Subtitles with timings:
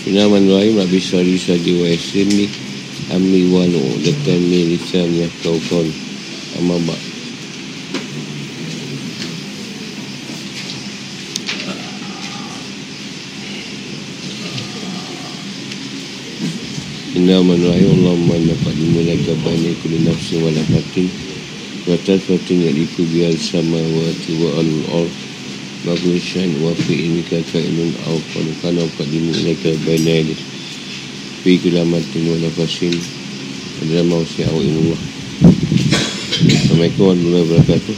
[0.00, 0.80] Bismillahirrahmanirrahim.
[0.80, 2.48] Rabbi Sari Sadi Wa Yasir ni
[3.12, 5.84] Amri Wa Nu Dekan Mi Lisan Ya Kau Kon
[6.56, 6.96] Amabak
[17.12, 17.88] Bismillahirrahmanirrahim.
[18.00, 18.76] Allahumma nafad
[19.44, 21.12] bani Kuli nafsi wa nafatin
[21.84, 25.29] Wa tafatin Yaliku biar sama Wa tiwa al-ard
[25.80, 30.36] Bagus syan wa fi inika kainun au qalqana qadimu ilaka baina yadi
[31.40, 32.92] fi kulamatin wa nafasin
[33.80, 35.00] adalah mausi au illallah
[36.40, 37.96] Assalamualaikum warahmatullahi wabarakatuh.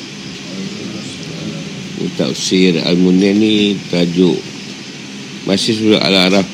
[2.23, 4.38] Tafsir Al-Munir ni tajuk
[5.43, 6.46] Masih surah Al-Araf.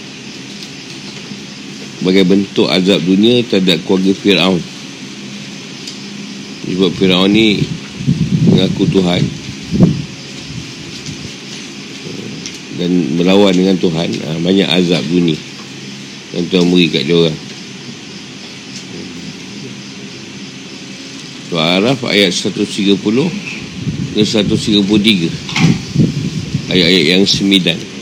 [2.00, 4.62] Sebagai bentuk azab dunia terhadap keluarga Fir'aun.
[6.72, 7.60] Sebab Fir'aun ni
[8.48, 9.24] Mengaku Tuhan
[12.78, 15.34] dan melawan dengan Tuhan ha, banyak azab dunia
[16.32, 17.34] yang Tuhan beri kat dia orang.
[21.48, 22.94] Surah Araf ayat 130
[24.14, 24.78] ke 133
[26.68, 27.97] ayat-ayat yang sembilan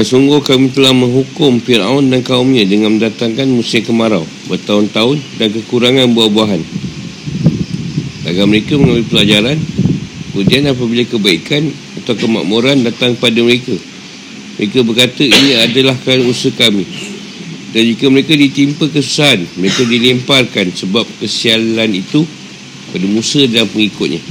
[0.00, 6.16] Dan sungguh kami telah menghukum Fir'aun dan kaumnya dengan mendatangkan musim kemarau bertahun-tahun dan kekurangan
[6.16, 6.62] buah-buahan.
[8.24, 9.60] Agar mereka mengambil pelajaran,
[10.32, 11.68] kemudian apabila kebaikan
[12.00, 13.76] atau kemakmuran datang pada mereka,
[14.56, 16.88] mereka berkata ini adalah kerana usaha kami.
[17.76, 22.24] Dan jika mereka ditimpa kesusahan, mereka dilemparkan sebab kesialan itu
[22.88, 24.24] pada Musa dan pengikutnya.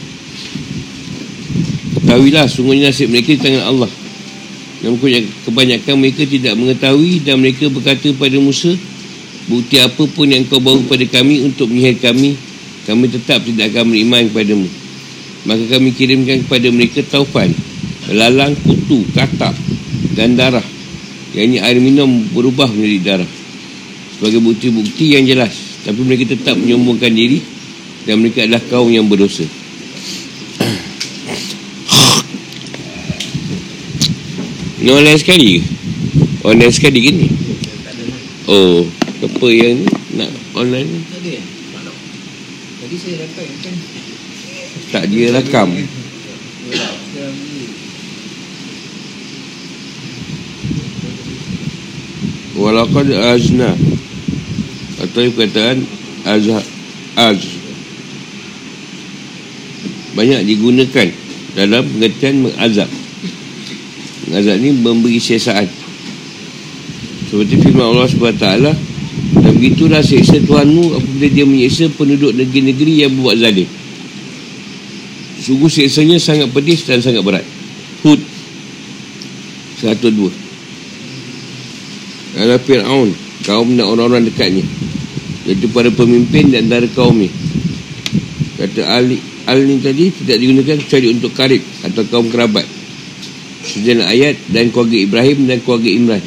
[1.94, 3.99] Ketahuilah sungguhnya nasib mereka di tangan Allah.
[4.80, 4.96] Namun
[5.44, 8.72] kebanyakan mereka tidak mengetahui dan mereka berkata pada Musa,
[9.52, 12.40] bukti apa pun yang kau bawa kepada kami untuk menyihir kami,
[12.88, 14.68] kami tetap tidak akan beriman kepadamu.
[15.44, 17.52] Maka kami kirimkan kepada mereka taufan,
[18.12, 19.56] lalang, kutu, katak
[20.16, 20.64] dan darah.
[21.36, 23.32] Yang ini air minum berubah menjadi darah.
[24.16, 25.54] Sebagai bukti-bukti yang jelas.
[25.84, 27.40] Tapi mereka tetap menyombongkan diri
[28.04, 29.48] dan mereka adalah kaum yang berdosa.
[34.80, 35.62] Ni online sekali ke?
[36.48, 37.28] Online sekali ke ni?
[38.48, 38.88] Oh,
[39.20, 39.84] apa yang
[40.16, 41.00] nak online ni?
[42.80, 43.76] Tadi saya rakam kan?
[44.96, 45.70] Tak dia rakam.
[52.60, 53.72] Walakad azna
[55.00, 55.88] Atau perkataan
[56.28, 56.44] az,
[57.16, 57.40] az
[60.12, 61.08] Banyak digunakan
[61.56, 62.99] Dalam pengertian mengazab
[64.30, 65.66] Azab ni memberi siasaan
[67.30, 68.46] Seperti firman Allah SWT
[69.34, 73.66] Dan begitulah seksa Tuhanmu Apabila dia menyeksa penduduk negeri-negeri yang buat zalim.
[75.40, 77.46] Sungguh seksanya sangat pedis dan sangat berat.
[78.06, 78.22] Hud
[79.82, 80.30] 102
[82.38, 83.10] Adalah Fir'aun
[83.48, 84.62] Kaum dan orang-orang dekatnya
[85.50, 87.32] Iaitu para pemimpin dan antara kaum ni
[88.62, 89.18] Kata Ali
[89.50, 92.79] Al ni tadi tidak digunakan kecuali untuk karib atau kaum kerabat
[93.60, 96.24] Sejalan ayat dan keluarga Ibrahim dan keluarga Imran.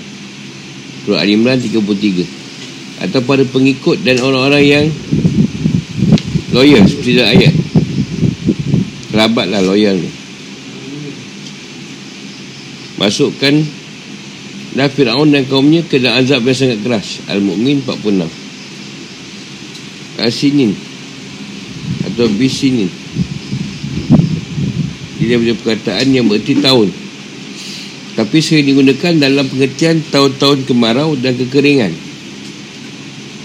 [1.03, 4.85] Surah Al-Imran 33 Atau para pengikut dan orang-orang yang
[6.85, 7.55] seperti dalam ayat.
[9.09, 10.11] Kerabat lah loyal ni.
[13.01, 13.65] Masukkan
[14.73, 17.21] Dan Fir'aun dan kaumnya ke dalam azab yang sangat keras.
[17.29, 18.29] Al-Mu'min 46
[20.23, 20.73] Al-Sinin
[22.07, 22.89] Atau Bisinin
[25.19, 27.02] Dia punya perkataan yang berarti tahun
[28.13, 31.93] Tapi sering digunakan dalam pengertian Tahun-tahun kemarau dan kekeringan.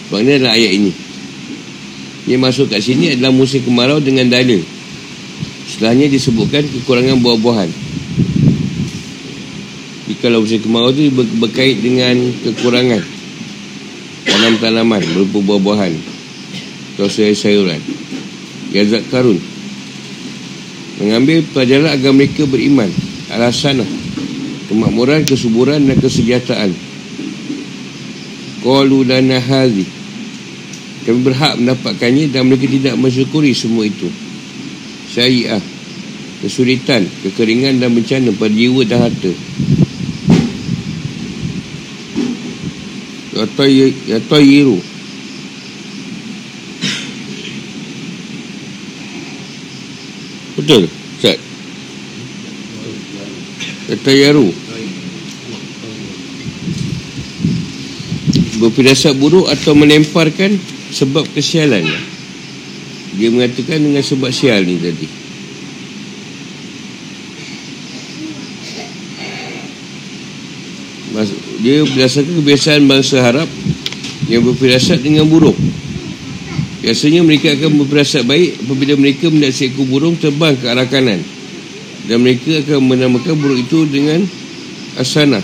[0.08, 0.92] Sebab adalah ayat ini.
[2.28, 4.60] Yang masuk kat sini adalah musim kemarau dengan dalil
[5.68, 7.70] Setelahnya disebutkan kekurangan buah-buahan.
[10.08, 13.04] Jika musim kemarau itu berkait dengan kekurangan
[14.28, 15.92] Tanam-tanaman berupa buah-buahan.
[16.96, 17.80] Atau sayur-sayuran.
[18.76, 19.40] Yazak Karun.
[21.00, 22.90] Mengambil pelajaran agar mereka beriman.
[23.32, 23.84] Alasan
[24.68, 26.76] Kemakmuran, kesuburan dan kesejahteraan.
[28.64, 29.88] Qalu lana hadhi.
[31.08, 34.12] Kami berhak mendapatkannya dan mereka tidak mensyukuri semua itu.
[35.08, 35.64] Syariah
[36.44, 39.32] kesulitan, kekeringan dan bencana pada jiwa dan harta.
[43.38, 44.82] Yatayiru
[50.58, 50.90] Betul
[53.98, 54.54] Yatayiru
[58.58, 60.58] Berpirasat buruk atau melemparkan
[60.90, 61.86] sebab kesialan?
[63.14, 65.06] Dia mengatakan dengan sebab sial ni tadi.
[71.62, 73.50] Dia berdasarkan kebiasaan bangsa Arab
[74.26, 75.58] yang berfirasat dengan burung
[76.88, 81.20] biasanya mereka akan berfirasat baik apabila mereka melihat seekor burung terbang ke arah kanan
[82.08, 84.24] dan mereka akan menamakan burung itu dengan
[84.98, 85.44] asana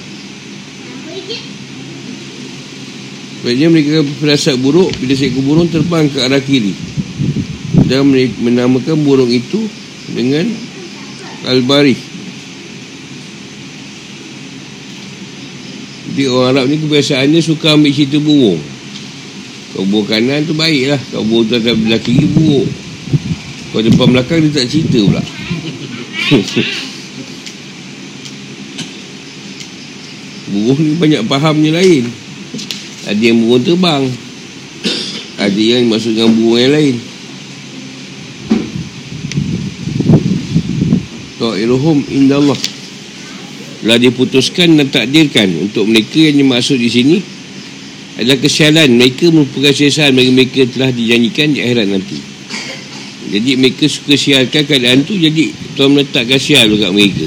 [3.44, 6.72] Sebenarnya mereka akan berfirasat buruk bila seekor burung terbang ke arah kiri.
[7.92, 8.08] Dan
[8.40, 9.68] menamakan burung itu
[10.16, 10.48] dengan
[11.52, 12.16] Al-Bari
[16.14, 18.62] jadi orang Arab ni kebiasaannya suka ambil cerita burung
[19.74, 22.70] kalau burung kanan tu baik lah kalau burung tu akan belah kiri buruk.
[23.74, 25.24] Kalau depan belakang dia tak cerita pula
[30.54, 32.06] burung ni banyak fahamnya lain.
[33.10, 34.04] Ada yang burung terbang.
[35.42, 36.96] Ada yang masuk dengan burung yang lain.
[41.42, 42.60] Ta'iruhum indallah.
[43.84, 47.18] Telah diputuskan dan takdirkan untuk mereka yang dimaksud di sini
[48.16, 49.74] adalah kesialan mereka merupakan
[50.16, 52.33] bagi mereka telah dijanjikan di akhirat nanti
[53.34, 57.26] jadi mereka suka sialkan keadaan tu jadi Tuhan meletakkan sial dekat mereka.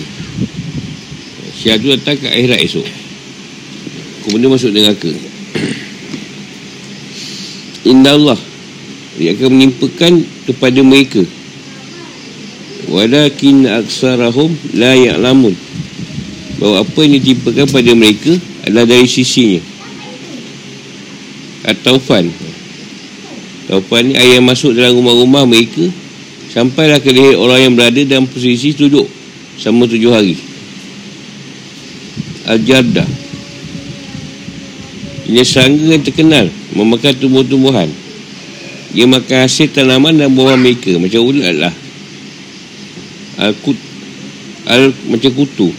[1.59, 2.87] Sial tu datang ke akhirat esok.
[4.23, 5.11] Kemudian masuk neraka.
[7.91, 8.39] Indah Allah
[9.19, 11.27] dia akan menimpakan kepada mereka.
[12.87, 15.59] Walakin aksarahum la ya'lamun.
[16.63, 18.31] Bahawa apa yang ditimpakan pada mereka
[18.63, 19.59] adalah dari sisinya.
[21.67, 22.46] At-Taufan
[23.67, 25.91] Taufan ni air yang masuk dalam rumah-rumah mereka
[26.55, 29.11] Sampailah ke leher orang yang berada dalam posisi duduk
[29.59, 30.39] Sama tujuh hari.
[32.47, 33.03] Al-Jarda
[35.27, 36.47] Ini serangga yang terkenal
[36.79, 37.91] Memakan tumbuh-tumbuhan.
[38.95, 41.75] Dia makan hasil tanaman dan buah mereka Macam ulat lah.
[43.43, 43.79] Al-Kut
[44.67, 45.71] Al macam kutu.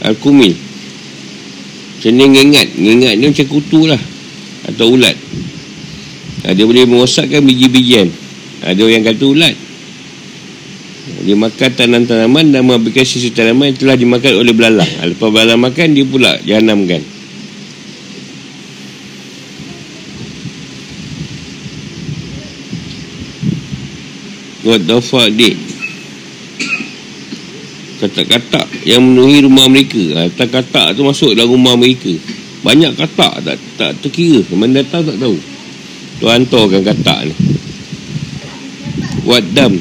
[0.00, 0.56] Al-Kumil.
[0.56, 2.68] Macam ni ngengat.
[2.76, 4.00] Ngengat ni macam kutu lah
[4.68, 5.16] Atau ulat
[6.44, 8.12] ha, Dia boleh merosakkan biji-bijian.
[8.66, 9.54] Ada ha, orang kata ulat.
[11.06, 14.90] Dia makan tanam-tanaman Dan mengambilkan sisa tanaman Yang telah dimakan oleh belalang.
[15.00, 17.02] Ha, Lepas belalang makan Dia pula jahanamkan
[24.66, 25.54] What the fuck, dik?
[27.96, 30.28] katak-katak yang memenuhi rumah mereka.
[30.28, 32.12] Katak-katak tu masuk dalam rumah mereka.
[32.60, 34.42] Banyak katak tak tak terkira.
[34.52, 35.55] Mana datang tak tahu
[36.18, 37.34] tu hantarkan katak ni.
[39.26, 39.76] Wadam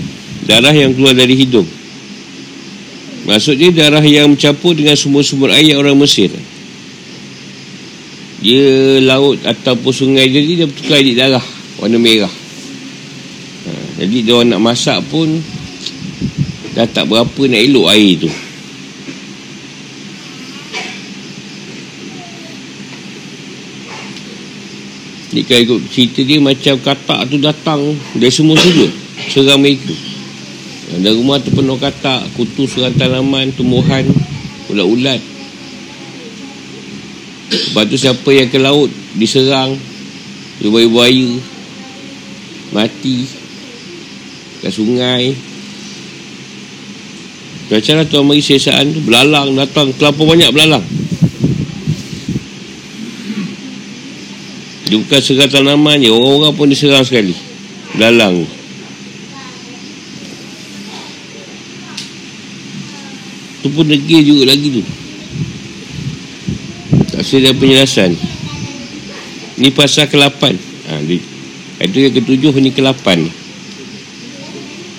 [0.46, 1.68] darah yang keluar dari hidung.
[3.26, 6.30] Maksudnya darah yang mencampur dengan sumber-sumber air orang Mesir.
[8.46, 11.46] Dia laut ataupun sungai jadi dia bertukar jadi darah.
[11.82, 12.30] Warna merah.
[13.66, 13.70] Ha,
[14.06, 15.42] jadi dia nak masak pun
[16.76, 18.30] Dah tak berapa nak elok air tu
[25.36, 27.84] Ni kalau ikut cerita dia macam katak tu datang
[28.16, 28.88] Dari semua sudut
[29.28, 29.92] Serang mereka.
[30.96, 34.08] Dan rumah tu penuh katak Kutu serang tanaman Tumbuhan
[34.72, 35.22] ulat-ulat.
[37.52, 39.78] Lepas tu siapa yang ke laut diserang
[40.66, 41.30] buaya-buaya
[42.74, 43.30] mati
[44.64, 45.36] ke sungai.
[47.70, 49.02] Macam lah tuan mari sesaan tu?
[49.06, 50.86] Belalang datang kelapa banyak belalang
[54.86, 57.34] dia bukan serang tanaman je orang-orang pun diserang sekali.
[57.98, 58.46] Belalang
[63.66, 64.84] tu pun degil juga lagi tu.
[67.10, 68.14] Tak ada penjelasan.
[69.58, 70.42] Ni pasal ke-8
[70.86, 71.02] ha,
[71.82, 73.08] itu yang ketujuh ni ke-8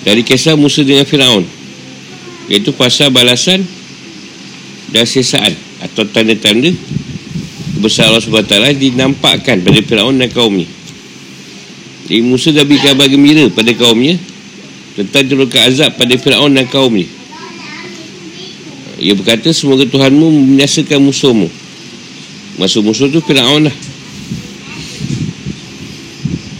[0.03, 1.47] dari kisah Musa dengan Firaun.
[2.51, 3.63] Iaitu pasal balasan
[4.91, 6.75] dan sesaan atau tanda-tanda
[7.77, 10.67] besar Allah SWT dinampakkan pada Firaun dan kaumnya.
[12.07, 14.15] Jadi Musa dah beri kabar gembira pada kaumnya
[14.97, 17.07] tentang turunkan azab pada Firaun dan kaumnya.
[18.97, 21.47] Ia berkata semoga Tuhanmu membinasakan musuhmu.
[22.57, 23.75] Maksud musuh tu Fir'aun lah.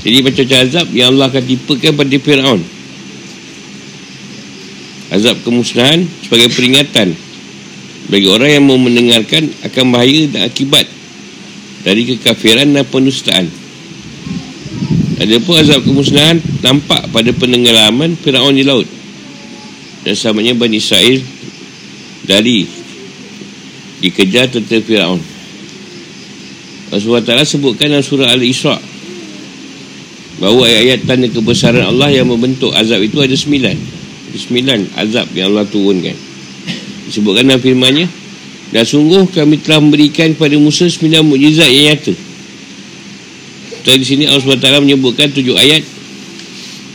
[0.07, 2.61] Jadi macam-macam azab Yang Allah akan tipakan pada Fir'aun.
[5.11, 7.11] Azab kemusnahan Sebagai peringatan
[8.07, 10.87] Bagi orang yang mau mendengarkan Akan bahaya dan akibat
[11.87, 13.47] Dari kekafiran dan penustaan
[15.23, 18.85] Ada pun azab kemusnahan Nampak pada penenggelaman Fir'aun di laut
[20.03, 21.37] Dan samanya Bani Israel
[22.27, 22.67] dari
[24.03, 25.21] dikejar tentera Firaun.
[26.91, 28.77] SWT sebutkan dalam surah Al-Isra
[30.37, 33.75] bahawa ayat-ayat tanda kebesaran Allah yang membentuk azab itu ada sembilan.
[34.29, 36.15] Ada sembilan azab yang Allah turunkan.
[37.09, 38.05] Disebutkan dalam firman-Nya
[38.71, 42.13] dan sungguh kami telah memberikan kepada Musa sembilan mukjizat yang nyata.
[43.87, 45.79] Dan di sini Allah SWT menyebutkan tujuh ayat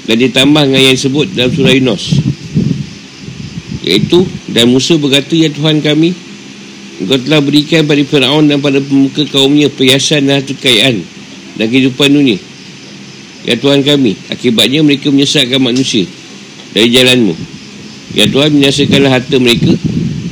[0.04, 2.04] dan ditambah dengan yang disebut dalam surah Yunus.
[3.82, 6.14] Iaitu Dan Musa berkata Ya Tuhan kami
[7.02, 11.02] Engkau telah berikan pada Fir'aun dan pada pemuka kaumnya Perhiasan dan harta kekayaan
[11.58, 12.38] Dan kehidupan dunia
[13.42, 16.06] Ya Tuhan kami Akibatnya mereka menyesatkan manusia
[16.70, 17.34] Dari jalanmu
[18.14, 19.74] Ya Tuhan menyaksikanlah harta mereka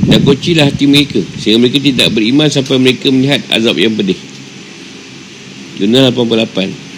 [0.08, 1.20] Dan kocilah hati mereka.
[1.36, 4.16] Sehingga mereka tidak beriman Sampai mereka melihat azab yang pedih.
[5.80, 6.90] Yunus 88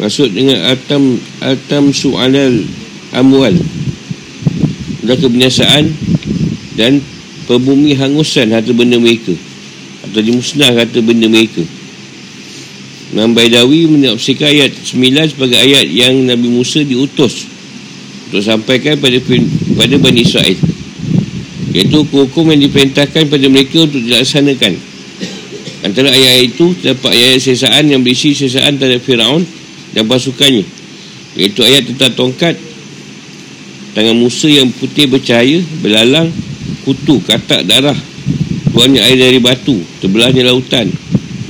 [0.00, 2.64] Maksud dengan atam atam su'alal
[3.12, 3.52] amwal.
[5.04, 5.92] Dan kebinasaan
[6.80, 7.04] dan
[7.44, 9.36] pembumi hangusan harta benda mereka.
[10.08, 11.60] Atau dimusnah harta benda mereka.
[13.12, 17.44] Imam Baidawi menafsirkan ayat 9 sebagai ayat yang Nabi Musa diutus
[18.30, 19.18] untuk sampaikan pada
[19.74, 20.54] pada Bani Israel.
[21.74, 24.78] Iaitu hukum yang diperintahkan pada mereka untuk dilaksanakan.
[25.82, 29.42] Antara ayat itu terdapat ayat sesaan yang berisi sesaan terhadap Fir'aun
[29.90, 30.62] dan pasukannya.
[31.34, 32.54] Iaitu ayat tentang tongkat
[33.98, 36.30] tangan Musa yang putih bercahaya belalang
[36.86, 37.98] kutu katak darah
[38.70, 40.86] keluarnya air dari batu terbelahnya lautan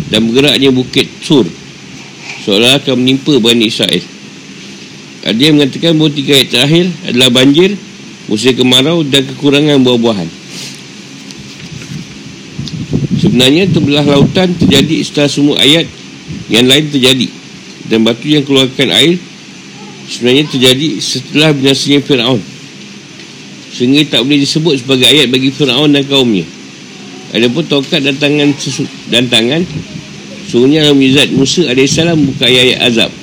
[0.08, 1.44] dan bergeraknya bukit sur.
[2.40, 4.19] Seolah akan menimpa Bani Israel
[5.20, 7.70] ada yang mengatakan bahawa tiga ayat terakhir adalah banjir
[8.24, 10.28] musim kemarau dan kekurangan buah-buahan.
[13.20, 15.84] Sebenarnya terbelah lautan terjadi setelah semua ayat
[16.48, 17.28] yang lain terjadi
[17.92, 19.20] dan batu yang keluarkan air
[20.08, 22.40] sebenarnya terjadi setelah binasanya Fir'aun.
[23.70, 26.48] Sehingga tak boleh disebut sebagai ayat bagi Fir'aun dan kaumnya.
[27.36, 28.48] Ada pun tongkat dan tangan
[29.12, 29.62] dan tangan
[30.50, 33.19] sungguhnya Al-Mizat Musa AS buka ayat-ayat azab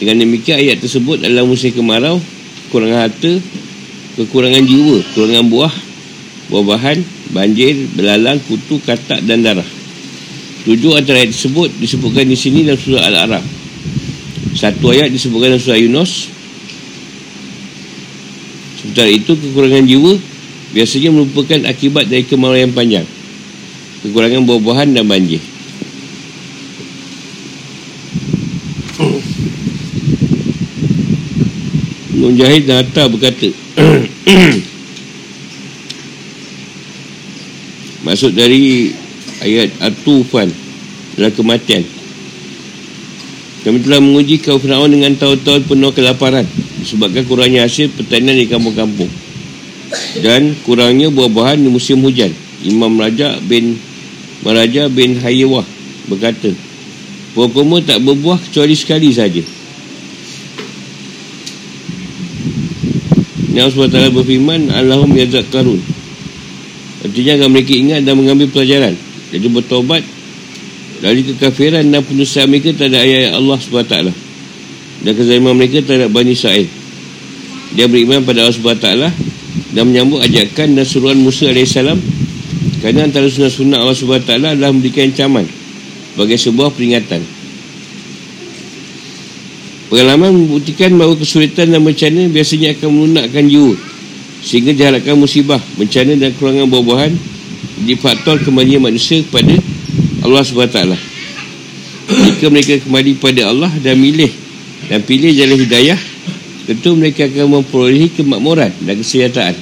[0.00, 2.16] dengan demikian ayat tersebut adalah musim kemarau
[2.68, 3.32] kekurangan harta
[4.16, 5.74] kekurangan jiwa kekurangan buah
[6.50, 6.98] buah-bahan
[7.30, 9.68] banjir, belalang, kutu, katak dan darah
[10.60, 13.40] Tujuh antara ayat tersebut disebutkan di sini dalam surah Al-Arab.
[14.52, 16.28] Satu ayat disebutkan dalam surah Yunus.
[18.76, 20.20] Sementara itu kekurangan jiwa
[20.76, 23.08] biasanya merupakan akibat dari kemarau yang panjang.
[24.04, 25.40] Kekurangan buah-buahan dan banjir.
[32.40, 33.52] Mujahid dan Atta berkata
[38.08, 38.96] Maksud dari
[39.44, 40.48] ayat At-Tufan
[41.20, 41.84] adalah kematian.
[43.60, 46.48] Kami telah menguji kaum Fir'aun dengan tahun-tahun penuh kelaparan
[46.80, 49.12] disebabkan kurangnya hasil pertanian di kampung-kampung.
[50.24, 52.32] Dan kurangnya buah-buahan di musim hujan.
[52.64, 53.76] Imam Raja bin
[54.40, 55.68] Maraja bin Hayyawah
[56.08, 56.56] berkata
[57.36, 57.52] Buah
[57.84, 59.59] tak berbuah kecuali sekali saja.
[63.50, 65.82] Yang SWT berfirman Allahum yazak karun.
[67.00, 68.94] Artinya agar mereka ingat dan mengambil pelajaran.
[69.30, 70.02] Jadi bertobat
[71.00, 73.94] dari kekafiran dan penyusahan mereka terhadap ayat Allah SWT
[75.00, 76.68] dan kezaliman mereka terhadap Bani Israel.
[77.72, 78.88] Dia beriman pada Allah SWT
[79.72, 81.74] dan menyambut ajakan dan suruhan Musa AS
[82.80, 85.44] kerana antara sunnah-sunnah Allah SWT adalah memberikan ancaman
[86.14, 87.39] sebagai sebuah peringatan
[89.90, 93.74] pengalaman membuktikan bahawa kesulitan dan bencana biasanya akan melunakkan jiwa
[94.40, 97.12] sehingga diharapkan musibah, bencana dan kerulangan buah-buahan
[97.84, 99.58] di faktor kembali manusia kepada
[100.24, 100.78] Allah SWT
[102.10, 104.30] jika mereka kembali kepada Allah dan milih
[104.88, 106.00] dan pilih jalan hidayah
[106.70, 109.56] tentu mereka akan memperolehi kemakmuran dan kesejahteraan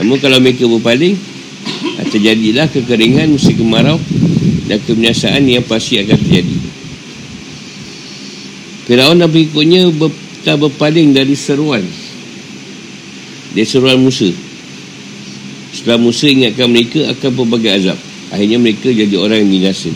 [0.00, 1.14] namun kalau mereka berpaling
[2.10, 4.00] terjadilah kekeringan musim kemarau
[4.66, 6.56] dan kebinasaan yang pasti akan terjadi
[8.92, 10.12] Firaun dan pengikutnya ber,
[10.44, 11.80] tak berpaling dari seruan.
[13.56, 14.28] Dari seruan Musa.
[15.72, 17.96] Setelah Musa ingatkan mereka akan berbagai azab.
[18.28, 19.92] Akhirnya mereka jadi orang yang binasa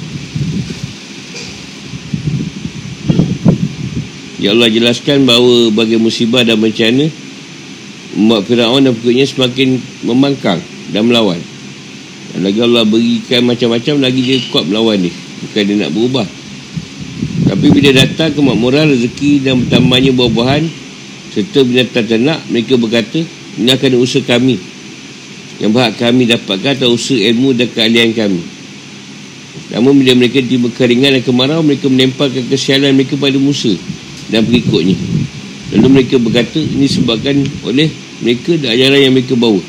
[4.40, 7.08] Ya Allah jelaskan bahawa bagi musibah dan bencana
[8.16, 9.76] Membuat Fir'aun dan pengikutnya semakin
[10.08, 11.36] memangkang dan melawan.
[12.32, 15.12] Dan lagi Allah berikan macam-macam lagi dia kuat melawan ni.
[15.12, 16.24] Bukan dia nak berubah
[17.56, 20.68] Tapi bila datang kemakmuran rezeki dan bertambahnya buah-buahan
[21.32, 23.24] Serta binatang ternak mereka berkata
[23.56, 24.60] Ini akan usaha kami.
[25.56, 28.44] Yang berhak kami dapatkan atau usaha ilmu dan keahlian kami.
[29.72, 33.72] Namun bila mereka tiba keringan dan kemarau mereka menempelkan kesialan mereka pada Musa
[34.28, 34.92] dan pengikutnya.
[35.72, 37.88] Lalu mereka berkata ini sebabkan oleh
[38.20, 39.64] mereka dan ajaran yang mereka bawa.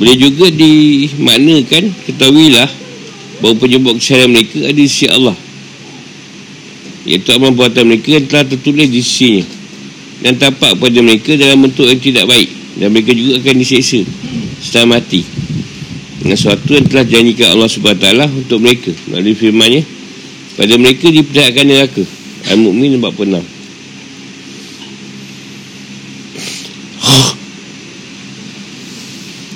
[0.00, 2.68] Boleh juga dimaknakan ketahuilah
[3.44, 5.36] bahawa penyebab kesalahan mereka ada di sisi Allah.
[7.04, 9.44] Iaitu amal buatan mereka yang telah tertulis di sisinya
[10.22, 12.48] dan tampak pada mereka dalam bentuk yang tidak baik.
[12.78, 14.00] Dan mereka juga akan diseksa
[14.62, 15.26] setelah mati.
[16.22, 18.06] Dengan sesuatu yang telah janjikan Allah SWT
[18.46, 18.94] untuk mereka.
[19.10, 19.82] Melalui firmannya
[20.54, 22.02] pada mereka diperlihatkan neraka
[22.52, 23.62] Al-Mu'min 46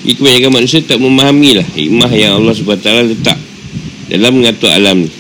[0.07, 3.35] Jadi kebanyakan manusia tak memahami lah hikmah yang Allah SWT letak
[4.07, 5.11] dalam mengatur alam ni.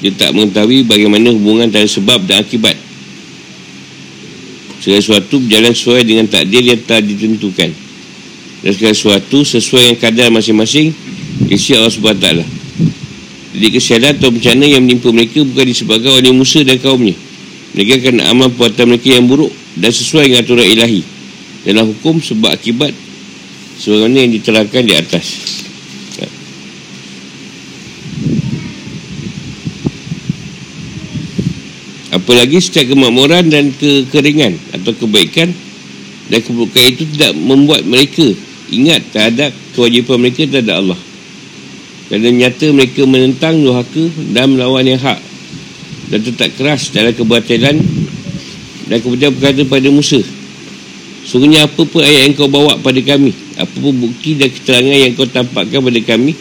[0.00, 2.80] Dia tak mengetahui bagaimana hubungan antara sebab dan akibat
[4.80, 7.70] segala sesuatu berjalan sesuai dengan takdir yang telah ditentukan.
[8.60, 10.92] Dan segala sesuatu sesuai dengan kadar masing-masing
[11.48, 12.60] isi Allah SWT
[13.50, 17.18] jadi kesialan atau bencana yang menimpa mereka bukan disebabkan oleh Musa dan kaumnya.
[17.74, 21.02] Mereka akan amal perbuatan mereka yang buruk dan sesuai dengan aturan ilahi.
[21.66, 22.94] Dalam hukum sebab akibat
[23.82, 25.26] sebagaimana yang diterangkan di atas
[32.10, 35.50] apalagi setiap kemakmuran dan kekeringan atau kebaikan
[36.30, 38.26] dan keburukan itu tidak membuat mereka
[38.70, 41.00] ingat terhadap kewajipan mereka terhadap Allah.
[42.10, 45.18] Kerana nyata mereka menentang nuhaka dan melawan yang hak
[46.10, 47.78] dan tetap keras dalam kebatilan
[48.90, 50.18] dan kemudian berkata pada Musa
[51.30, 55.14] Sungguhnya apa pun ayat yang kau bawa pada kami Apa pun bukti dan keterangan yang
[55.14, 56.34] kau tampakkan pada kami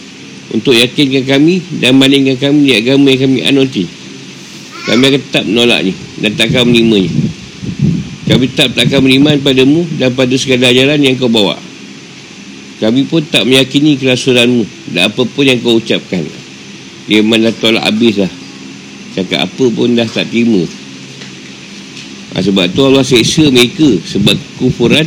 [0.49, 3.98] Untuk yakinkan kami Dan malingkan kami di agama yang kami anuti
[4.89, 7.13] Kami akan tetap menolaknya Dan takkan menerimanya
[8.25, 11.53] Kami tetap takkan beriman padamu Dan pada segala ajaran yang kau bawa.
[12.81, 16.25] Kami pun tak meyakini kerasuranmu Dan apa pun yang kau ucapkan.
[17.05, 18.33] Dia memang dah tolak habis lah.
[19.13, 20.65] Cakap apa pun dah tak terima.
[22.33, 25.05] Ha, Sebab tu Allah seksa mereka Sebab kufuran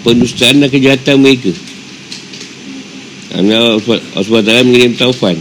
[0.00, 1.52] Penustaan dan kejahatan mereka.
[3.36, 5.36] Allah SWT mengirim taufan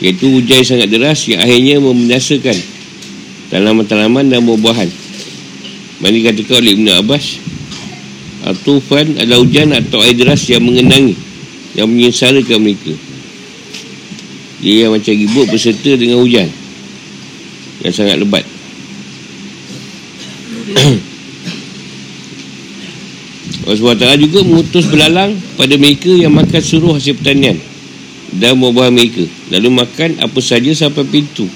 [0.00, 2.56] Iaitu hujan sangat deras Yang akhirnya membinasakan
[3.50, 4.86] Tanaman-tanaman dan buah-buahan.
[6.00, 7.42] Mana katakan oleh Ibn Abbas
[8.64, 11.12] Tufan adalah hujan atau air deras yang mengenangi
[11.76, 12.94] Yang menyesarakan mereka.
[14.64, 16.48] Dia yang macam ribut berserta dengan hujan
[17.84, 18.44] Yang sangat lebat.
[23.60, 27.60] Allah SWT juga mengutus belalang pada mereka yang makan suruh hasil pertanian
[28.36, 29.24] dan buah-buahan mereka.
[29.50, 31.50] Lalu makan apa saja sampai pintu.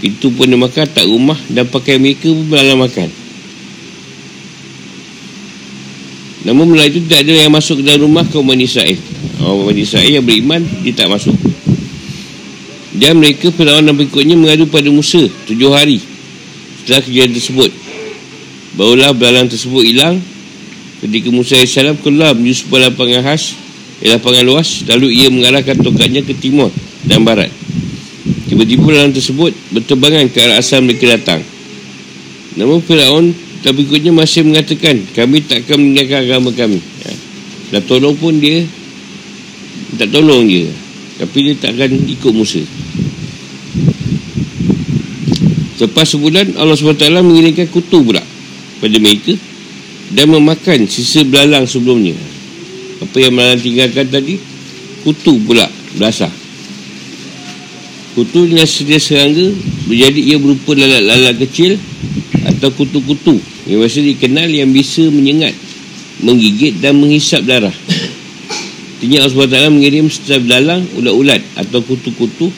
[0.00, 3.08] Pintu pun dia makan, tak rumah dan pakai mereka pun belalang makan.
[6.40, 8.96] Namun melalui itu tidak ada yang masuk ke dalam rumah kaum Bani Israel.
[9.44, 11.36] Orang Bani Israel yang beriman, dia tak masuk.
[12.96, 16.00] Dan mereka Fir'aun dan berikutnya mengadu pada Musa tujuh hari
[16.80, 17.70] setelah kejadian tersebut.
[18.74, 20.16] Barulah belalang tersebut hilang
[21.00, 23.56] Ketika Musa AS keluar menuju sebuah lapangan khas
[24.00, 26.72] Lapangan luas Lalu ia mengarahkan tongkatnya ke timur
[27.04, 27.48] dan barat.
[28.48, 31.40] Tiba-tiba belalang tersebut berterbangan ke arah asal mereka datang.
[32.56, 36.80] Namun Fir'aun tak berikutnya masih mengatakan Kami tak akan meninggalkan agama kami.
[37.70, 37.78] Ya.
[37.86, 38.66] Tolong pun dia
[39.94, 40.66] Tak tolong je
[41.20, 42.64] Tapi dia tak akan ikut Musa.
[45.80, 48.20] Lepas sebulan Allah SWT mengirimkan kutu pula
[48.84, 49.32] pada mereka
[50.12, 52.12] dan memakan sisa belalang sebelumnya
[53.00, 54.36] apa yang belalang tinggalkan tadi?
[55.00, 55.64] Kutu pula
[55.96, 56.28] belasah.
[58.12, 59.48] Kutu dengan sedia serangga
[59.88, 61.80] menjadi ia berupa lalat-lalat kecil
[62.44, 63.40] atau kutu-kutu.
[63.64, 65.56] Yang biasa dikenal yang bisa menyengat
[66.20, 67.72] menggigit dan menghisap darah.
[69.00, 72.52] Artinya Allah SWT mengirim setiap belalang ulat-ulat atau kutu-kutu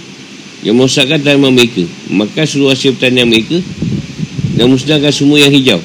[0.67, 3.63] yang merosakkan tanaman mereka maka seluruh hasil pertanian mereka
[4.59, 5.79] dan musnahkan semua yang hijau.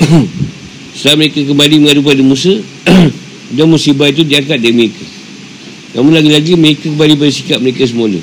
[0.96, 2.56] Setelah mereka kembali mengadu pada Musa
[3.50, 5.04] Dan musibah itu diangkat dari mereka.
[5.98, 8.18] Namun lagi-lagi mereka kembali pada sikap mereka semula.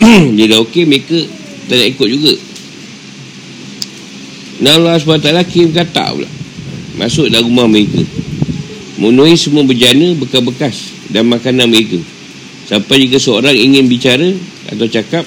[0.36, 1.16] Dia dah okey mereka
[1.64, 2.34] tak nak ikut juga.
[4.60, 6.28] Dan Allah SWT kirim katak pula.
[7.00, 8.04] Masuk dalam rumah mereka.
[9.00, 11.96] Memenuhi semua berjana bekas-bekas Dan makanan mereka.
[12.68, 14.28] Sampai jika seorang ingin bicara
[14.68, 15.24] Atau cakap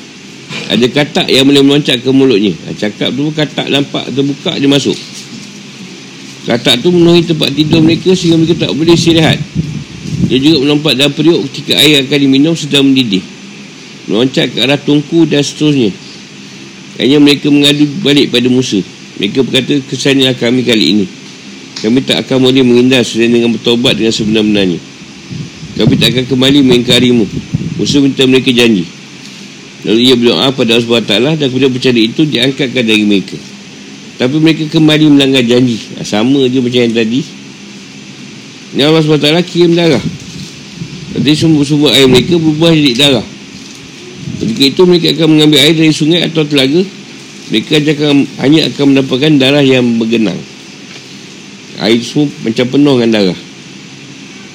[0.69, 2.53] Ada katak yang boleh meloncat ke mulutnya.
[2.77, 4.93] Cakap tu katak nampak terbuka dia masuk
[6.43, 9.39] Katak tu memenuhi tempat tidur mereka sehingga mereka tak boleh istirahat.
[10.27, 13.23] Dia juga melompat dalam periuk ketika air akan diminum sedang mendidih.
[14.11, 15.95] Meloncat ke arah tungku dan seterusnya.
[16.99, 18.83] Akhirnya mereka mengadu balik pada Musa.
[19.17, 21.05] Mereka berkata, kesanilah kami kali ini.
[21.79, 24.79] Kami tak akan boleh menghindar selain dengan bertobat dengan sebenar-benarnya.
[25.79, 27.25] Kami tak akan kembali mengingkarimu.
[27.79, 28.83] Musa minta mereka janji.
[29.83, 33.35] Lalu ia berdoa pada Allah SWT dan kemudian bercanda itu diangkatkan dari mereka.
[34.17, 35.81] Tapi mereka kembali melanggar janji.
[35.97, 37.21] Ah, Sama je macam yang tadi.
[38.73, 40.01] Ni Allah SWT kirim darah.
[41.13, 43.25] Jadi sumber-sumber air mereka berubah jadi darah.
[44.41, 46.81] Ketika itu mereka akan mengambil air dari sungai atau telaga.
[47.53, 50.39] Mereka akan, hanya akan mendapatkan darah yang bergenang.
[51.81, 53.39] Air semua macam penuh dengan darah.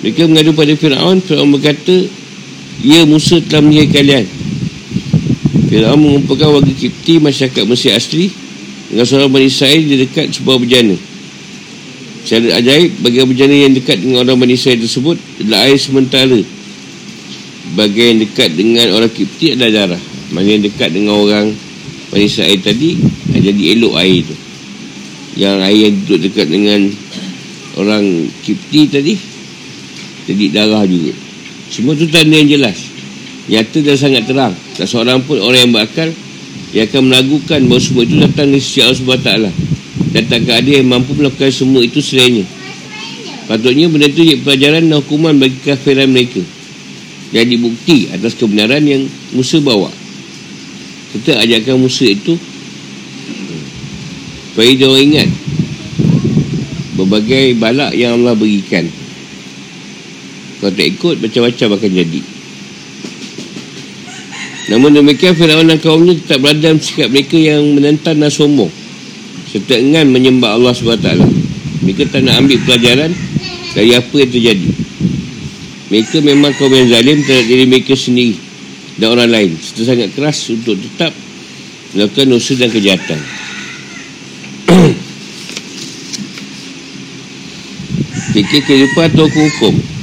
[0.03, 1.19] Mereka mengadu pada Fir'aun.
[1.23, 1.97] Fir'aun berkata
[2.79, 4.25] Ya Musa telah menyihir kalian.
[5.67, 8.31] Fir'aun mengumpulkan warga Kipti Masyarakat Mesir asli
[8.89, 10.97] dengan seorang Bani Israel di dekat sebuah berjana.
[12.25, 16.41] Secara ajaib bagi berjana yang dekat dengan orang Bani Israel tersebut adalah air sementara.
[17.77, 20.03] Bagi yang dekat dengan orang Kipti adalah darah.
[20.33, 21.47] Mana yang dekat dengan orang
[22.13, 22.97] Bani Israel tadi
[23.33, 24.37] Jadi elok air tu.
[25.37, 26.81] Yang air yang duduk dekat dengan
[27.79, 28.05] Orang
[28.43, 29.15] Kipti tadi
[30.29, 31.13] Jadi darah juga.
[31.69, 32.77] Semua tu tanda yang jelas.
[33.49, 34.53] Nyata dan sangat terang.
[34.77, 36.09] Tak seorang pun orang yang berakal
[36.69, 39.31] ia akan melagukan bahawa semua itu datang dari sisi Allah SWT
[40.13, 42.45] dan takkan ada yang mampu melakukan semua itu selainnya.
[43.49, 46.45] Patutnya benda itu jadi pelajaran dan hukuman bagi kafiran mereka.
[47.33, 49.89] Jadi bukti atas kebenaran yang Musa bawa.
[51.17, 52.37] Kita ajarkan Musa itu
[54.53, 55.29] supaya dia orang ingat
[57.01, 58.85] berbagai balak yang Allah berikan.
[60.61, 62.21] Kalau tak ikut macam-macam akan jadi
[64.69, 68.69] Namun demikian Fir'aun dan kaumnya tetap berada sikap mereka yang menentang dan sombong
[69.49, 71.09] serta enggan menyembah Allah SWT
[71.81, 73.09] Mereka tak nak ambil pelajaran
[73.73, 74.69] dari apa yang terjadi.
[75.89, 78.37] Mereka memang kaum yang zalim terhadap diri mereka sendiri
[79.01, 79.57] dan orang lain.
[79.57, 81.17] Serta sangat keras untuk tetap
[81.97, 83.17] melakukan usaha dan kejahatan.
[88.37, 89.98] Fikir kehidupan atau hukum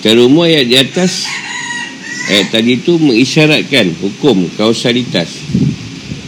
[0.00, 1.28] Kalau umur ayat di atas
[2.30, 5.34] Ayat tadi itu mengisyaratkan hukum kausalitas.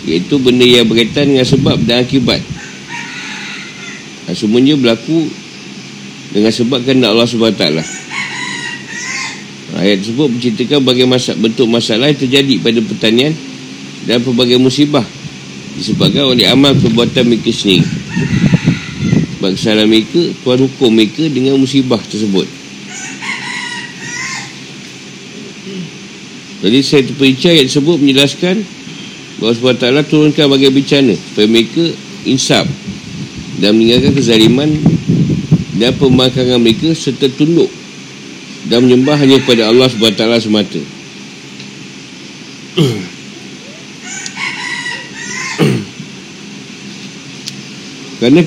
[0.03, 2.43] Iaitu benda yang berkaitan dengan sebab dan akibat.
[4.27, 5.31] Dan Semuanya berlaku
[6.33, 7.65] Dengan sebab kerana Allah SWT
[9.73, 13.33] Ayat tersebut menceritakan bagaimana masa, bentuk masalah yang terjadi pada pertanian
[14.05, 15.05] Dan pelbagai musibah
[15.79, 17.89] Disebabkan oleh amal perbuatan mereka sendiri.
[19.41, 22.62] Sebab kesalahan mereka Tuan hukum mereka dengan musibah tersebut
[26.62, 28.62] Jadi saya terperinci ayat tersebut menjelaskan
[29.42, 31.90] bahawa SWT turunkan bagi bencana supaya mereka
[32.22, 32.70] insaf
[33.59, 34.70] dan meninggalkan kezaliman
[35.75, 37.66] dan pemakaran mereka serta tunduk
[38.70, 40.79] dan menyembah hanya kepada Allah SWT semata.
[48.22, 48.46] kerana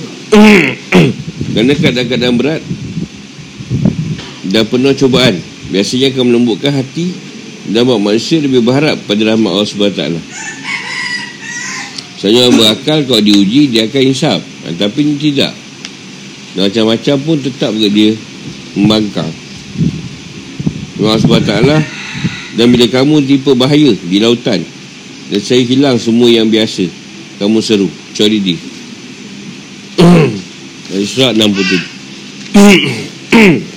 [1.52, 2.64] kerana kadang-kadang berat
[4.48, 5.36] dan penuh cobaan
[5.68, 7.35] biasanya akan melembutkan hati
[7.72, 10.02] dan buat manusia lebih berharap pada rahmat Allah SWT
[12.16, 14.40] Saya orang berakal kalau diuji dia akan insaf.
[14.40, 15.54] Ha, tapi ini tidak.
[16.56, 18.16] Dan macam-macam pun tetap ke dia
[18.74, 19.30] membangkang.
[21.02, 21.54] Allah SWT
[22.56, 24.64] dan bila kamu tipe bahaya di lautan
[25.28, 26.88] dan saya hilang semua yang biasa
[27.38, 27.92] kamu seru.
[28.16, 28.58] Cari dia
[30.96, 31.36] dari surat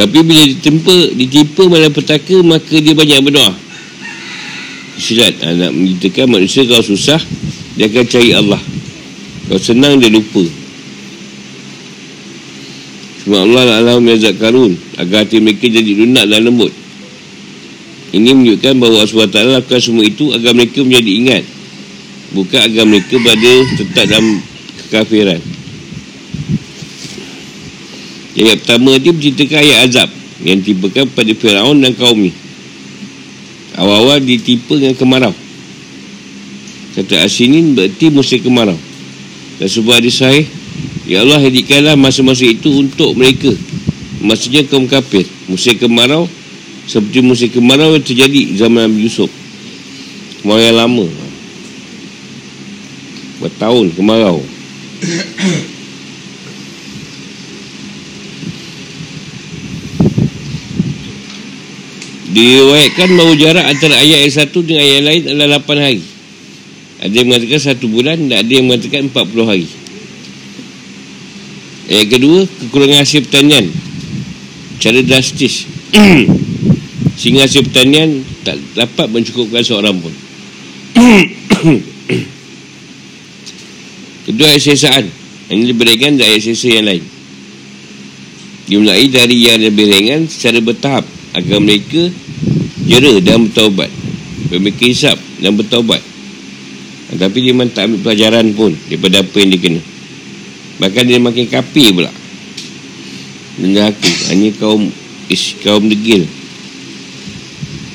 [0.00, 3.52] Tapi bila ditempa, ditimpa malapetaka maka dia banyak berdoa.
[4.96, 7.20] Silat ha, nak menceritakan manusia kalau susah
[7.76, 8.60] dia akan cari Allah.
[9.44, 10.40] Kalau senang dia lupa.
[13.20, 16.72] Cuma Allah Allah yazak karun agar hati mereka jadi lunak dan lembut.
[18.16, 21.44] Ini menunjukkan bahawa Allah SWT lakukan semua itu agar mereka menjadi ingat.
[22.32, 24.40] Bukan agar mereka berada tetap dalam
[24.80, 25.59] kekafiran.
[28.38, 30.10] Ayat pertama dia menceritakan ayat azab
[30.46, 32.30] yang tibakan pada Firaun dan kaum ni.
[33.74, 35.34] Awal-awal ditipu dengan kemarau.
[36.94, 38.78] Kata asinin berarti musim kemarau.
[39.58, 40.46] Dan sebuah hadis sahih,
[41.10, 43.50] Ya Allah hadikanlah masa-masa itu untuk mereka.
[44.22, 45.26] Maksudnya kaum kafir.
[45.50, 46.30] Musim kemarau
[46.86, 49.26] seperti musim kemarau yang terjadi zaman Nabi Yusuf.
[50.38, 51.06] Kemarau yang lama.
[53.42, 54.38] Bertahun kemarau.
[62.30, 66.02] Diriwayatkan bahawa jarak antara ayat yang satu dengan ayat lain adalah 8 hari.
[67.02, 69.66] Ada yang mengatakan satu bulan dan ada yang mengatakan 40 hari.
[71.90, 73.66] Ayat kedua, kekurangan hasil pertanian.
[74.78, 75.66] Cara drastis.
[77.18, 80.14] Sehingga hasil pertanian tak dapat mencukupkan seorang pun.
[84.30, 85.10] kedua ayat sesaan.
[85.50, 87.02] Ini lebih ringan dari ayat sesa yang lain.
[88.70, 91.02] Dimulai dari yang lebih ringan secara bertahap
[91.34, 92.10] agar mereka
[92.86, 93.90] jera dan bertaubat.
[94.50, 96.02] Mereka hisap dan bertaubat.
[97.10, 99.82] Tapi dia memang tak ambil pelajaran pun daripada apa yang dia kena.
[100.78, 102.10] Bahkan dia makin kapi pula.
[103.60, 104.88] Dan aku hanya kaum
[105.26, 106.24] is, kaum degil.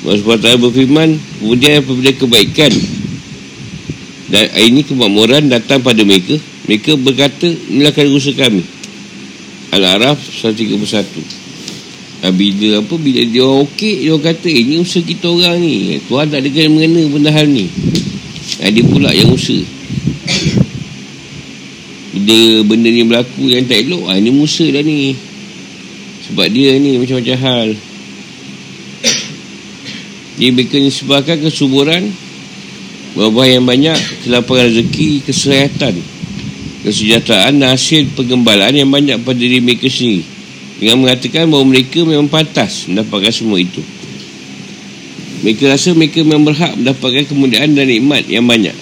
[0.06, 2.70] Allah SWT berfirman kemudian apabila kebaikan
[4.30, 6.38] dan ini kemakmuran datang pada mereka
[6.70, 8.62] mereka berkata inilah usaha kami.
[9.74, 11.35] Al-Araf 131 Ha,
[12.32, 16.00] bila apa bila dia orang okey dia orang kata ini usaha kita orang ni.
[16.06, 17.66] Tuan tak ada kena mengena benda hal ni.
[18.62, 19.62] Ha, dia pula yang usaha.
[22.16, 25.12] Bila benda ni berlaku yang tak elok ha, ini musa dah ni.
[26.30, 27.68] Sebab dia ni macam-macam hal.
[30.36, 32.12] Dia mereka sebabkan kesuburan
[33.16, 33.96] buah yang banyak
[34.28, 35.96] kelaparan rezeki kesehatan
[36.84, 40.35] kesejahteraan hasil pengembalaan yang banyak pada diri mereka sendiri
[40.76, 43.80] dengan mengatakan bahawa mereka memang pantas mendapatkan semua itu.
[45.44, 48.74] Mereka rasa mereka memang berhak mendapatkan kemudahan dan nikmat yang banyak.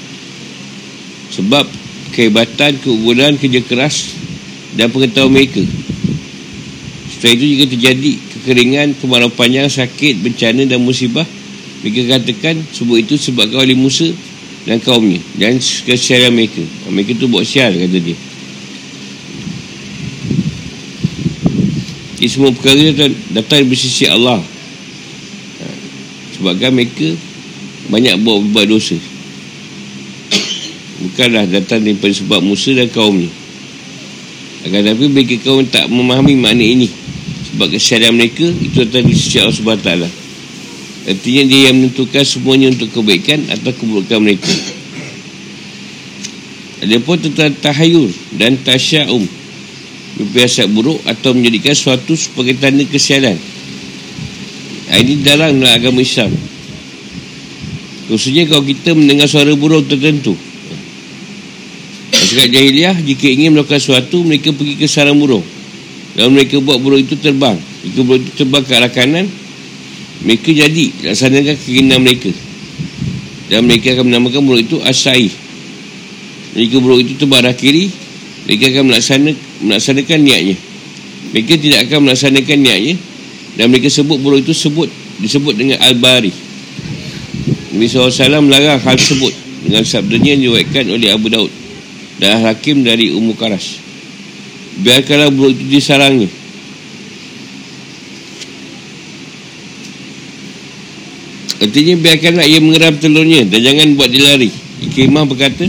[1.35, 1.67] Sebab
[2.15, 4.15] kehebatan, keunggulan, kerja keras
[4.79, 5.63] dan pengetahuan mereka.
[7.11, 11.27] Setelah itu jika terjadi kekeringan, kemarau panjang, sakit, bencana dan musibah.
[11.83, 14.09] Mereka katakan semua itu sebabkan oleh Musa
[14.65, 16.65] dan kaumnya dan kesiaran mereka.
[16.89, 18.17] Mereka tu buat sial kata dia
[22.25, 24.41] Ini semua perkara datang, datang dari sisi Allah.
[24.41, 25.67] Ha.
[26.33, 27.13] sebabkan mereka
[27.93, 28.97] banyak buat buat dosa.
[31.05, 33.29] Bukanlah datang daripada sebab Musa dan kaumnya
[34.65, 36.89] akan tapi mereka kaum tak memahami makna ini.
[37.53, 40.09] Sebab kesalahan mereka itu datang dari sisi Allah SWT
[41.05, 44.49] artinya dia yang menentukan semuanya untuk kebaikan atau keburukan mereka.
[46.81, 48.09] Ada pun tentang tahayur
[48.41, 49.44] dan tasya'um
[50.15, 53.35] berpiasat buruk atau menjadikan suatu sebagai tanda kesialan.
[54.95, 56.31] Ini dalam agama Islam.
[58.07, 60.37] Khususnya kalau kita mendengar suara burung tertentu.
[62.15, 65.43] Masyarakat jahiliah Jika ingin melakukan sesuatu Mereka pergi ke sarang burung
[66.15, 67.59] Dan mereka buat burung itu terbang.
[67.83, 69.27] Jika burung itu terbang ke arah kanan
[70.23, 72.31] Mereka jadi Laksanakan keinginan mereka.
[73.51, 75.29] Dan mereka akan menamakan burung itu Asai
[76.55, 78.04] Jika burung itu terbang arah kiri
[78.45, 80.57] Mereka akan melaksanakan, melaksanakan niatnya
[81.33, 82.95] Mereka tidak akan melaksanakan niatnya
[83.57, 86.55] Dan mereka sebut burung itu sebut Disebut dengan Al-Bari
[87.75, 89.35] Nabi SAW melarang hal tersebut
[89.67, 91.51] dengan sabdanya yang diwakilkan oleh Abu Daud
[92.23, 93.83] dan Hakim dari Ummu Karas.
[94.79, 96.31] Biarkanlah buruk itu disarangnya.
[101.59, 104.55] Artinya biarkanlah ia mengeram telurnya dan jangan buat dia lari.
[104.87, 105.67] Ikrimah berkata,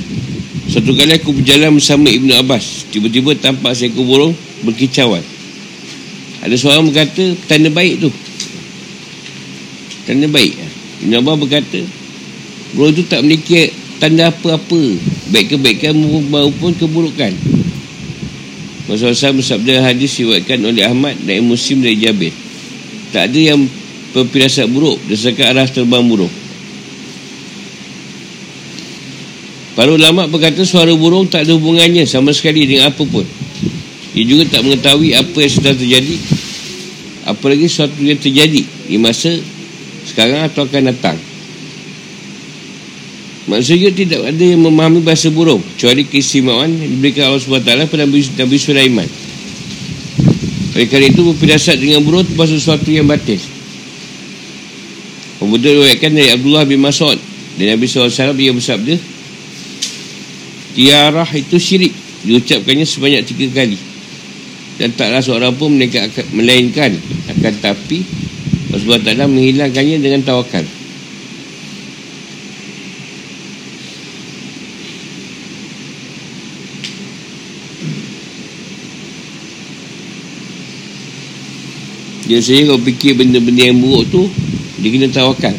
[0.76, 2.92] satu kali aku berjalan bersama Ibnu Abbas.
[2.92, 4.36] Tiba-tiba tampak seekor burung
[4.68, 5.24] berkicauan.
[6.44, 8.12] Ada seorang berkata, tanda baik tu.
[10.04, 10.76] Tanda baik.
[11.04, 11.82] Ibn Abbas berkata
[12.76, 14.80] Guru itu tak memiliki tanda apa-apa
[15.32, 15.96] Baik kebaikan
[16.32, 17.34] maupun keburukan
[18.86, 22.34] Rasulullah bersabda hadis diwakilkan oleh Ahmad dan Muslim dari Jabir
[23.10, 23.62] Tak ada yang
[24.14, 26.32] berpirasat buruk Desakan arah terbang burung
[29.76, 33.28] Para ulama berkata suara burung tak ada hubungannya sama sekali dengan apa pun.
[34.16, 36.16] Ia juga tak mengetahui apa yang sedang terjadi.
[37.28, 39.36] Apalagi sesuatu yang terjadi di masa
[40.06, 41.18] sekarang atau akan datang
[43.50, 48.22] maksudnya tidak ada yang memahami bahasa burung kecuali keistimewaan yang diberikan Allah SWT pada Nabi,
[48.22, 49.08] Nabi Sulaiman
[50.76, 53.42] oleh kerana itu berpidasat dengan burung termasuk sesuatu yang batin
[55.36, 57.20] Kemudian diwakilkan dari Abdullah bin Mas'ud
[57.60, 58.96] dan Nabi SAW ia bersabda
[60.76, 61.96] Tiarah itu syirik.
[62.28, 63.80] Diucapkannya sebanyak tiga kali.
[64.76, 65.72] Dan taklah seorang pun
[66.36, 66.92] melainkan
[67.32, 68.04] Akan tapi
[68.76, 70.68] Allah SWT menghilangkannya dengan tawakal.
[82.26, 84.26] Dia saya kalau fikir benda-benda yang buruk tu
[84.82, 85.54] Dia kena tawakal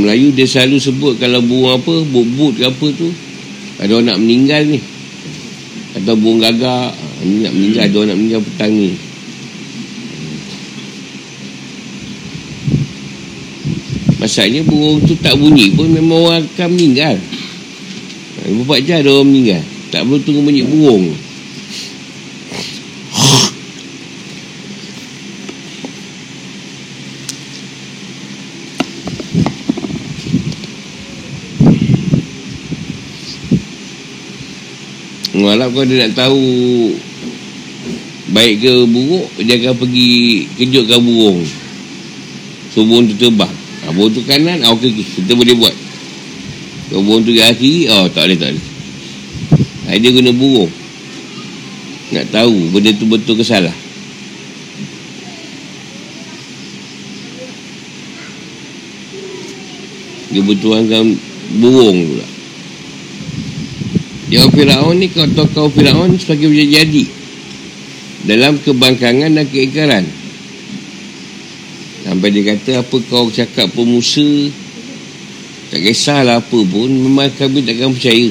[0.00, 3.12] Orang Melayu dia selalu sebut Kalau burung apa Bubut ke apa tu
[3.76, 4.80] Ada orang nak meninggal ni
[5.92, 8.92] Atau burung gagak ha, Ini nak meninggal Ada orang nak meninggal petang ni
[14.20, 17.16] Masalahnya burung tu tak bunyi pun memang orang akan meninggal.
[18.36, 19.64] Berapa jam ada orang meninggal.
[19.88, 21.08] Tak perlu tunggu bunyi burung.
[35.40, 36.44] Walau kau dia nak tahu
[38.30, 41.42] Baik ke buruk Dia akan pergi kejutkan burung.
[42.70, 43.50] So burung tu terbang.
[43.82, 45.74] Ha, Burung tu kanan ah, Okey okay, kita boleh buat.
[46.92, 48.66] Kalau burung tu ke kiri Oh tak boleh tak boleh.
[49.88, 50.70] Ha, Dia guna burung.
[52.10, 53.74] Nak tahu benda tu betul ke salah.
[60.30, 61.18] Dia bertuangkan
[61.58, 62.39] burung pula
[64.30, 67.04] yang Fir'aun ni kau tahu kau Fir'aun sebagai jadi
[68.30, 70.06] dalam kebangkangan dan keingkaran
[72.06, 74.54] sampai dia kata apa kau cakap pun Musa
[75.74, 78.26] tak kisahlah apa pun memang kami takkan percaya.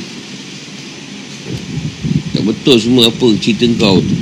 [2.35, 4.15] Tak betul semua apa cerita kau tu.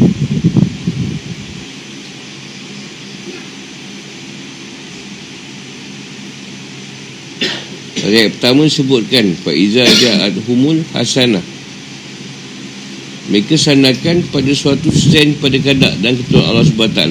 [8.07, 11.56] Ayat pertama sebutkan Faizah ja'ad humul hasanah
[13.27, 17.01] mereka sandarkan pada suatu stand pada kadak dan ketua Allah SWT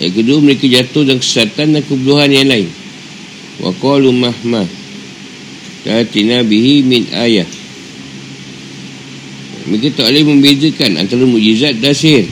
[0.00, 2.72] yang kedua mereka jatuh dalam kesesatan dan kebodohan yang lain.
[3.60, 4.64] Wa qalu mahmah
[5.84, 7.44] tatina bihi min ayah.
[9.68, 12.24] Mereka tak boleh membezakan antara mujizat dan sihir.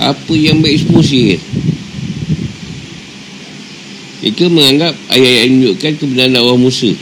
[0.00, 1.36] Apa yang semua sihir?
[4.24, 6.96] Mereka menganggap ayat-ayat menunjukkan kebenaran dakwah Musa.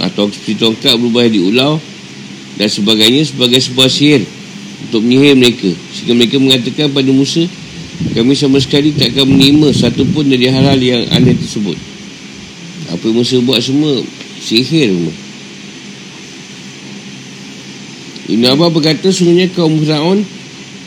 [0.00, 1.76] Atau seperti tongkat berubah di ulau
[2.56, 4.22] Dan sebagainya sebagai sebuah sihir
[4.88, 5.70] Untuk menyihir mereka.
[5.94, 7.44] Sehingga mereka mengatakan pada Musa
[8.12, 11.78] Kami sama sekali tak akan menerima Satu pun dari hal-hal yang aneh tersebut.
[12.92, 14.04] Apa yang Musa buat semua?
[14.42, 14.92] Sihir
[18.28, 20.20] Ibn Abbas berkata Sungguhnya kaum Fir'aun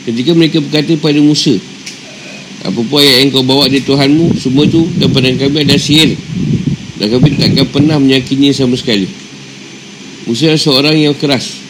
[0.06, 1.58] Ketika mereka berkata pada Musa
[2.66, 6.18] apa pun yang kau bawa dari Tuhanmu Semua tu dan pada kami ada sihir.
[6.98, 9.25] Dan kami takkan pernah menyakini sama sekali
[10.26, 11.62] Musa seorang yang keras.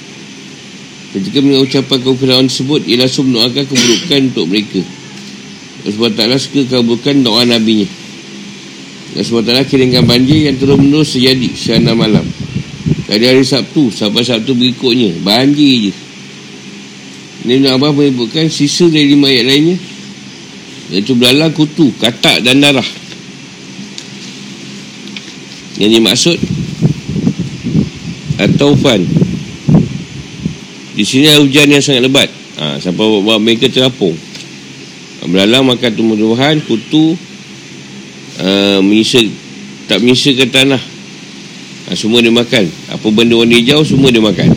[1.11, 4.83] Ketika mengucapkan kaum Fir'aun tersebut Ia langsung mendoakan keburukan untuk mereka.
[5.85, 7.87] Sebab taklah suka kabulkan doa Nabi-Nya.
[9.15, 12.25] Dan sebab taklah kirimkan banjir yang terus menerus terjadi Sehana malam.
[13.05, 15.93] Dari hari Sabtu sampai Sabtu berikutnya Banjir je.
[17.45, 19.77] Ini Ibn Abbas menyebutkan sisa dari lima ayat lainnya.
[20.89, 22.85] Iaitu belalang kutu, katak dan darah.
[25.77, 26.37] Yang dimaksud
[28.35, 28.99] Atau fan
[30.95, 32.29] Di sini ada hujan yang sangat lebat.
[32.55, 34.15] Ha, Sampai buat mereka terapung.
[35.25, 37.19] Belalang makan tumbuh-tumbuhan Kutu
[38.39, 39.19] uh, menyisa,
[39.91, 40.81] Tak menyisakan tanah.
[41.87, 42.65] Ha, Semua dia makan.
[42.91, 44.51] Apa benda warna hijau semua dia makan.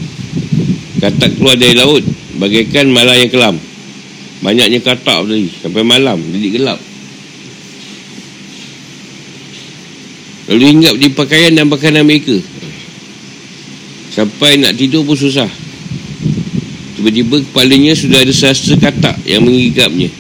[0.99, 2.03] Katak keluar dari laut
[2.39, 3.55] Bagaikan malah yang kelam.
[4.43, 6.79] Banyaknya katak tadi Sampai malam Jadi gelap.
[10.49, 12.39] Lalu hinggap di pakaian dan makanan mereka
[14.19, 15.47] Sampai nak tidur pun susah.
[16.99, 20.11] Tiba-tiba kepalanya sudah ada sastra katak yang mengigapnya.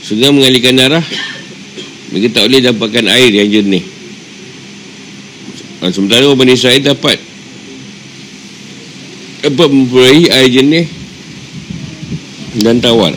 [0.00, 1.04] Sehingga mengalihkan darah
[2.12, 3.84] Mereka tak boleh dapatkan air yang jernih.
[5.92, 7.20] Sementara orang Israel dapat
[9.44, 10.88] Dapat memperoleh air jernih
[12.54, 13.10] dan tawar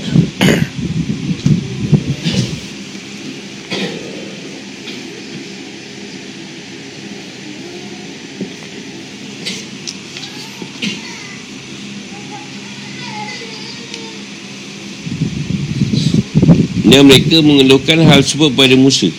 [16.97, 19.13] dan mereka mengeluhkan hal tersebut pada Musa.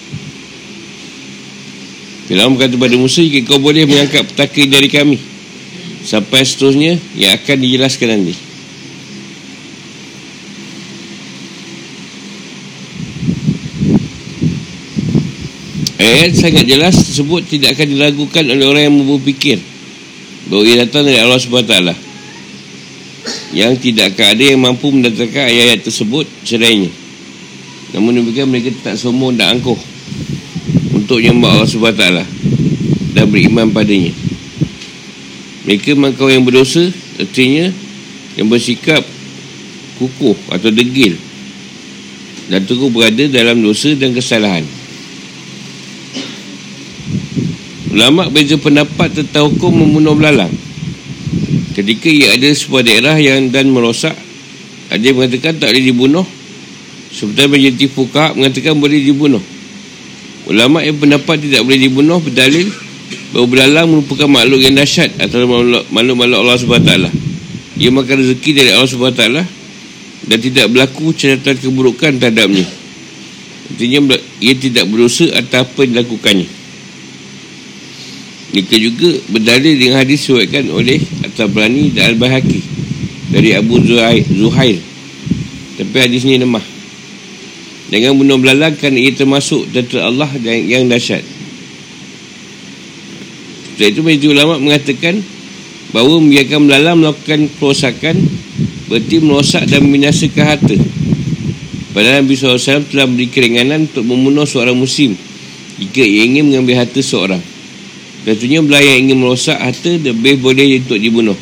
[2.26, 5.14] Fir'aun berkata kepada Musa jika kau boleh mengangkat petaka dari kami
[6.02, 8.34] sampai seterusnya yang akan dijelaskan nanti.
[16.02, 19.62] Ayat sangat jelas tersebut tidak akan diragukan oleh orang yang berfikir
[20.50, 21.94] bahawa ia datang dari Allah SWT
[23.54, 27.06] yang tidak akan ada yang mampu mendatangkan ayat-ayat tersebut selainnya
[27.96, 29.78] namun demikian mereka tak sombong dan angkuh
[30.92, 32.04] untuk menyembah Allah SWT
[33.16, 34.12] dan beriman padanya
[35.64, 36.88] mereka memang yang berdosa
[37.20, 37.72] artinya
[38.38, 39.02] yang bersikap
[39.98, 41.16] kukuh atau degil
[42.48, 44.64] dan terus berada dalam dosa dan kesalahan
[47.98, 50.54] Ulama beza pendapat tentang hukum membunuh belalang.
[51.74, 54.14] Ketika ia ada sebuah daerah yang dan merosak,
[54.86, 56.26] ada yang mengatakan tak boleh dibunuh.
[57.08, 59.40] Sebenarnya menjadi fuka mengatakan boleh dibunuh.
[60.48, 62.68] Ulama yang pendapat tidak boleh dibunuh berdalil
[63.32, 65.44] bahawa belalang merupakan makhluk yang dahsyat atau
[65.92, 66.92] makhluk-makhluk Allah SWT.
[67.78, 69.24] Ia makan rezeki dari Allah SWT
[70.28, 72.66] dan tidak berlaku catatan keburukan terhadapnya.
[73.68, 76.48] Artinya ia tidak berdosa atas apa yang dilakukannya.
[78.48, 82.64] Mereka juga berdalil dengan hadis suatkan oleh At-Tabrani dan Al-Bahaki
[83.28, 84.80] dari Abu Zuhair.
[85.76, 86.77] Tapi hadis ini lemah.
[87.88, 91.24] Dengan bunuh belalang ia termasuk tentera Allah yang, yang dahsyat.
[93.78, 95.22] Setelah itu majlis ulama mengatakan
[95.94, 98.16] bahawa membiarkan belalang melakukan perosakan
[98.92, 100.76] berarti merosak dan membinasakan harta.
[101.94, 105.16] Padahal Nabi SAW telah beri keringanan untuk membunuh seorang muslim
[105.78, 107.40] jika ia ingin mengambil harta seorang.
[108.26, 111.38] Tentunya belah yang ingin merosak harta lebih boleh untuk dibunuh.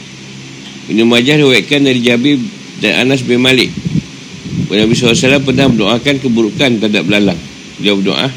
[0.86, 2.38] Ibn Majah riwayatkan dari Jabir
[2.78, 3.72] dan Anas bin Malik.
[4.66, 7.38] Nabi SAW pernah mendoakan keburukan terhadap belalang.
[7.78, 8.28] Dia berdoa,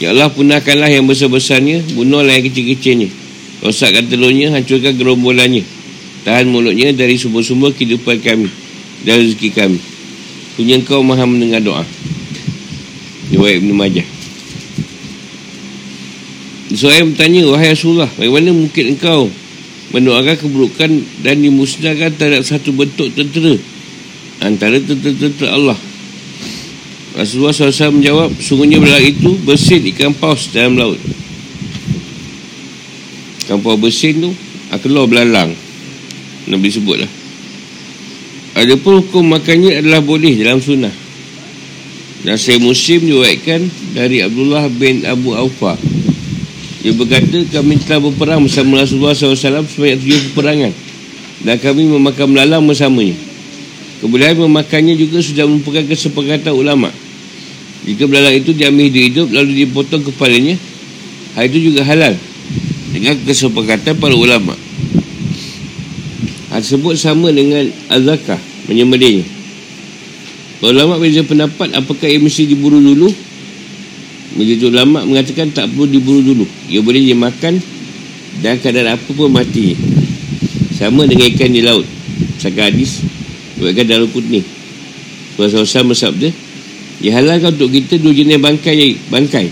[0.00, 3.12] Ya Allah punahkanlah yang besar-besarnya, bunuhlah yang kecil-kecilnya.
[3.60, 5.62] Rosakkan telurnya, hancurkan gerombolannya.
[6.24, 8.48] Tahan mulutnya dari sumber-sumber kehidupan kami
[9.04, 9.78] dan rezeki kami.
[10.56, 11.84] Punya engkau maha mendengar doa.
[13.30, 14.06] Riwayat Ibn Majah.
[16.72, 19.28] Seorang bertanya, wahai Rasulullah, bagaimana mungkin engkau
[19.92, 23.60] mendoakan keburukan dan dimusnahkan terhadap satu bentuk tentera
[24.42, 25.78] antara tentera-tentera Allah.
[27.12, 30.98] Rasulullah SAW menjawab, sungguhnya belalang itu bersin ikan paus dalam laut.
[33.46, 34.30] Ikan paus bersin tu,
[34.80, 35.52] keluar belalang.
[36.48, 37.08] Nabi sebutlah.
[38.52, 40.92] Ada pun hukum makannya adalah boleh dalam sunnah.
[42.22, 45.74] Dan saya Muslim diwaikan dari Abdullah bin Abu Aufa.
[46.82, 50.72] Dia berkata kami telah berperang bersama Rasulullah SAW sebanyak tujuh peperangan.
[51.42, 53.31] Dan kami memakan melalang bersamanya.
[54.02, 56.90] Kemudian memakannya juga sudah merupakan kesepakatan ulama.
[57.86, 60.58] Jika belalang itu diambil hidup-hidup lalu dipotong kepalanya,
[61.38, 62.18] hal itu juga halal.
[62.90, 64.58] Dengan kesepakatan para ulama.
[66.50, 69.22] Hal tersebut sama dengan azakah menyembelihnya.
[70.62, 73.10] Ulama berbeza pendapat apakah ia mesti diburu dulu
[74.38, 77.58] Menjadi ulama mengatakan tak perlu diburu dulu Ia boleh dimakan
[78.38, 79.74] Dan kadar apa pun mati
[80.78, 81.82] Sama dengan ikan di laut
[82.38, 83.02] Saka hadis
[83.62, 84.42] Buatkan dalam putih
[85.38, 86.28] Rasulullah bersabda
[86.98, 89.46] Ya halalkan untuk kita dua jenis bangkai bangkai.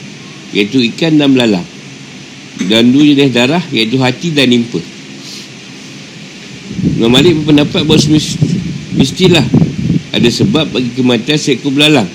[0.51, 1.67] Iaitu ikan dan belalang.
[2.67, 4.83] Dan dua jenis darah Iaitu hati dan limpa
[7.01, 7.99] Imam Malik berpendapat bahawa
[8.95, 9.47] mestilah
[10.11, 12.07] ada sebab bagi kematian seekor belalang.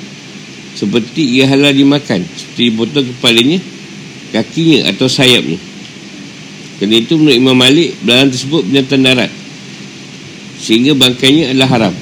[0.78, 2.22] Seperti ia halal dimakan.
[2.22, 3.60] Seperti dipotong kepalanya
[4.30, 5.58] kakinya atau sayapnya.
[6.78, 9.32] Kerana itu menurut Imam Malik belalang tersebut binatang darat
[10.66, 11.94] sehingga bangkainya adalah haram.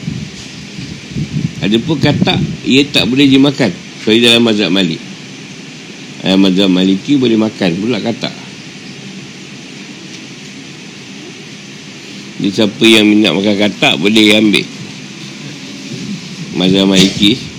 [1.59, 5.03] Ada pun kata ia tak boleh dimakan seperti dalam mazhab Malik.
[6.23, 8.31] Dalam mazhab Maliki boleh makan pula kata.
[12.39, 14.63] Jadi siapa yang minat makan katak boleh ambil.
[16.55, 17.52] Mazhab Maliki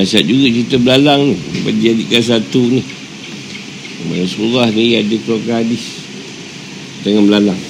[0.00, 1.36] Dahsyat juga cerita belalang ni.
[1.76, 2.80] Dijadikan satu ni.
[4.16, 6.00] Rasulullah ni ada keluarga hadis.
[7.04, 7.60] Dengan belalang.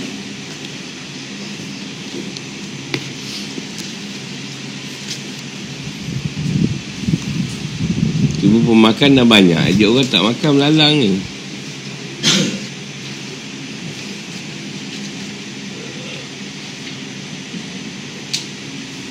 [8.71, 9.75] Pemakan dah banyak.
[9.75, 11.19] Dia orang tak makan melalang ni.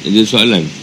[0.08, 0.79] Ada soalan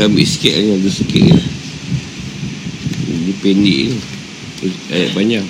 [0.00, 1.36] Kita ambil sikit ni Ada sikit ni
[3.04, 4.00] Ini pendek ni
[4.88, 5.44] Ayat banyak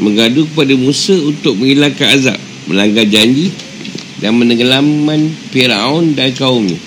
[0.00, 3.52] Mengadu kepada Musa Untuk menghilangkan azab Melanggar janji
[4.24, 6.80] Dan menenggelamkan Fir'aun dan kaumnya.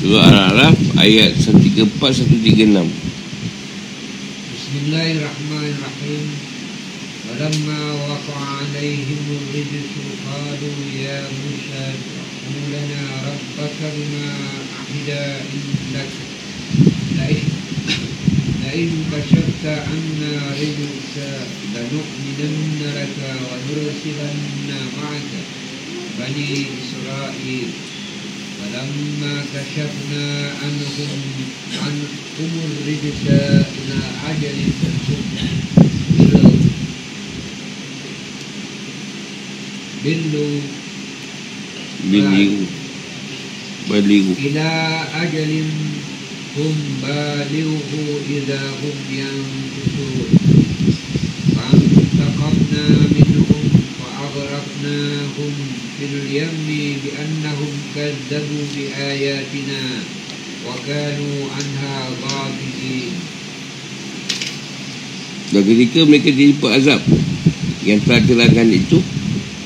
[0.00, 0.24] Surah
[0.56, 2.80] Al-Araf Ayat 134-136
[4.56, 6.24] Bismillahirrahmanirrahim.
[7.28, 7.79] Walamma
[13.80, 14.28] بما
[14.76, 15.10] عهد
[15.50, 16.12] عندك
[18.62, 21.16] لئن كشفت عنا رجلك
[21.74, 23.18] لنؤمنن لك
[23.48, 25.32] ونرسلن معك
[26.18, 26.50] بني
[26.80, 27.70] إسرائيل.
[28.60, 30.26] فلما كشفنا
[30.62, 31.20] عنهم
[31.82, 34.58] عنهم الرجس إلى عجل
[40.04, 40.60] بلوا.
[42.10, 42.79] Beliu
[43.88, 44.72] Beliu Ila
[45.24, 45.70] ajalin
[46.58, 49.40] Hum baliuhu Ida hum yang
[49.78, 50.28] kusur
[51.56, 53.64] Fantaqamna minhum
[53.96, 54.98] Fa'agrakna
[55.38, 55.54] hum
[55.96, 60.04] Fil yammi Biannahum kadzabu Bi ayatina
[60.66, 61.96] Wa kanu anha
[65.50, 67.00] Dan ketika mereka dijemput azab
[67.86, 68.98] Yang telah terangkan itu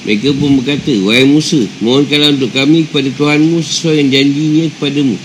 [0.05, 5.17] mereka pun berkata, Wahai Musa, mohonkanlah untuk kami kepada Tuhanmu sesuai yang janjinya kepadamu.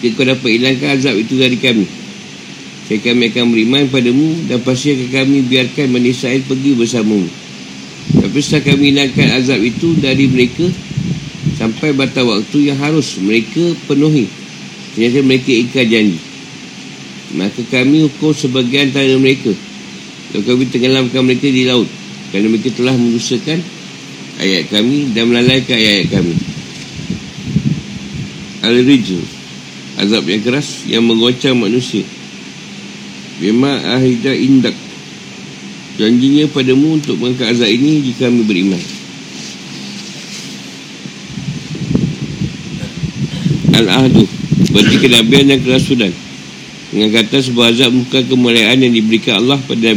[0.00, 1.84] Jika kau dapat hilangkan azab itu dari kami.
[2.88, 7.28] Saya kami akan beriman padamu dan pasti akan kami biarkan Bani Israel pergi bersamamu.
[8.16, 10.64] Tapi setelah kami hilangkan azab itu dari mereka,
[11.60, 14.32] sampai batas waktu yang harus mereka penuhi.
[14.96, 16.16] Ternyata mereka ikat janji.
[17.36, 19.52] Maka kami hukum sebagian antara mereka.
[20.32, 21.88] Dan kami tenggelamkan mereka di laut
[22.30, 23.60] kerana mereka telah merusakan
[24.38, 26.36] ayat kami dan melalaikan ayat-ayat kami.
[28.58, 29.38] Al-Rijl
[29.98, 32.06] Azab yang keras yang mengoncang manusia.
[33.42, 34.74] Bima ahidah indak.
[35.98, 38.78] Janjinya padamu untuk mengangkat azab ini jika kami beriman.
[43.74, 44.22] Al-Ahdu
[44.70, 46.14] Berarti kenabian dan kerasulan.
[46.94, 49.90] Dengan kata sebuah azab bukan kemuliaan yang diberikan Allah pada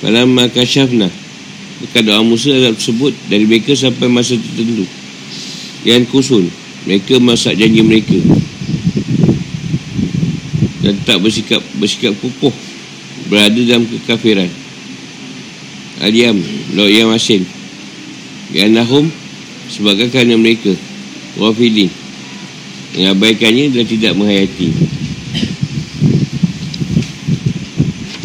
[0.00, 1.12] Malam maka syafna
[1.80, 4.84] Bukan doa Musa azab tersebut Dari mereka sampai masa tertentu.
[5.84, 6.44] Yang kusun
[6.88, 8.16] Mereka masak janji mereka.
[10.80, 12.52] Dan tak bersikap Bersikap kukuh
[13.28, 14.48] Berada dalam kekafiran.
[16.00, 16.34] Aliam
[16.72, 17.44] Lo'iyam asin.
[18.56, 19.12] Yanahum
[19.68, 20.72] Sebagai kerana mereka.
[21.36, 21.92] Wafidin.
[22.96, 24.68] Mengabaikannya dan tidak menghayati.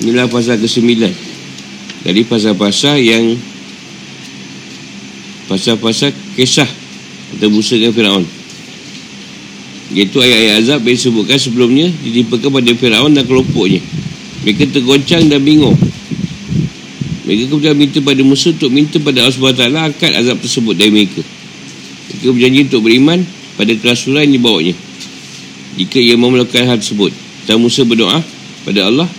[0.01, 1.24] Inilah pasal ke-9
[2.05, 3.33] Dari pasal-pasal yang
[5.49, 6.69] Pasal-pasal kisah
[7.33, 8.25] Atau Musa dengan Fir'aun.
[9.93, 13.81] Iaitu ayat-ayat azab yang disebutkan sebelumnya Ditimpakan pada Fir'aun dan kelompoknya.
[14.45, 15.73] Mereka tergoncang dan bingung.
[17.25, 21.25] Mereka kemudian minta pada Musa Untuk minta pada Allah SWT Angkat azab tersebut dari mereka.
[21.25, 23.19] Mereka berjanji untuk beriman
[23.57, 24.77] Pada kerasulan yang dibawanya.
[25.81, 27.09] Jika ia mau melakukan hal tersebut.
[27.49, 28.21] Dan Musa berdoa
[28.61, 29.09] pada Allah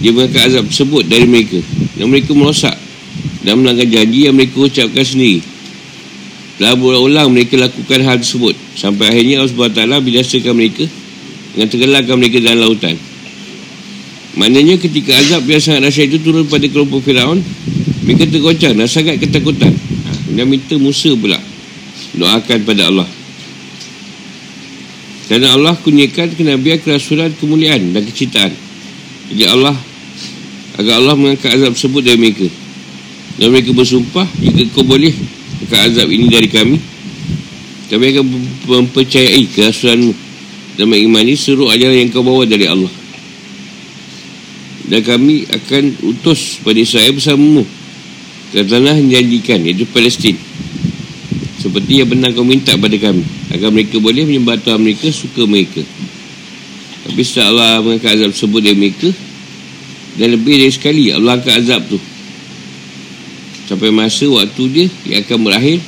[0.00, 1.60] dia mengangkat azab tersebut dari mereka
[1.96, 2.76] dan mereka merosak
[3.42, 5.40] dan melanggar janji yang mereka ucapkan sendiri.
[6.56, 8.56] Telah berulang mereka lakukan hal tersebut.
[8.76, 10.84] Sampai akhirnya Allah SWT binasakan mereka
[11.52, 12.96] dengan tenggelamkan mereka dalam lautan.
[14.36, 17.40] Maknanya ketika azab yang sangat dahsyat itu turun pada kelompok Firaun
[18.04, 19.72] mereka tergoncang dan sangat ketakutan.
[19.72, 21.40] Ha, dan minta Musa pula
[22.16, 23.08] doakan pada Allah.
[25.26, 28.52] Kerana Allah kunyakan kenabian kerasulan kemuliaan dan kecintaan.
[29.32, 29.74] Jadi Allah
[30.76, 32.48] Agar Allah mengangkat azab tersebut dari mereka.
[33.36, 35.12] Dan mereka bersumpah Jika kau boleh
[35.64, 36.76] Angkat azab ini dari kami.
[37.88, 38.24] Kami akan
[38.64, 40.12] mempercayai kerasulanmu
[40.76, 42.92] Dan mengimani seluruh ajaran yang kau bawa dari Allah.
[44.86, 47.64] Dan kami akan utus pada Israel bersamamu
[48.52, 50.36] Ke tanah yang dijanjikan Iaitu Palestin.
[51.56, 55.80] Seperti yang benar kau minta pada kami Agar mereka boleh menyembah Tuhan mereka Suka mereka.
[57.06, 59.08] Tapi setelah Allah mengangkat azab tersebut dari mereka
[60.16, 62.00] Dan lebih dari sekali Allah angkat azab tu.
[63.66, 65.78] Sampai masa waktu dia Yang akan berakhir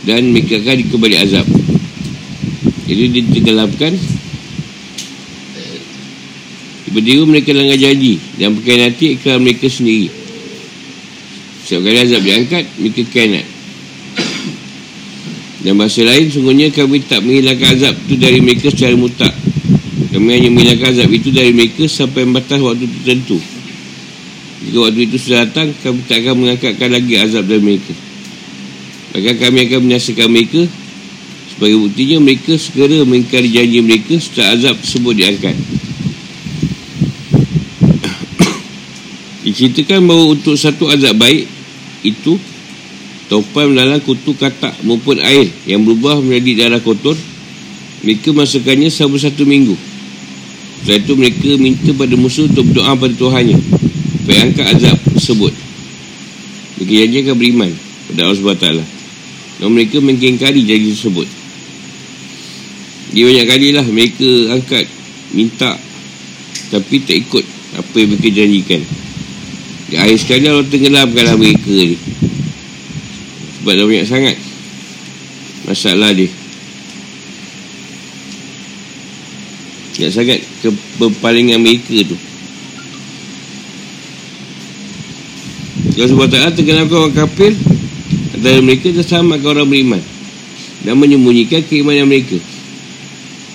[0.00, 1.46] Dan mereka akan dikembali azab.
[2.88, 3.92] Jadi dia tenggelamkan
[6.88, 10.10] Tiba-tiba mereka langgar janji Dan pakai nanti iklan mereka sendiri.
[11.62, 13.46] Setiap kali azab diangkat Mereka kanat
[15.62, 19.30] Dan bahasa lain Sungguhnya kami tak menghilangkan azab tu Dari mereka secara mutak
[20.10, 23.38] kami hanya menghilangkan azab itu dari mereka sampai batas waktu tertentu.
[24.66, 27.94] Jika waktu itu sudah datang, kami tak akan mengangkatkan lagi azab dari mereka.
[29.14, 30.66] Maka kami akan menyaksikan mereka
[31.54, 35.54] sebagai buktinya mereka segera mengingkari janji mereka setelah azab tersebut diangkat.
[39.46, 41.46] Diceritakan bahawa untuk satu azab baik
[42.02, 42.34] itu
[43.30, 47.14] topan melalang kutu katak maupun air yang berubah menjadi darah kotor
[48.02, 49.89] mereka masukkannya selama satu minggu
[50.80, 53.58] setelah itu mereka minta pada musuh untuk berdoa pada Tuhannya
[54.20, 55.52] Supaya angkat azab tersebut.
[56.80, 57.70] Mereka janjikan beriman
[58.08, 58.66] pada Allah SWT
[59.60, 61.28] Dan mereka mengingkari janji tersebut.
[63.12, 64.88] Dia banyak kali lah mereka angkat
[65.36, 65.76] Minta
[66.72, 67.44] Tapi tak ikut
[67.76, 68.80] apa yang mereka janjikan.
[69.92, 71.98] Di akhir sekali Allah tenggelamkanlah mereka ni.
[73.60, 74.36] Sebab dah banyak sangat
[75.68, 76.39] Masalah dia
[80.00, 82.16] Ingat sangat keberpalingan mereka tu?
[85.92, 87.52] Kalau sebab ta'ala terkenalkan orang kafir
[88.32, 90.00] Antara mereka tersamakan orang beriman.
[90.80, 92.40] Dan menyembunyikan keimanan mereka.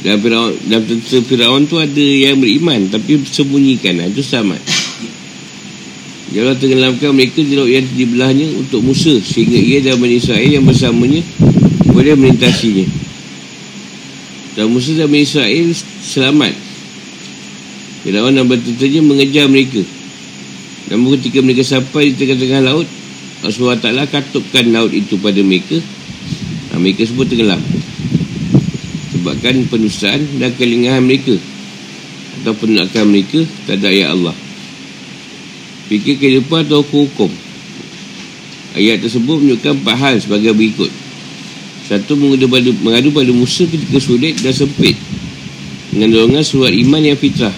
[0.06, 4.54] Dan Firaun, dalam tentera Firaun tu ada yang beriman Tapi sembunyikan Itu sama.
[6.30, 10.46] Allah tenggelamkan mereka di laut yang di belahnya untuk Musa Sehingga ia dan Bani Israel
[10.46, 11.26] yang bersamanya
[11.90, 12.86] Boleh melintasinya
[14.56, 15.68] dan Musa dan Bani Israel
[16.00, 16.56] selamat.
[18.08, 19.84] Firaun dan bertentunya mengejar mereka.
[20.90, 22.88] Namun ketika mereka sampai di tengah-tengah laut
[23.44, 25.78] Allah SWT katupkan laut itu pada mereka.
[26.72, 27.62] Dan Mereka semua tenggelam.
[29.12, 31.36] Sebabkan penustaan dan kelingahan mereka.
[32.42, 34.36] Atau penolakan mereka terhadap ayat Allah.
[35.86, 37.30] Fikir kehidupan atau hukum
[38.74, 40.90] Ayat tersebut menunjukkan empat hal sebagai berikut
[41.86, 44.98] Satu mengadu pada, mengadu pada Musa ketika sulit dan sempit
[45.94, 47.54] dengan dorongan surat iman yang fitrah.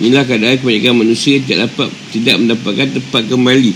[0.00, 3.72] Inilah keadaan kebanyakan manusia yang tidak dapat tidak mendapatkan tempat kembali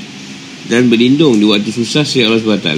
[0.69, 2.71] dan berlindung di waktu susah sehingga Allah SWT.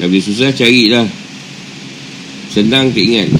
[0.00, 1.06] Bila susah carilah.
[2.50, 3.30] Senang keingat.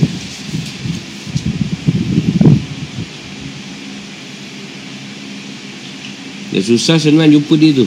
[6.54, 7.86] Dan susah senang jumpa dia tu.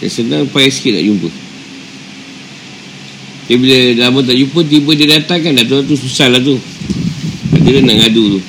[0.00, 1.28] Dan senang payah sikit nak jumpa.
[3.50, 6.56] Dia bila lama tak jumpa Tiba dia datang kan Dah tu susah lah tu.
[7.60, 8.40] Dia nak ngadu tu.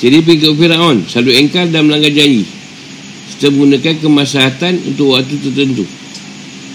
[0.00, 2.44] Jadi pergi ke Fir'aun Selalu engkar dan melanggar janji.
[3.32, 5.88] Serta menggunakan kemaslahatan Untuk waktu tertentu.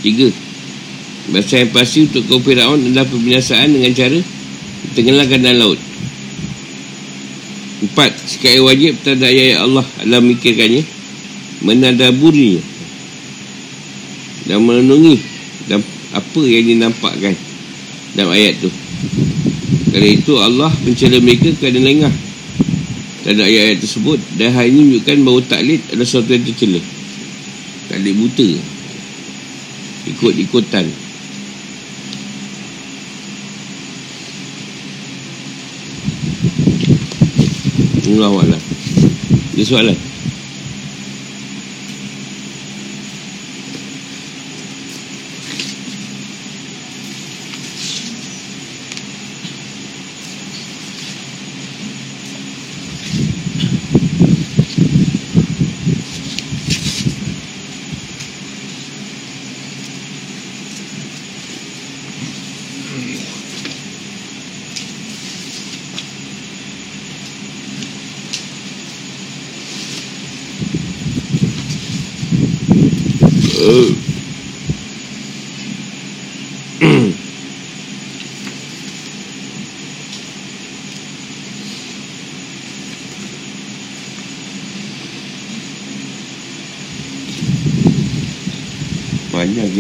[0.02, 0.34] Tiga.
[1.30, 4.20] Bahasa yang pasti untuk kaum Fir'aun adalah pembinasaan dengan cara
[4.98, 5.80] Tenggelamkan dalam laut
[7.76, 10.84] Empat Sekali wajib terhadap ayat Allah adalah memikirkannya
[11.66, 12.64] menadaburi.
[14.46, 15.18] Dan merenungi
[15.66, 15.82] dan
[16.14, 17.34] apa yang dinampakkan
[18.14, 18.70] dalam ayat tu.
[19.90, 22.14] Kerana itu Allah mencela mereka kerana lengah.
[23.26, 26.82] Terhadap ayat-ayat tersebut dan hal ini menunjukkan bahawa taklid adalah sesuatu yang tercela.
[27.90, 28.50] Taklid buta.
[30.06, 31.05] Ikut-ikutan
[38.14, 38.62] Allah Allah
[39.56, 40.15] Dia soalan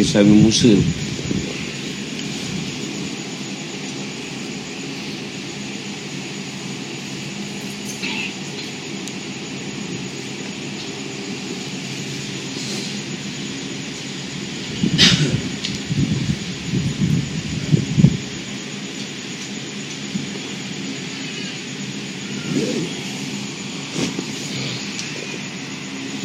[0.06, 0.70] Banyak kisah Musa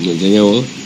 [0.01, 0.80] Nak tanya apa?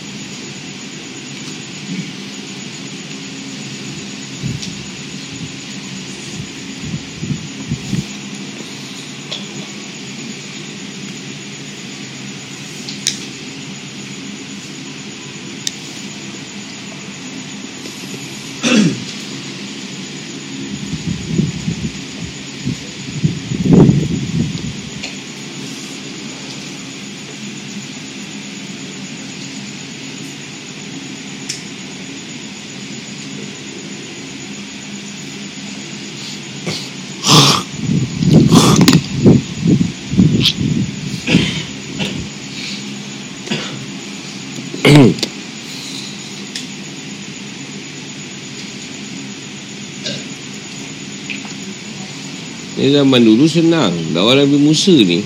[52.84, 53.96] Ni zaman dulu senang.
[54.12, 55.24] Lawan Nabi Musa ni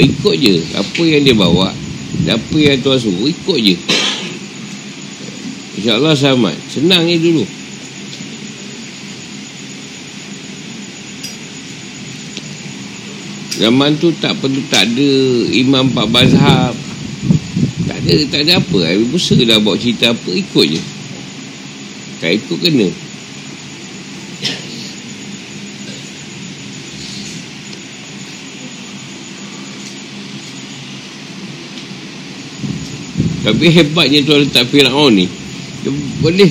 [0.00, 1.76] Ikut je Apa yang dia bawa
[2.24, 3.76] Apa yang Tuhan suruh Ikut je.
[5.76, 6.56] InsyaAllah selamat.
[6.72, 7.44] Senang ni dulu.
[13.60, 15.10] Zaman tu tak perlu Tak ada
[15.52, 16.72] Imam Pak Bazhab
[17.84, 18.78] Tak ada Tak ada apa.
[18.88, 20.80] Nabi Musa dah bawa cerita apa Ikut je.
[22.24, 22.88] Tak ikut kena
[33.38, 35.26] Tapi hebatnya tuan letak Fir'aun ni.
[35.86, 36.50] Dia boleh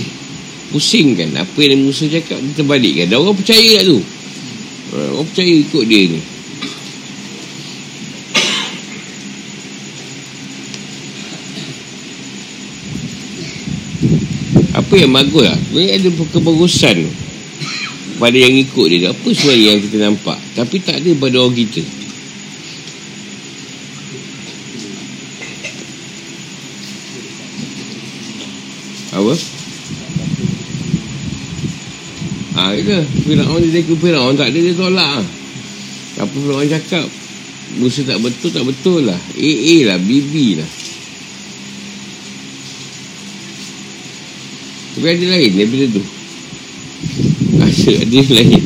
[0.71, 3.11] pusingkan Apa yang Musa cakap Dia terbalikkan.
[3.11, 3.99] Dan orang percaya tak tu.
[4.95, 6.21] Orang percaya ikut dia ni.
[14.77, 15.57] Apa yang bagus lah?
[15.57, 16.97] Sebenarnya ada kebagusan
[18.21, 20.38] Pada yang ikut dia Apa sebenarnya yang kita nampak?
[20.53, 21.81] Tapi tak ada pada orang kita
[29.17, 29.33] Apa?
[32.68, 32.91] Ha, itu
[33.24, 35.24] Fir'aun dia ke Fir'aun tak ada dia tolak
[36.20, 37.07] Apa Fir'aun cakap?
[37.80, 39.20] Musa tak betul tak betul lah.
[39.36, 40.72] AA lah BB lah.
[44.97, 46.03] Tapi ada lain daripada tu.
[47.68, 48.63] Ada ada lain.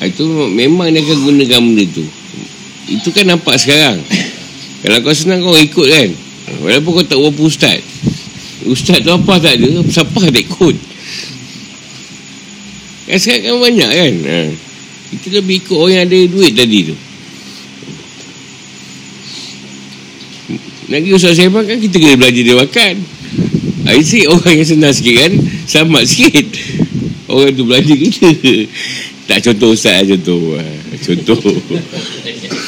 [0.00, 2.04] Itu memang dia akan gunakan benda tu.
[2.88, 4.00] Itu kan nampak sekarang
[4.80, 6.08] Kalau kau senang kau ikut kan?
[6.64, 7.80] Walaupun kau tak berapa ustaz.
[8.64, 10.76] Ustaz tu apa tak ada Siapa tak ikut?
[13.08, 14.12] Kan sekarang kan banyak kan?
[14.24, 14.38] Ha.
[15.10, 16.96] Kita lebih ikut orang yang ada duit tadi tu.
[20.90, 22.94] Nak pergi usaha sembang kan kita kena belajar dia makan.
[23.90, 25.32] I say orang yang senang sikit kan?
[25.66, 26.46] Sama sikit.
[27.30, 28.28] Orang tu belajar kita.
[29.30, 30.58] Tak contoh Ustaz contoh.
[31.06, 31.38] Contoh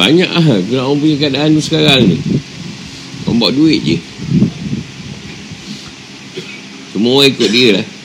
[0.00, 2.16] Banyak lah Kalau orang punya keadaan sekarang ni.
[3.28, 3.98] Orang bawa duit je.
[6.96, 7.99] Semua orang ikut dia lah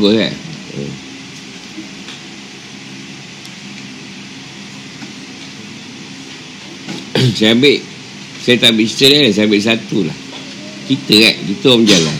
[0.00, 0.32] Bagus kan?
[7.36, 7.76] Saya ambil
[8.40, 10.16] Saya tak ambil cerita ni Saya ambil satu lah.
[10.88, 12.16] Kita kan Kita orang berjalan.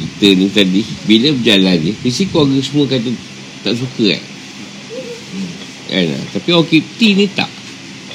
[0.00, 3.12] Kita ni tadi Bila berjalan je Mesti keluarga semua kata
[3.60, 4.24] Tak suka kan?
[5.92, 6.24] Kan?
[6.32, 7.52] Tapi orang kipti ni tak.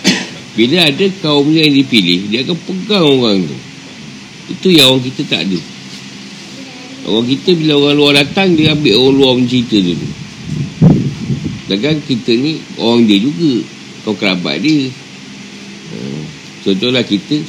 [0.58, 3.58] Bila ada kaum yang dipilih Dia akan pegang orang tu.
[4.50, 5.79] Itu yang orang kita tak ada
[7.10, 10.08] Orang kita bila orang luar datang Dia ambil orang luar mencerita dulu
[11.66, 13.66] Sedangkan kita ni Orang dia juga.
[14.06, 14.94] Kau kerabat dia.
[15.90, 16.24] Hmm.
[16.62, 17.42] Contohlah kita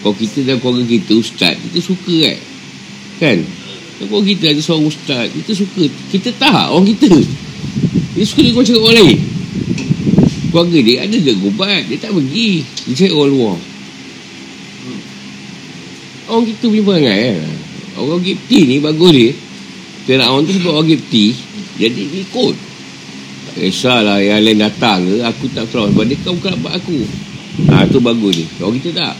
[0.00, 2.38] Kalau kita dan keluarga kita Ustaz Kita suka kan?
[3.20, 3.38] Kan?
[4.02, 5.84] Kalau kita ada seorang ustaz Kita suka.
[6.10, 7.12] Kita tak orang kita.
[8.16, 9.20] Dia suka dia kau cakap orang lain.
[10.50, 12.66] Keluarga dia ada dia gobat Dia tak pergi.
[12.88, 13.58] Dia cakap orang luar.
[16.32, 17.61] Orang kita punya perangai kan
[17.96, 19.30] Orang Gipti ni bagus dia
[20.08, 21.36] Fir'aun tu sebab orang Gipti
[21.78, 22.54] Jadi ikut.
[23.52, 26.98] Tak kisahlah yang lain datang ke Aku tak tahu Sebab dia kau kerabat aku.
[27.68, 28.46] Ha tu bagus ni.
[28.58, 29.14] Orang kita tak.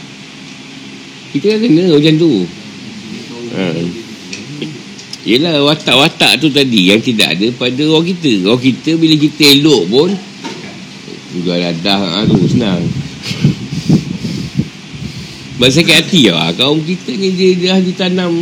[1.37, 2.33] Kita kan kena macam tu.
[3.53, 3.65] Ha.
[5.23, 8.33] Yelah watak-watak tu tadi Yang tidak ada pada orang kita.
[8.49, 10.09] Orang kita bila kita elok pun
[11.37, 12.81] Juga dadah ha, tu senang.
[15.61, 16.49] Bahasa sakit hati lah.
[16.57, 18.33] Kaum kita ni dia, dia ditanam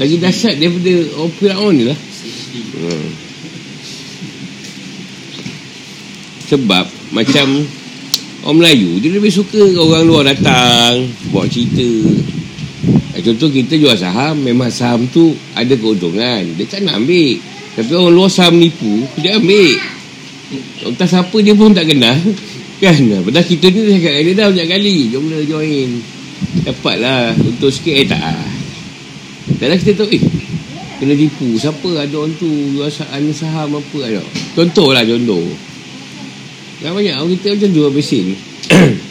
[0.00, 1.98] Lagi dahsyat daripada orang Fir'aun ni lah.
[2.80, 3.08] Hmm.
[6.50, 6.84] Sebab
[7.14, 7.46] Macam
[8.42, 11.86] Orang Melayu Dia lebih suka orang luar datang Buat cerita.
[13.14, 16.42] Eh, Contoh kita jual saham Memang saham tu Ada keuntungan.
[16.58, 17.38] Dia tak nak ambil.
[17.78, 19.78] Tapi orang luar saham nipu Dia ambil.
[20.90, 22.18] Entah siapa dia pun tak kenal.
[22.82, 22.98] Kan?
[23.22, 25.88] Padahal kita ni Dia cakap dia dah banyak kali Jom lah join.
[26.66, 27.94] Dapatlah Untuk sikit.
[27.94, 28.49] Eh tak
[29.60, 30.22] Taklah kita tahu Eh
[31.00, 31.56] Kena tipu.
[31.60, 32.88] Siapa ada orang tu Jual
[33.32, 34.24] saham, apa ada?
[34.56, 35.44] Contoh lah contoh.
[36.80, 38.26] Yang banyak Orang kita macam jual mesin.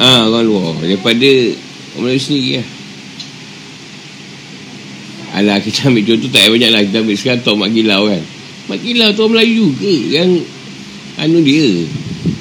[0.00, 0.80] Ah, orang luar.
[0.80, 1.28] Daripada
[1.92, 2.68] Orang Melayu sendiri lah.
[5.36, 6.80] Alah kita ambil contoh tak banyak lah.
[6.88, 8.22] Kita ambil sekarang Tok Mak Gilau kan.
[8.72, 9.92] Mak Gilau tu orang Melayu ke?
[10.08, 10.30] Yang
[11.20, 11.84] Anu dia.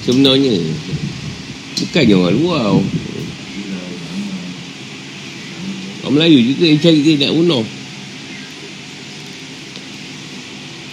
[0.07, 0.55] Sebenarnya.
[1.79, 2.67] Bukannya orang luar.
[6.03, 7.65] Orang Melayu juga yang cari dia nak bunuh.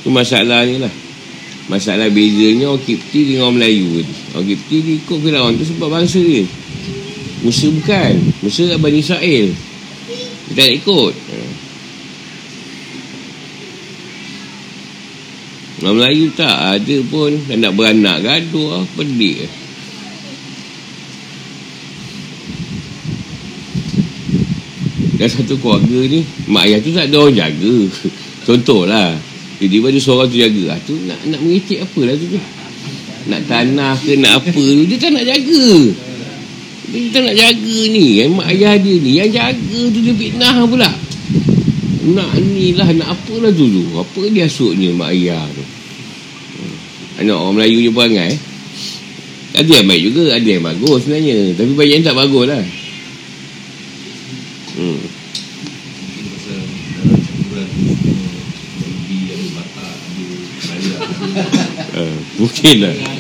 [0.03, 0.95] Itu masalahnya lah.
[1.67, 4.15] Masalah bezanya orang Kipti dengan orang Melayu ni.
[4.35, 6.43] Orang Kipti ni ikut Firaun tu sebab bangsa dia.
[7.47, 8.15] Musa bukan.
[8.43, 9.47] Musa Bani Israel.
[10.51, 11.15] Dia tak ikut
[15.87, 17.31] Orang Melayu tak ada pun.
[17.47, 19.53] Nak beranak gaduh lah Pelik lah
[25.15, 27.77] Dan satu keluarga ni Mak ayah tu tak ada orang jaga.
[28.51, 29.15] Contohlah
[29.63, 30.63] Jadi ada seorang tu jaga.
[30.75, 32.43] Ah, tu nak nak mengecek apa lah tu, tu?
[33.31, 34.83] Nak tanah ke nak apa tu?
[34.91, 35.67] Dia tak nak jaga.
[36.91, 38.07] Dia tak nak jaga ni.
[38.23, 40.91] Eh, Mak ayah dia ni Yang jaga tu dia fitnah pula.
[42.11, 45.66] Nak ni lah nak apalah dulu apa dia asuknya mak ayah tu
[47.21, 48.33] anak orang Melayu je perangai.
[49.57, 51.57] Ada yang baik juga ada yang bagus sebenarnya.
[51.57, 52.65] Tapi banyak yang tak bagus lah.
[54.77, 55.01] Hmm.
[61.97, 63.16] uh, mungkin lah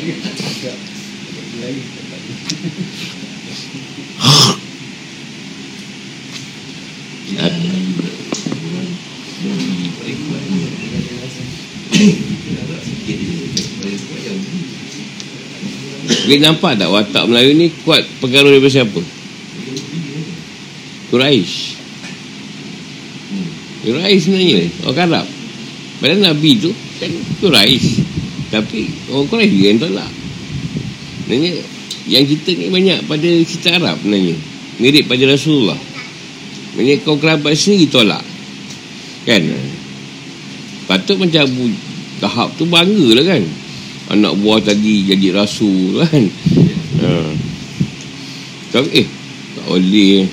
[16.07, 19.00] Kita nampak tak watak Melayu ni kuat pengaruh daripada siapa?
[21.11, 21.54] Quraisy.
[23.86, 25.26] Quraisy sebenarnya orang Arab.
[26.02, 26.70] Padahal Nabi tu
[27.02, 27.11] kan
[27.42, 28.02] Quraisy.
[28.50, 28.80] Tapi
[29.11, 30.11] orang Quraisy juga yang tolak.
[31.26, 31.52] Sebenarnya
[32.07, 34.36] yang kita ni banyak pada cerita Arab sebenarnya.
[34.78, 35.78] Mirip pada Rasulullah.
[36.74, 38.22] Sebenarnya kau kerabat sendiri tolak.
[39.26, 39.42] Kan?
[40.86, 41.46] Patut macam
[42.16, 43.42] Tahap tu bangga lah kan.
[44.07, 46.22] Anak buah tadi jadi rasul kan.
[47.02, 47.11] Ha.
[48.70, 49.07] Tapi eh,
[49.59, 50.30] tak boleh.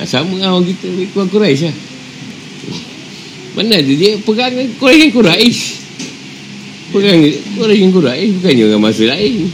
[0.00, 1.76] Ha, sama lah orang kita ikut Quraisy lah.
[3.52, 5.60] Mana ada dia pegang Quraisy kan Quraisy.
[6.96, 7.20] Pegang
[7.60, 9.52] Quraisy kan Quraisy bukannya orang masa lain.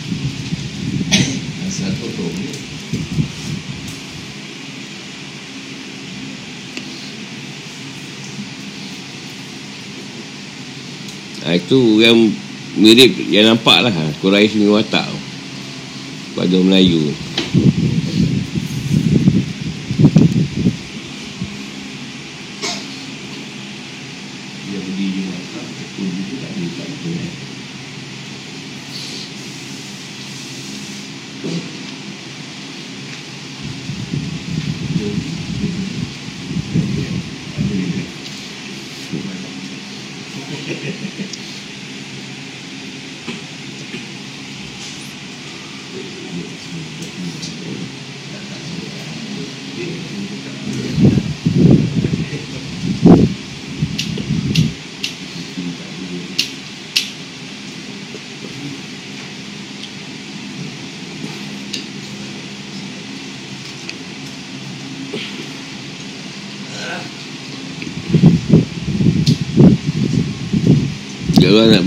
[11.49, 12.29] Ha, itu yang
[12.79, 13.93] mirip yang nampak lah.
[14.23, 15.07] Quraisy punya watak
[16.39, 17.11] pada Melayu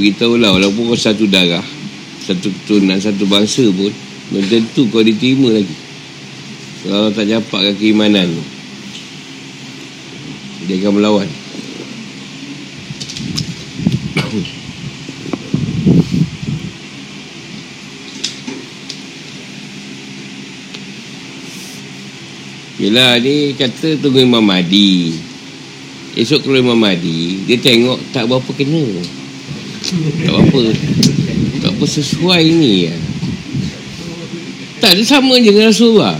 [0.01, 1.61] Beritahu lah Walaupun kau satu darah
[2.25, 3.93] Satu keturunan Satu bangsa pun
[4.33, 5.77] Belum tentu kau diterima lagi.
[6.81, 8.43] Kalau tak dapatkan keimanan tu
[10.65, 11.29] Dia akan melawan.
[22.81, 25.13] Yelah ni kata tunggu Imam Mahdi.
[26.17, 28.83] Esok keluar Imam Mahdi Dia tengok tak berapa kena
[29.91, 30.63] tak apa.
[31.61, 32.87] Tak apa sesuai ni.
[34.79, 36.15] Tak ada sama je dengan Rasulullah.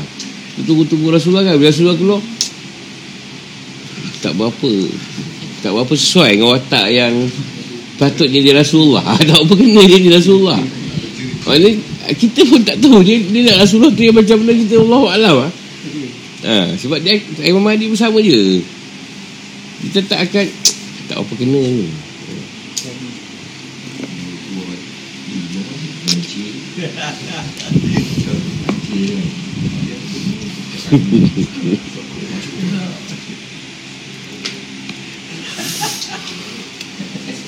[0.61, 1.55] Tunggu-tunggu Rasulullah kan?
[1.57, 2.22] Bila Rasulullah keluar
[4.22, 4.72] Tak berapa.
[5.65, 7.13] Tak berapa sesuai dengan watak yang
[7.97, 9.15] Patutnya dia Rasulullah.
[9.30, 10.61] Tak apa kena dia dia Rasulullah.
[11.41, 11.72] Maksudnya
[12.17, 13.01] kita pun tak tahu.
[13.01, 15.49] Dia, dia nak Rasulullah tu yang macam mana kita Allah Alam ha?
[16.45, 17.17] ha, sebab dia
[17.47, 18.61] Imam Mahdi pun sama je.
[19.89, 20.45] Kita tak akan
[21.09, 22.11] tak apa kena ni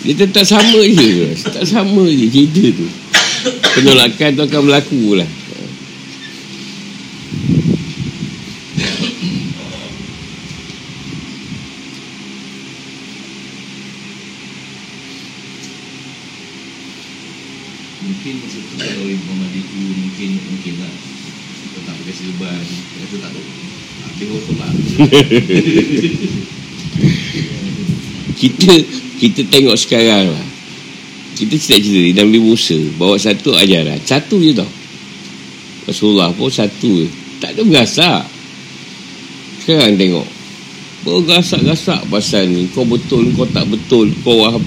[0.04, 2.86] Dia tetap sama je Tak sama je cerita tu.
[3.74, 5.43] Penolakan tu akan berlaku lah
[28.40, 28.74] kita
[29.18, 30.48] kita tengok sekarang lah.
[31.34, 33.98] Kita cerita cerita Nabi Musa bawa satu ajaran.
[34.06, 34.70] Satu je tau.
[35.90, 37.08] Rasulullah pun satu je.
[37.42, 38.22] Tak ada berasak.
[39.66, 40.28] Sekarang tengok.
[41.04, 42.70] Bergasak-gasak pasal ni.
[42.72, 44.14] Kau betul, kau tak betul.
[44.22, 44.62] Kau wahab.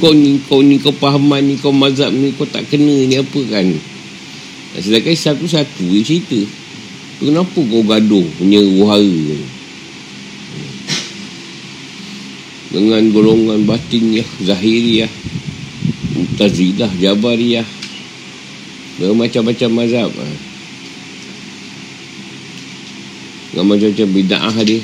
[0.00, 3.40] Kau ni, kau ni, kau pahaman ni, kau mazhab ni, kau tak kena ni apa
[3.48, 3.66] kan.
[4.78, 6.40] Sedangkan satu-satu je cerita.
[7.18, 9.57] Kenapa kau gaduh punya wahara ni?
[12.68, 15.08] Dengan golongan batiniyah, zahiriyah,
[16.12, 17.64] mutazilah, jabariyah,
[19.00, 20.12] bermacam-macam mazhab.
[20.12, 20.26] Ha.
[23.48, 24.80] Dengan macam-macam bida'ah dia.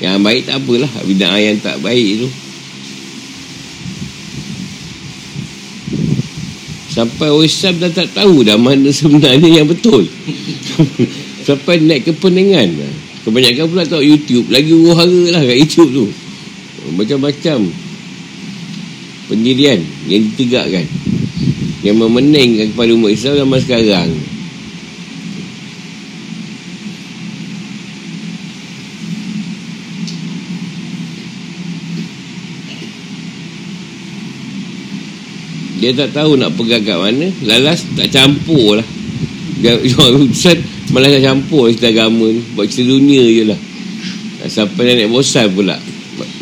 [0.00, 2.28] Yang baik tak apalah, bida'ah yang tak baik tu.
[6.94, 10.06] Sampai Islam dah tak tahu dah mana sebenarnya yang betul.
[11.46, 12.70] Sampai naik ke peningan.
[13.26, 14.46] Kebanyakan pula tahu YouTube.
[14.48, 16.06] Lagi uhara lah kat YouTube tu
[16.94, 17.68] macam-macam
[19.28, 20.86] pendirian yang ditegakkan
[21.84, 24.10] yang memeningkan kepada umat Islam zaman sekarang.
[35.84, 38.88] Dia tak tahu nak pegang kat mana lalas tak campur lah.
[40.32, 40.56] Ustaz
[40.88, 43.60] malah nak campur cerita agama ni buat cerita dunia je lah.
[44.48, 45.76] Sampai naik bosan pula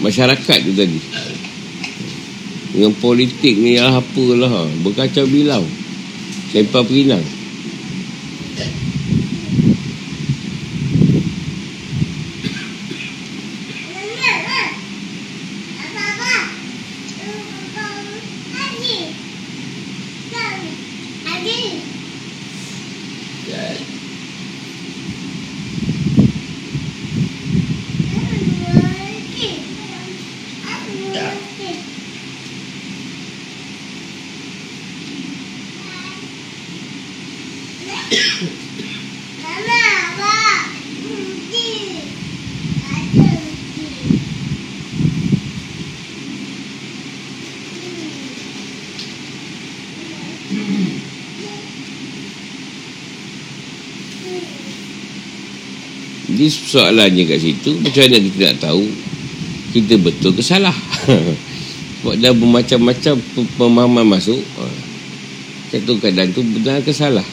[0.02, 1.00] masyarakat tu tadi.
[2.72, 5.64] Dengan politik ni lah apalah berkacau bilau
[6.52, 7.24] sempah perinang
[56.72, 58.84] soalannya kat situ Macam mana kita nak tahu
[59.76, 60.72] Kita betul ke salah?
[62.00, 63.14] Sebab dah bermacam-macam
[63.60, 64.40] Pemahaman masuk
[65.68, 67.24] Satu keadaan tu benar ke salah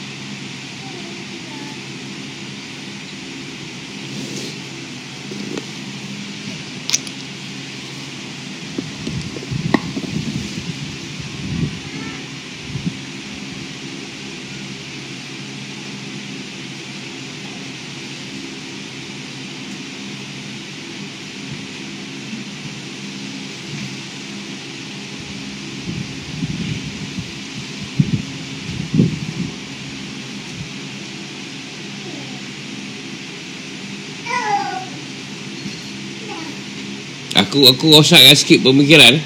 [37.50, 39.18] aku aku rosakkan sikit pemikiran.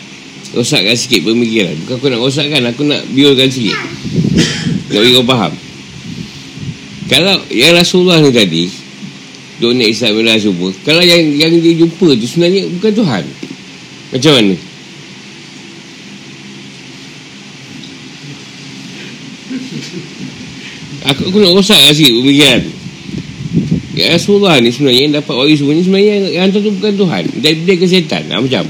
[0.57, 1.77] Rosakkan sikit pemikiran.
[1.85, 3.77] Bukan aku nak rosakkan aku nak biarkan sikit.
[4.89, 5.53] Nak bagi kau faham.
[7.05, 8.65] Kalau yang Rasulullah ni tadi
[9.61, 13.25] dunia Islam dan semua kalau yang yang dia jumpa tu sebenarnya bukan Tuhan.
[14.17, 14.57] Macam mana?
[21.13, 22.84] Aku, aku nak rosakkan sikit pemikiran
[23.95, 26.99] Ya Rasulullah ni sebenarnya yang dapat wahyu semua ni sebenarnya yang, yang hantar tu bukan
[26.99, 27.31] Tuhan.
[27.39, 28.27] Dari dia ke setan.
[28.27, 28.65] Ha, macam.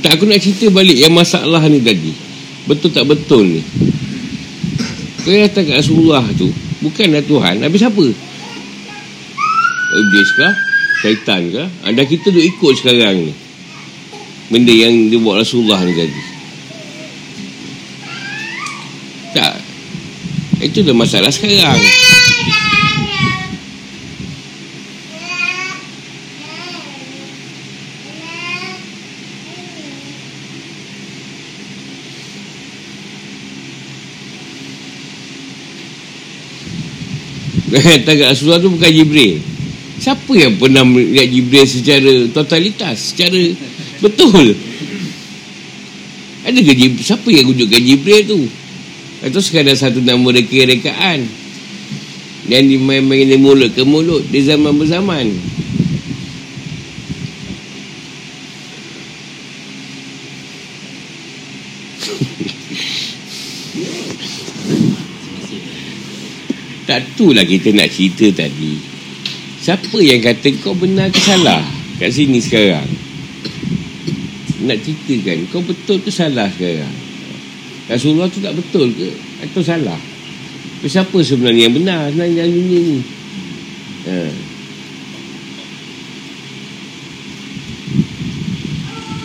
[0.00, 2.16] tak aku nak cerita balik yang masalah ni tadi.
[2.64, 3.60] Betul tak betul ni.
[5.20, 6.48] Kau yang datang kat Rasulullah tu
[6.80, 7.60] bukanlah Tuhan.
[7.60, 8.06] Habis siapa?
[9.90, 10.54] Iblis kah?
[11.04, 11.68] Syaitan kah?
[11.84, 13.36] Anda kita tu ikut sekarang ni.
[14.48, 16.30] Benda yang dia buat Rasulullah ni tadi.
[19.30, 19.54] Tak.
[20.60, 21.80] Itu dah masalah sekarang.
[38.06, 39.40] Tagak Rasulullah tu bukan Jibril.
[40.00, 43.12] Siapa yang pernah melihat Jibril secara totalitas?
[43.12, 43.40] Secara
[44.02, 44.56] betul.
[46.40, 48.40] Ada ke Jibril Siapa yang wujudkan Jibril tu
[49.20, 51.28] itu sekadar satu nama reka-rekaan
[52.48, 55.28] Yang dimain-main dari mulut ke mulut Di zaman berzaman.
[66.90, 68.74] Tak tu lah kita nak cerita tadi.
[69.62, 71.62] Siapa yang kata kau benar ke salah
[72.02, 72.88] Kat sini sekarang?
[74.66, 76.99] Nak ceritakan Kau betul ke salah sekarang
[77.90, 79.10] Rasulullah tu tak betul ke?
[79.42, 79.98] Atau salah.
[80.78, 82.00] Tapi siapa sebenarnya yang benar?
[82.14, 82.98] Sebenarnya dalam dunia ni.
[84.06, 84.16] Ha.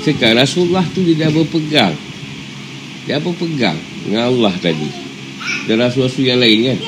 [0.05, 1.95] sekarang Rasulullah tu dia dah berpegang.
[3.09, 4.89] Dia berpegang dengan Allah tadi.
[5.65, 6.79] Dan Rasul-Rasul yang lain kan?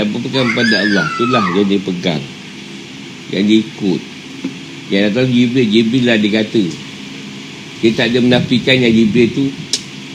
[0.00, 1.04] Dah berpegang pada Allah.
[1.12, 2.22] Itulah yang dia pegang.
[3.32, 4.00] Yang dia ikut.
[4.88, 5.66] Yang datang Jibril.
[5.68, 6.64] Jibril lah dia kata.
[7.84, 9.46] Kita tak ada menafikan yang Jibril tu.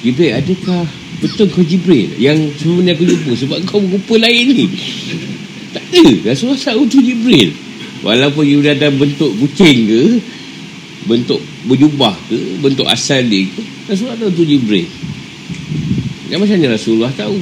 [0.02, 0.90] Jibril adakah
[1.20, 2.16] betul kau Jibril.
[2.16, 4.68] Yang sebenarnya aku jumpa sebab kau rupa lain ni.
[5.70, 7.54] Tak ada Rasulullah tahu tu Jibril.
[8.02, 10.02] Walaupun Jibril ada bentuk kucing ke
[11.08, 14.88] bentuk berjubah ke bentuk asal dia ke Rasulullah tahu tu Jibril.
[16.30, 17.38] Yang macam mana Rasulullah tahu?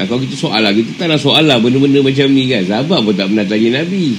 [0.00, 2.64] Nah, kalau kita soal lah kita tak nak soal lah benda-benda macam ni kan.
[2.64, 4.16] Sahabat pun tak pernah tanya Nabi.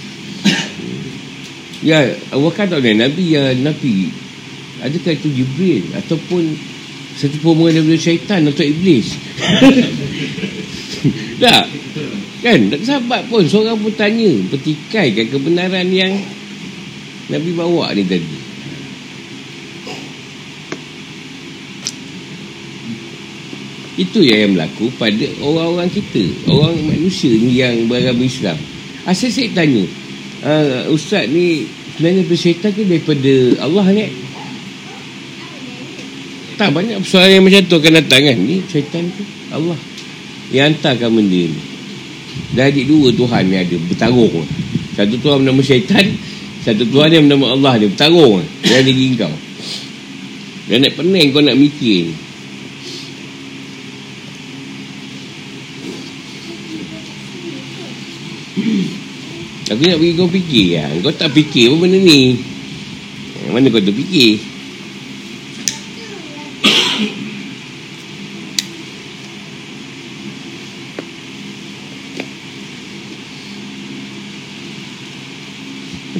[1.82, 4.14] Ya, Wakar tak boleh Nabi ya Nabi.
[4.86, 5.90] Adakah itu Jibril?
[5.98, 6.54] Ataupun
[7.20, 9.12] Satu pemohon daripada syaitan Atau iblis.
[11.42, 11.66] Tak.
[12.46, 12.70] Kan?
[12.70, 13.42] Tak sahabat pun.
[13.42, 16.14] Seorang pun tanya Pertikaikan kebenaran yang
[17.32, 18.38] Nabi bawa ni tadi.
[23.96, 26.24] Itu yang berlaku pada orang-orang kita.
[26.52, 28.60] Orang manusia ni yang beragama Islam.
[29.08, 29.88] Asal saya tanya
[30.44, 31.66] uh, Ustaz ni
[31.96, 33.34] sebenarnya daripada syaitan ke daripada
[33.64, 34.06] Allah ni
[36.62, 38.38] tak banyak persoalan yang macam tu akan datang kan?
[38.38, 39.26] Ni syaitan tu.
[39.50, 39.80] Allah.
[40.54, 41.62] Yang hantarkan benda ni.
[42.54, 44.46] Dah adik dua Tuhan ni ada bertarung.
[44.94, 46.06] Satu Tuhan bernama syaitan
[46.62, 48.46] satu Tuhan yang bernama Allah ni bertarung.
[48.62, 49.34] Dalam diri kau
[50.72, 52.08] dan nak pening kau nak mikir.
[52.08, 52.16] Ni
[59.72, 60.86] Aku nak bagi kau fikir ya.
[61.04, 62.40] Kau tak fikir apa benda ni.
[63.52, 63.92] Mana kau tu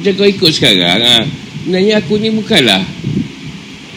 [0.02, 1.22] Macam kau ikut sekarang ha.
[1.62, 2.82] Sebenarnya aku ni bukanlah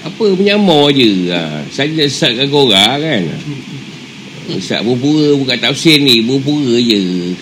[0.05, 1.65] Apa menyamar je ha.
[1.73, 3.25] Saya sesatkan korang kan
[4.53, 7.33] Sesat pura-pura buka tafsir ni Pura-pura je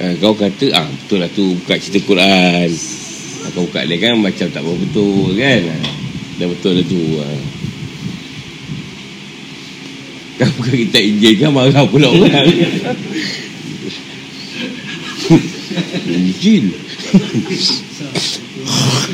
[0.00, 4.16] ha, kau kata ah betul lah tu buka cerita Quran ha, kau buka dia kan
[4.16, 5.76] macam tak betul kan ha,
[6.40, 7.28] dah betul lah tu ha.
[10.40, 12.48] kau buka kita Injil kan marah pula orang
[16.16, 16.72] Injil
[17.14, 19.10] so,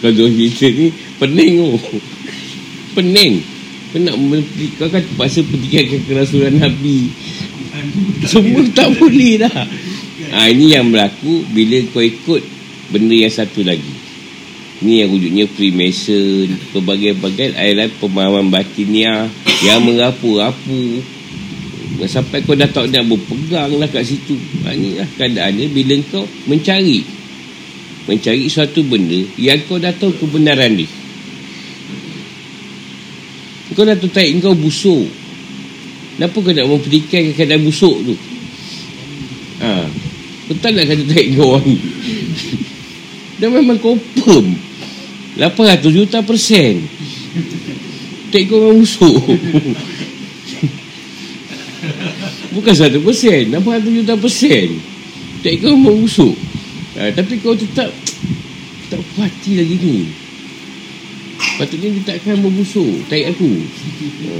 [0.00, 1.80] Kalau kita ni pening oh.
[2.92, 3.40] Pening.
[3.90, 4.14] Kau nak
[4.78, 7.10] Kau kan terpaksa pertikaikan kerasulan Nabi.
[8.26, 9.66] Semua tak boleh dah.
[10.30, 12.42] Ha, Ini yang berlaku Bila kau ikut
[12.90, 13.94] Benda yang satu lagi.
[14.82, 19.26] Ini yang wujudnya Freemason Pelbagai-bagai Airan pemahaman batinia
[19.64, 21.02] Yang merapu-rapu.
[22.04, 24.36] Sampai kau dah tak nak berpegang lah kat situ.
[24.66, 27.19] Ha, Inilah keadaannya Bila kau mencari
[28.10, 30.90] mencari suatu benda yang kau dah tahu kebenaran dia
[33.80, 35.08] kau dah tahu taik kau busuk.
[36.18, 38.12] Kenapa kau nak memperdikan keadaan busuk tu?
[39.64, 39.88] Ha.
[40.52, 41.80] betul nak kata taik kau orang.
[43.40, 44.52] Dah memang confirm
[45.38, 46.84] 800 juta persen.
[48.28, 49.16] Taik kau memang busuk.
[52.52, 54.76] Bukan 1 persen 800 juta persen.
[55.40, 56.49] Taik kau memang busuk
[56.98, 57.92] ha, tapi kau tetap
[58.90, 59.96] tak puas hati lagi ni.
[61.60, 63.52] Patutnya dia tak akan membusuk taik aku.
[64.26, 64.34] Ha.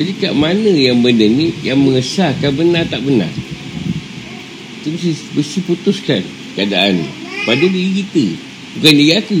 [0.00, 3.28] jadi kat mana yang benda ni yang mengesahkan benar tak benar?
[4.80, 6.24] Itu mesti, mesti putuskan
[6.56, 7.04] keadaan.
[7.44, 8.24] Pada diri kita
[8.80, 9.36] bukan diri aku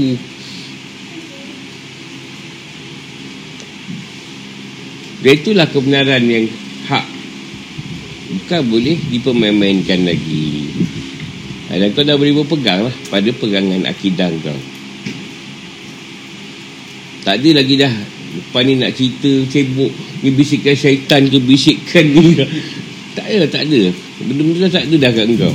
[5.20, 6.48] Dan itulah kebenaran yang
[6.88, 7.06] hak.
[8.30, 10.72] Bukan boleh dipermainkan lagi.
[11.70, 14.60] Dan kau dah boleh berpegang lah Pada pegangan akidah kau.
[17.22, 17.94] Tak ada lagi dah.
[18.30, 19.90] Lepas ni nak cerita Cebok
[20.22, 22.34] Ni bisikkan syaitan ke Bisikkan ni.
[23.10, 23.90] Tak ada tak ada.
[24.22, 25.54] Benda-benda tak ada dah kat kau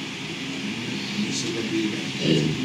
[1.49, 2.61] itu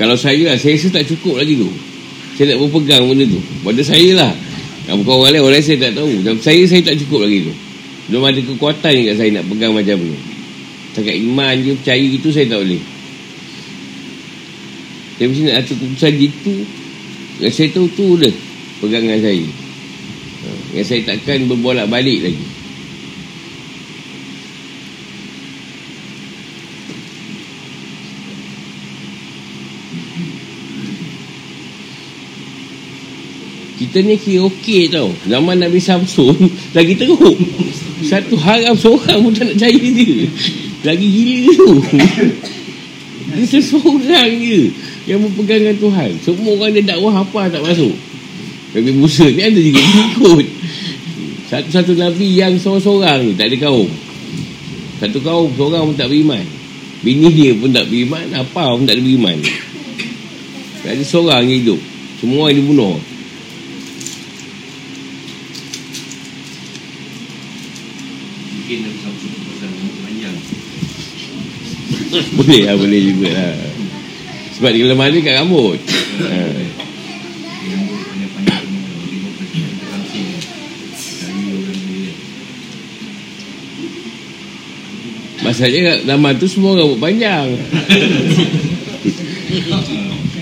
[0.00, 1.68] Kalau saya lah, saya rasa tak cukup lagi tu.
[2.34, 3.38] Saya tak berpegang benda tu.
[3.62, 4.32] Pada saya lah.
[4.88, 6.12] Bukan orang lain, orang lain saya tak tahu.
[6.24, 7.54] Dan saya, saya tak cukup lagi tu.
[8.10, 10.16] Belum ada kekuatan kat saya nak pegang macam tu.
[10.98, 12.82] Cakap iman je, percaya gitu, saya tak boleh.
[15.16, 16.54] Saya mesti nak atur keputusan gitu.
[17.38, 18.34] Yang saya tahu tu dah
[18.82, 19.46] pegangan saya.
[20.42, 22.46] Ha, yang saya takkan berbolak balik lagi.
[33.92, 35.12] Kita ni kira okey tau.
[35.28, 36.32] Zaman Nabi Samsun
[36.80, 37.36] Lagi teruk.
[38.00, 40.24] Satu haram seorang pun tak nak percaya dia.
[40.80, 41.72] Lagi gila tu.
[43.36, 44.72] Dia seseorang je
[45.04, 46.10] Yang berpegangkan Tuhan.
[46.24, 47.92] Semua orang dia dakwah apa tak masuk.
[48.72, 50.46] Nabi Musa ni ada juga ikut.
[51.52, 53.92] Satu-satu Nabi yang seorang-seorang ni Tak ada kaum.
[55.04, 56.40] Satu kaum seorang pun tak beriman.
[57.04, 59.36] Bini dia pun tak beriman Apa pun tak ada beriman.
[60.80, 61.80] Tak ada seorang yang hidup.
[62.24, 63.11] Semua yang dibunuh
[68.72, 70.32] mungkin Nabi pasal rambut panjang
[72.32, 73.56] boleh lah boleh juga lah.
[74.56, 75.78] Sebab dia kelemahan dia kat rambut.
[75.80, 75.96] Dia
[85.40, 87.48] masalahnya zaman tu semua rambut panjang.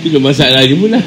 [0.07, 0.99] Itu masalah dia pula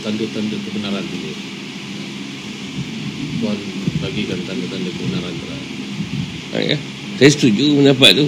[0.00, 1.32] tanda-tanda kebenaran dulu.
[3.38, 3.58] Tuhan
[3.98, 5.64] bagikan tanda-tanda kebenaran terang.
[6.48, 6.76] ha, ya?
[7.18, 8.26] saya setuju pendapat tu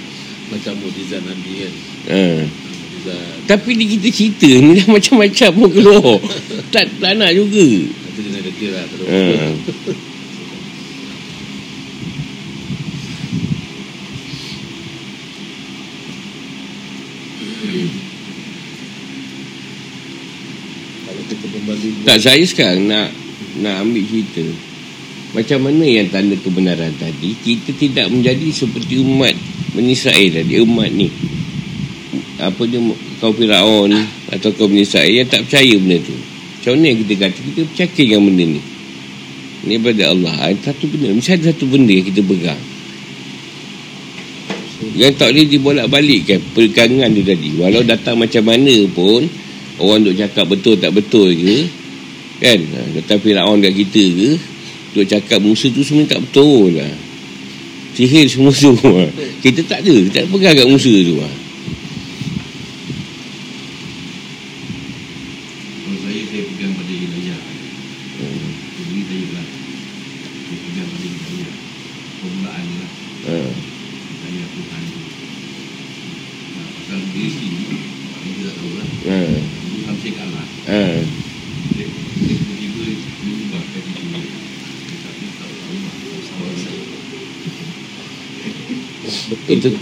[0.52, 1.74] Macam mujizat Nabi kan.
[2.06, 2.22] ha.
[2.44, 3.34] Mujizat.
[3.46, 6.18] tapi ni kita cerita ni dah macam-macam pun keluar
[6.74, 9.06] tak, tak nak juga Nanti dia nak detail lah terus.
[9.06, 9.48] ha.
[21.04, 23.08] Kalau kita kembali Tak saya sekarang nak
[23.64, 24.44] nak ambil cerita.
[25.32, 29.34] Macam mana yang tanda kebenaran tadi kita tidak menjadi seperti umat
[29.72, 31.08] Bani Israel tadi umat ni.
[32.38, 32.78] Apa dia
[33.18, 33.90] kau Firaun
[34.30, 36.12] atau kau Bani Israel yang tak percaya benda tu.
[36.12, 38.62] Macam mana yang kita kata kita percaya dengan benda ni?
[39.64, 40.34] Ni daripada Allah.
[40.44, 42.62] Ah, satu benda mesti ada satu benda yang kita pegang.
[44.92, 47.48] Yang tak boleh dibolak balikkan pegangan dia tadi.
[47.56, 49.24] Walau datang macam mana pun
[49.80, 51.83] orang duk cakap betul tak betul ke
[52.40, 52.58] kan?
[52.58, 54.30] Ha, datang Firaun kat kita ke
[54.94, 56.92] duk cakap Musa tu sebenarnya tak betul lah.
[57.94, 58.74] Sihir semua tu.
[59.42, 61.34] Kita tak ada kita tak pegang kat Musa tu lah.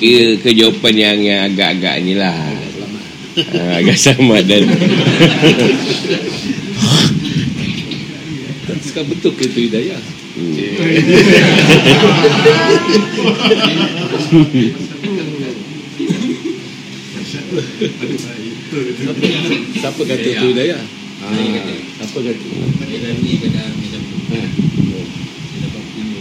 [0.03, 4.67] Kira kejawapan yang, yang agak-agak ni lah ha, agak selamat dan
[8.83, 10.01] Sekarang betul ke itu hidayah?
[10.37, 10.53] hmm.
[17.23, 17.57] Siapa,
[19.81, 20.83] siapa kata itu hidayah?
[21.23, 22.45] Ha, siapa kata?
[22.85, 24.17] Dia dah ni kena macam tu.
[24.29, 24.41] Ha.
[24.45, 26.21] Dia dapat pilih.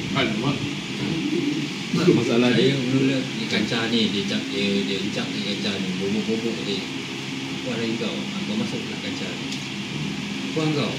[2.01, 5.89] Masalah Saya dia mula ni kaca ni dia cap dia dia cap ni kaca ni
[6.01, 6.81] bobok-bobok dia.
[7.61, 8.15] Apa ada kau?
[8.17, 9.47] Ah, Kau masuklah kaca ni.
[10.49, 10.93] Apa kau?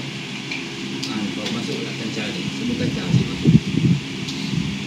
[1.11, 2.41] Ah, kau masuklah kaca ni.
[2.55, 3.53] Semua kaca ni masuk.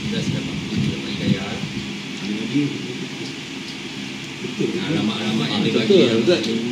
[0.09, 1.53] Sudah saya dapat pilih dapat hidayah.
[4.57, 6.01] Alamat-alamat yang dia bagi.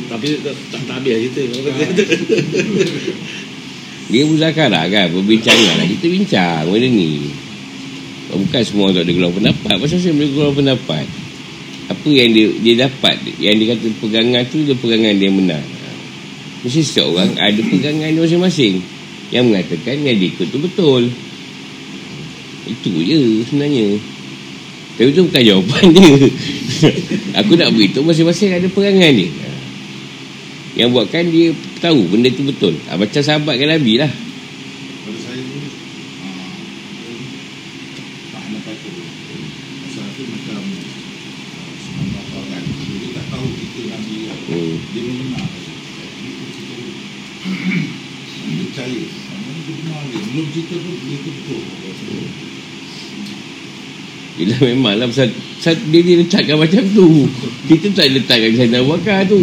[0.09, 1.41] Tapi tak habis cerita.
[1.53, 2.03] Orang kata
[4.05, 7.33] dia muzakarah kan berbincangan lah kita bincang benda ni
[8.37, 9.75] bukan semua orang tak ada gelar pendapat.
[9.79, 11.05] Pasal saya boleh gelar pendapat
[11.85, 15.63] apa yang dia dia dapat yang dia kata pegangan tu dia pegangan dia benar.
[16.65, 18.81] Mesti setiap orang ada pegangan dia masing-masing
[19.29, 21.09] yang mengatakan yang dia ikut tu betul.
[22.65, 24.01] Itu je sebenarnya.
[24.95, 26.13] Tapi tu bukan jawapan dia.
[27.43, 29.29] Aku nak beritahu masing-masing ada pegangan dia.
[30.75, 32.73] Yang buatkan dia tahu benda tu betul.
[32.89, 34.11] Ha, macam sahabat kan Nabi lah
[35.05, 35.59] pada saya tu
[36.25, 36.49] ah,
[38.33, 38.89] tak nampak tu
[39.85, 44.15] pasal tu macam ah, senang apa kan dia tak tahu kita Nabi
[44.49, 44.75] hmm.
[44.91, 45.45] Dia benar.
[46.25, 46.75] Itu kita
[48.49, 49.01] dia percaya.
[49.13, 50.19] Sama dia benar dia.
[50.25, 51.61] Belum cerita pun dia tu betul.
[54.55, 57.27] Yelah memang lah pasal, pasal dia, dia letakkan macam tu
[57.67, 59.39] Kita tak letakkan Sayyidina Abu Bakar tu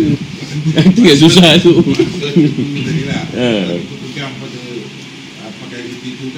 [0.92, 1.72] Itu yang susah tu.
[1.80, 3.48] Ha.
[3.72, 4.60] Kita pegang pada
[5.64, 6.28] pakai reti tu.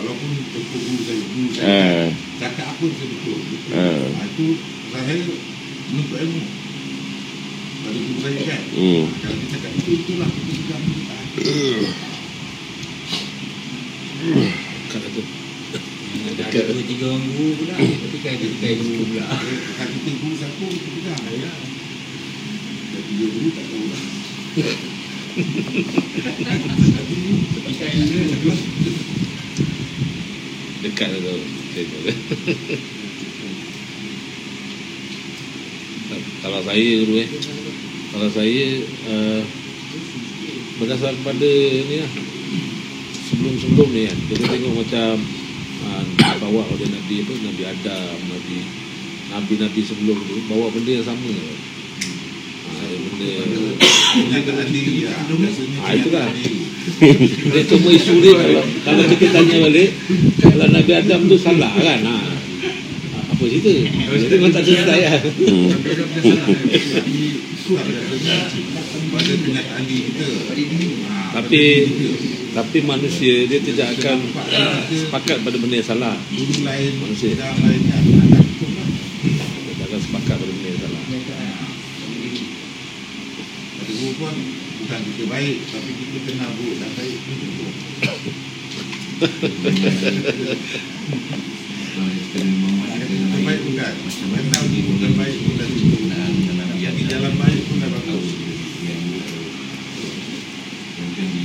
[0.00, 2.08] Walaupun betul guru saya, guru saya.
[2.40, 3.38] Cakap apa saya betul.
[3.44, 3.76] betul.
[4.24, 4.46] Itu
[4.88, 5.36] pasal saya
[5.92, 6.42] menuntut ilmu.
[7.84, 8.62] Pada guru saya kan.
[8.72, 9.04] hmm.
[9.20, 10.76] Kalau cakap itu itulah kita.
[16.50, 17.86] Ada dua tiga orang guru pula kan
[18.34, 21.22] ada tiga guru pula Kalau kita guru satu kita pegang.
[21.38, 21.52] Ya.
[22.90, 24.02] Dan tiga guru tak tahu lah.
[30.82, 31.38] Dekat lah tu.
[36.42, 37.30] Kalau saya dulu eh.
[38.10, 38.66] Kalau saya
[39.06, 39.40] uh,
[40.82, 41.52] berdasarkan pada
[41.86, 42.10] ni lah.
[43.30, 44.18] Sebelum-sebelum ni kan.
[44.34, 45.14] Kita tengok macam
[45.86, 46.02] uh,
[46.40, 48.56] bawa oleh Nabi apa Nabi Adam, Nabi
[49.30, 51.30] Nabi-Nabi sebelum tu bawa benda yang sama.
[51.30, 53.30] Ha, benda
[55.06, 55.18] lah.
[55.86, 56.26] Ah, itulah.
[57.54, 59.92] Dia cuma isu dia kalau, kalau kita tanya balik
[60.40, 62.16] Kalau Nabi Adam tu salah kan ha.
[63.36, 65.70] Apa cerita Dia memang tak cerita ya Hmm.
[69.10, 70.26] Pada kenyataan diri kita.
[71.06, 71.62] Ha, Tapi
[72.50, 74.18] Tapi manusia dia tidak akan
[74.90, 77.38] Sepakat pada benda yang salah Manusia.
[77.38, 77.54] kan.
[77.54, 77.74] Lah.
[79.22, 81.02] Dia tak akan sepakat pada benda yang salah
[84.00, 84.32] guru pun
[84.80, 87.74] bukan kita baik tapi kita kenal buruk dan baik pun cukup.
[93.20, 93.92] Kita baik bukan.
[94.08, 96.02] Kenal buruk dan baik pun dah cukup.
[96.80, 98.26] Tapi jalan baik pun dah bagus.
[100.96, 101.44] Cerita ni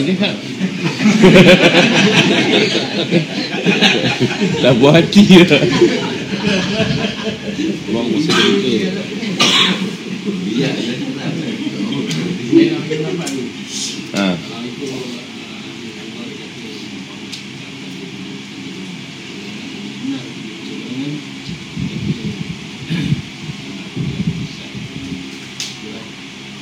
[0.00, 0.34] oh, dia tak.
[4.80, 5.64] Buat hati lah.
[7.90, 8.32] Orang masa
[8.64, 8.90] dia
[14.10, 14.34] Ha.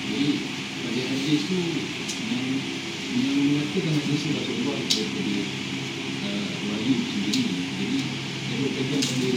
[0.09, 0.29] Jadi
[0.85, 1.61] pada hadis tu
[2.29, 2.47] yang
[3.17, 5.37] yang tu Rasulullah daripada
[6.25, 7.45] uh, wahyu sendiri.
[7.77, 7.99] Jadi
[8.49, 9.31] dia pegang pada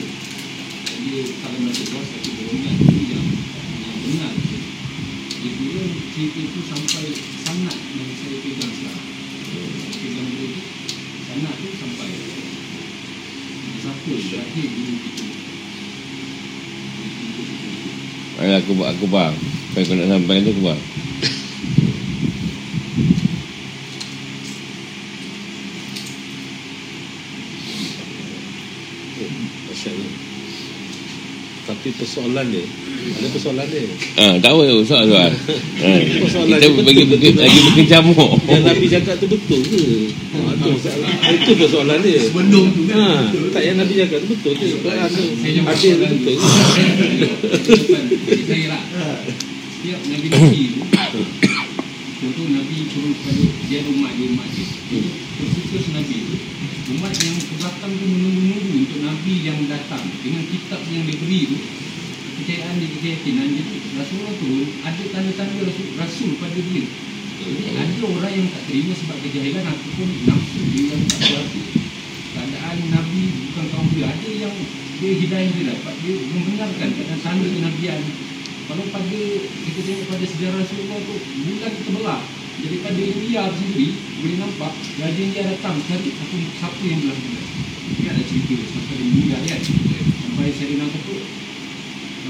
[1.01, 3.27] dia kalau Rasulullah satu golongan tu yang
[3.83, 4.33] yang benar.
[5.41, 5.83] Dia kira
[6.15, 7.05] cerita itu sampai
[7.43, 9.07] sangat yang saya pegang sekarang.
[9.99, 10.61] Pegang dia tu
[11.27, 12.09] sangat tu sampai
[13.81, 15.25] siapa lahir dulu kita.
[18.41, 19.35] Ayolah, aku, aku faham.
[19.75, 20.81] Yang kau nak sampaikan tu aku faham.
[29.69, 30.07] Dahsyat tu.
[31.69, 33.85] Tapi persoalan dia Ada persoalan dia
[34.21, 35.31] Ha, tak apa soal soal.
[35.81, 35.89] Ha.
[36.21, 37.33] Persoalan Kita dia bagi betul.
[37.41, 38.31] lagi berkecamuk.
[38.45, 39.81] Yang Nabi cakap tu betul ke?
[40.37, 41.09] Ha, tu, masalah.
[41.33, 43.09] itu persoalan dia Sebelum tu kan ha,
[43.53, 44.65] Tak yang Nabi cakap tu betul ke?
[44.69, 44.85] Tu tu
[45.81, 46.45] soalan betul ke?
[48.45, 48.81] Saya lah
[49.81, 51.21] Setiap Nabi-Nabi tu
[52.21, 55.09] Contoh Nabi turun kepada Dia ada umat dia umat dia Jadi
[55.41, 56.35] Khusus Nabi tu
[56.91, 61.57] Umat yang ke belakang tu menunggu-nunggu Untuk Nabi yang datang Dengan kitab yang diberi tu
[62.41, 66.83] Kepercayaan dia keyakinan Jadi Rasulullah turun Ada tanda-tanda Rasul, Rasul pada dia.
[67.37, 71.61] Jadi ada orang yang tak terima Sebab kejahilan Ataupun nafsu dia yang tak berhati
[72.31, 74.07] keadaan Nabi bukan kaum dia.
[74.07, 74.55] Ada yang
[75.03, 78.01] dia hidayah dia dapat dia membenarkan keadaan tanda kenabian.
[78.71, 79.21] Kalau pada
[79.67, 82.21] kita tengok pada sejarah Rasulullah tu bulan terbelah
[82.63, 83.89] daripada India sendiri
[84.23, 87.45] boleh nampak Raja India datang cari aku siapa yang belah bulan.
[87.99, 91.15] Dia ada cerita sampai dia meninggal kan sampai Sayyidina tu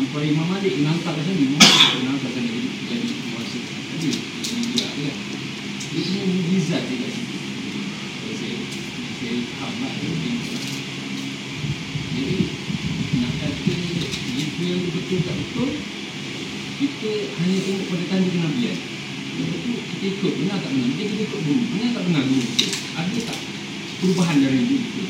[0.01, 3.57] sampai Imam Malik menangkap kat sana Imam Malik menangkap kat sana jadi jadi penguasa.
[3.61, 4.09] Tadi
[4.49, 5.15] India kan
[5.93, 7.37] dia semua mujizat dia kat situ.
[7.37, 8.57] Kalau saya
[9.21, 9.93] saya faham lah
[12.17, 12.37] jadi
[13.21, 13.73] nak kata
[14.41, 15.69] itu yang betul tak betul
[16.81, 18.77] kita hanya tengok pada tanda kenabian.
[19.31, 20.89] Lepas tu kita ikut benar tak benar?
[20.97, 22.67] Dia kita ikut guru Benar tak benar guru kita?
[22.97, 23.39] Ada tak
[24.01, 25.03] perubahan dari guru kita?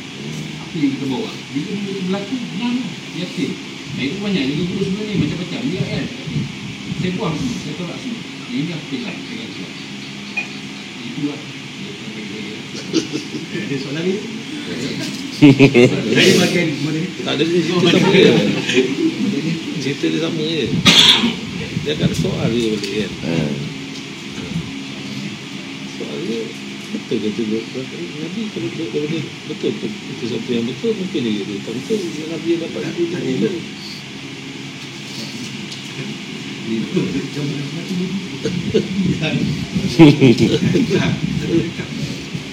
[0.62, 1.32] Apa yang kita bawa?
[1.32, 2.92] Bila benda itu berlaku Benar lah.
[3.18, 5.62] Yakin Itu banyak Jadi guru sebenarnya macam-macam.
[5.68, 6.06] Dia kan
[7.02, 8.22] Saya buang semua Saya tolak semua.
[8.52, 9.66] Ini aku pesan Saya kata
[11.02, 11.40] Itulah
[13.52, 14.16] Ada soalan lagi?
[15.42, 18.32] Saya bagian mana Tak ada dia cerita sama je
[19.82, 20.66] Cerita dia sama je.
[21.82, 23.12] Dia akan ada soal je balik kan.
[23.26, 23.34] Ha.
[25.98, 26.42] Soal dia
[27.12, 27.44] Betul ke tu
[28.24, 29.20] Nabi kalau dia dia
[29.52, 29.72] betul.
[29.76, 32.00] Ke itu satu yang betul mungkin dia kata tak betul.
[32.32, 33.56] Nabi yang dapat itu dia betul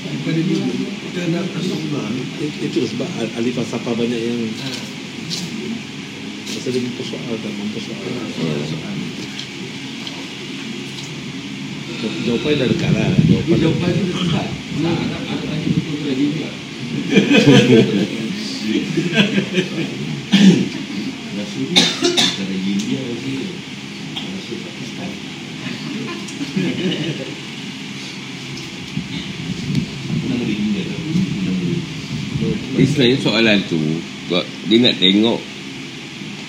[0.03, 0.57] Daripada ni
[1.07, 2.23] Kita nak Rasulullah ni
[2.67, 4.43] itu sebab ah- ahli falsafah banyak yang
[6.51, 8.27] Masa dia mempersoalkan Mempersoalkan
[11.99, 13.11] Jawapan dah dekat lah.
[13.27, 14.49] Jawapan dah Jawapan ni dekat.
[14.79, 16.49] Nah, anak anak tanya betul ke lagi juga
[21.35, 21.83] Rasul ni
[22.15, 23.37] Antara India lagi.
[24.15, 25.11] Rasul Pakistan.
[30.07, 30.99] Apa nama dia India tu?
[31.03, 31.79] Nama dia?
[32.79, 33.83] Jadi sebenarnya soalan tu.
[34.71, 35.41] Dia nak tengok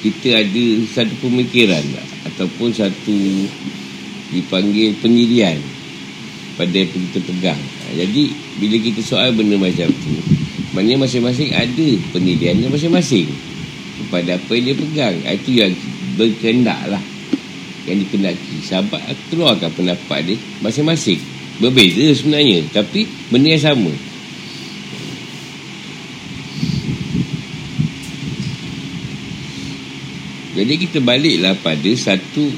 [0.05, 2.07] Kita ada satu pemikiran tak?
[2.29, 3.17] Ataupun satu
[4.29, 5.57] Dipanggil pendirian
[6.59, 7.57] Pada apa kita pegang.
[7.59, 8.23] Ha, Jadi
[8.61, 10.13] Bila kita soal benda macam tu
[10.77, 13.27] Maknanya masing-masing ada pendirian masing-masing
[14.05, 15.15] Kepada apa yang dia pegang.
[15.25, 15.73] Ha, Itu yang
[16.15, 17.03] berkendak lah
[17.89, 18.55] Yang dikendaki.
[18.61, 19.01] Sahabat
[19.33, 21.19] keluarkan pendapat dia Masing-masing.
[21.57, 23.91] Berbeza sebenarnya Tapi benda yang sama.
[30.59, 32.51] Jadi kita baliklah pada satu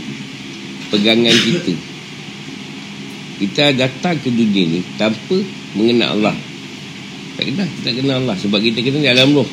[0.91, 1.73] pegangan kita.
[3.41, 5.41] Kita datang ke dunia ni tanpa
[5.73, 6.35] mengenal Allah.
[7.39, 8.37] Tak kenal, kita tak kenal Allah.
[8.37, 9.49] Sebab kita kenal di alam roh.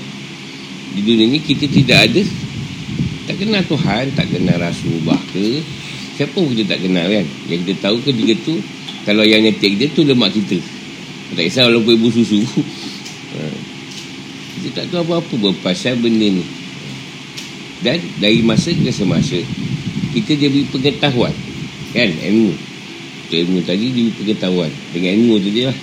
[0.92, 2.22] Di dunia ni kita tidak ada
[3.28, 5.60] tak kenal Tuhan, tak kenal Rasulullah ke.
[6.16, 7.26] Siapa pun kita tak kenal kan.
[7.52, 8.56] Yang kita tahu ketika tu,
[9.04, 10.56] kalau yang nyetik dia tu lemak kita.
[11.36, 12.40] Tak kisah walaupun ibu susu.
[12.40, 13.40] Ha.
[14.56, 16.44] Kita tak tahu apa-apa berpasal benda ni.
[17.84, 19.36] Dan dari masa ke semasa
[20.18, 21.30] Kita diberi pengetahuan.
[21.94, 22.52] Kan ilmu.
[23.28, 24.70] Untuk ilmu tadi diberi pengetahuan.
[24.90, 25.78] Dengan ilmu tu dia lah.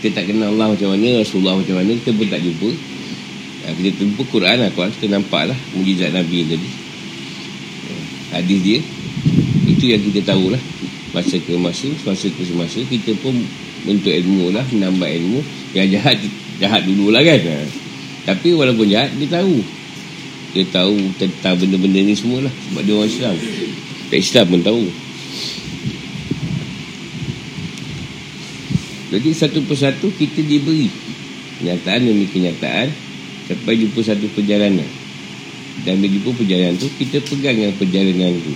[0.00, 2.70] Kita tak kenal Allah macam mana Rasulullah macam mana Kita pun tak jumpa.
[3.60, 6.68] Ha, Kita jumpa Quran lah Quran kita nampak lah Mujizat Nabi tadi.
[7.84, 7.92] Ha,
[8.40, 8.78] Hadis dia.
[9.68, 10.62] Itu yang kita tahu lah.
[11.12, 13.36] Masa ke masa Masa ke semasa Kita pun
[13.84, 15.40] Bentuk ilmu lah Menambah ilmu.
[15.76, 16.16] Yang jahat
[16.56, 17.40] Jahat dululah kan.
[17.44, 17.56] Ha.
[18.24, 19.79] Tapi walaupun jahat Dia tahu
[20.50, 23.36] dia tahu tentang benda-benda ni semua lah sebab dia orang Islam.
[24.10, 24.84] Tak Islam pun tahu.
[29.10, 30.90] Jadi satu persatu kita diberi
[31.58, 32.90] kenyataan demi kenyataan
[33.46, 34.86] sampai jumpa satu perjalanan.
[35.86, 38.54] Dan bila jumpa perjalanan tu kita pegang yang perjalanan tu.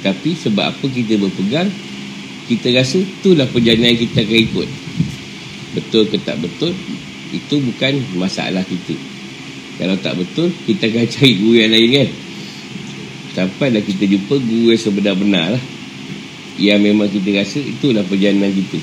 [0.00, 1.68] Tapi sebab apa kita berpegang
[2.48, 4.68] kita rasa itulah perjalanan kita akan ikut.
[5.76, 6.72] Betul ke tak betul
[7.36, 9.15] itu bukan masalah kita
[9.76, 12.08] kalau tak betul Kita akan cari guru yang lain kan?
[13.36, 15.64] Sampailah kita jumpa Guru yang sebenar-benar lah.
[16.56, 18.80] Yang memang kita rasa Itulah perjalanan kita.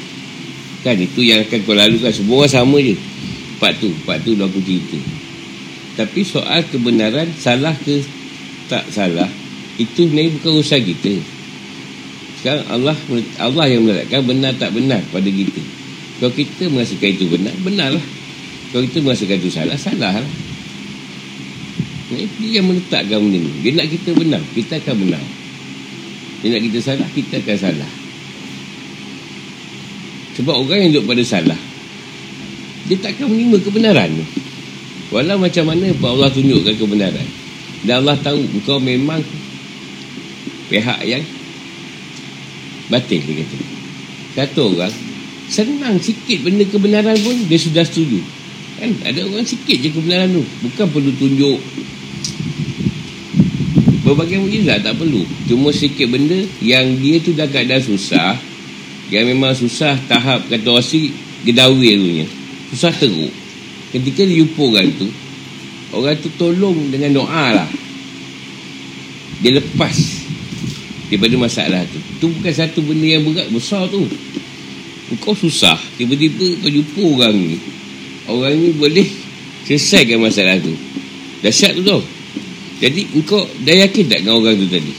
[0.85, 2.13] Kan itu yang akan kau lalukan.
[2.13, 2.95] Semua orang sama je.
[3.57, 5.01] Part tu Part tu dah aku cerita.
[5.97, 8.05] Tapi soal kebenaran Salah ke
[8.69, 9.29] Tak salah
[9.81, 11.13] Itu sebenarnya bukan urusan kita.
[12.37, 12.97] Sekarang Allah
[13.41, 15.61] Allah yang meletakkan Benar tak benar pada kita.
[16.21, 18.05] Kalau kita merasakan itu benar Benar lah
[18.69, 20.52] Kalau kita merasakan itu salah Salah lah
[22.17, 23.51] dia yang meletakkan benda ni.
[23.61, 25.23] Dia nak kita benar Kita akan benar.
[26.43, 27.91] Dia nak kita salah Kita akan salah.
[30.33, 31.59] Sebab orang yang duduk pada salah
[32.89, 34.11] Dia tak akan menerima kebenaran
[35.13, 37.27] Walau macam mana pun Allah tunjukkan kebenaran.
[37.85, 39.21] Dan Allah tahu Kau memang
[40.73, 41.21] Pihak yang
[42.89, 43.57] Batil dia kata.
[44.33, 44.95] Kata orang
[45.53, 48.19] Senang sikit benda kebenaran pun Dia sudah setuju.
[48.81, 48.89] Kan?
[49.05, 50.43] Ada orang sikit je kebenaran tu.
[50.65, 51.61] Bukan perlu tunjuk
[54.03, 55.23] Berbagai mujizat tak perlu.
[55.47, 58.35] Cuma sikit benda Yang dia tu dah keadaan susah
[59.07, 61.15] Yang memang susah tahap Kata orang si
[61.47, 62.27] Gedawi tu nya
[62.75, 63.31] Susah teruk.
[63.95, 65.07] Ketika dia jumpa orang tu
[65.93, 67.69] Orang tu tolong dengan doa lah.
[69.39, 69.95] Dia lepas
[71.07, 71.99] Daripada masalah tu.
[72.17, 74.01] Tu bukan satu benda yang berat Besar tu.
[75.21, 75.77] Kau susah.
[75.93, 77.57] Tiba-tiba kau jumpa orang ni
[78.23, 79.07] orang ni boleh
[79.67, 80.73] selesaikan masalah tu.
[81.43, 82.01] Dahsyat tu tau
[82.83, 84.91] jadi engkau dah yakin tak dengan orang tu tadi?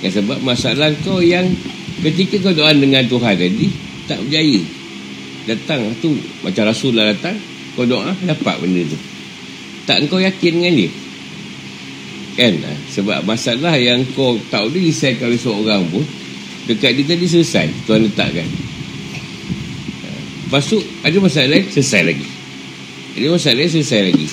[0.00, 1.44] Yang sebab masalah kau yang
[2.00, 3.68] ketika kau doa dengan Tuhan tadi
[4.08, 4.64] tak berjaya.
[5.44, 7.36] Datang tu macam Rasulullah datang
[7.76, 8.96] kau doa dapat benda tu.
[9.84, 10.90] Tak engkau yakin dengan dia?
[12.40, 12.56] Kan?
[12.88, 16.08] Sebab masalah yang kau tak boleh disaikan oleh seorang pun
[16.64, 18.48] dekat dia tadi selesai Tuhan letakkan.
[20.48, 22.28] Lepas tu ada masalah lain selesai lagi.
[23.20, 24.26] Ada masalah lain selesai lagi.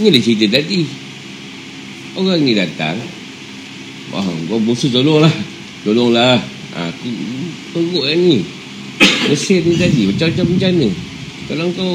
[0.00, 1.03] Ni dia cerita tadi
[2.14, 2.98] orang ni datang
[4.14, 5.32] Wah, kau musuh tolonglah
[5.82, 6.38] tolonglah
[6.76, 7.08] ha, aku
[7.74, 8.38] perut yang ni.
[9.26, 10.88] Mesir ni tadi macam-macam bencana
[11.44, 11.92] kalau kau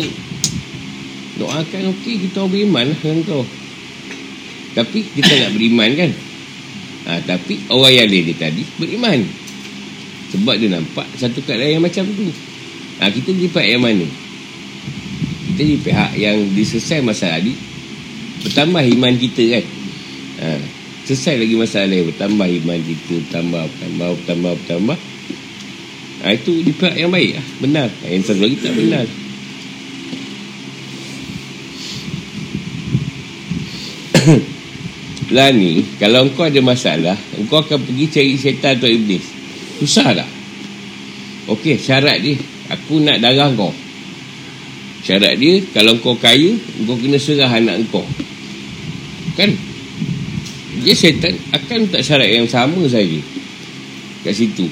[1.39, 3.43] doakan okey kita beriman lah dengan kau.
[4.77, 6.11] Tapi kita nak beriman kan?
[7.09, 9.19] Ha, tapi orang yang lain tadi beriman.
[10.29, 12.29] Sebab dia nampak satu keadaan yang macam tu.
[13.01, 14.05] Ha, kita di pihak yang mana?
[15.49, 17.57] Kita di pihak yang diselesai masalah ni.
[18.45, 19.63] Bertambah iman kita kan
[20.39, 20.57] ha,
[21.05, 24.97] selesai lagi masalah bertambah iman kita bertambah bertambah bertambah bertambah.
[26.19, 27.45] Ha, itu di pihak yang baik lah.
[27.63, 27.87] Benar.
[28.03, 29.05] Yang satu lagi tak benar.
[35.35, 39.23] Lah ni kalau engkau ada masalah engkau akan pergi cari syaitan atau iblis.
[39.79, 40.29] Susah tak?
[41.47, 42.35] Okey, syarat dia.
[42.73, 43.71] Aku nak darah kau
[44.99, 48.03] syarat dia kalau kau kaya engkau kena serah anak engkau.
[49.39, 49.55] Kan
[50.83, 53.19] dia syaitan akan tak syarat yang sama saja
[54.23, 54.67] kat situ.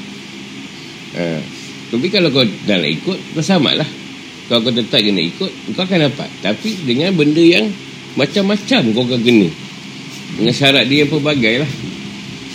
[1.18, 1.40] Ha.
[1.90, 3.88] tapi kalau kau dah nak ikut kau sama lah
[4.48, 6.30] kalau kau tetap kena ikut kau akan dapat.
[6.40, 7.68] Tapi dengan benda yang
[8.16, 9.50] macam-macam kau akan kena.
[10.40, 11.72] Dengan syarat dia yang pelbagai lah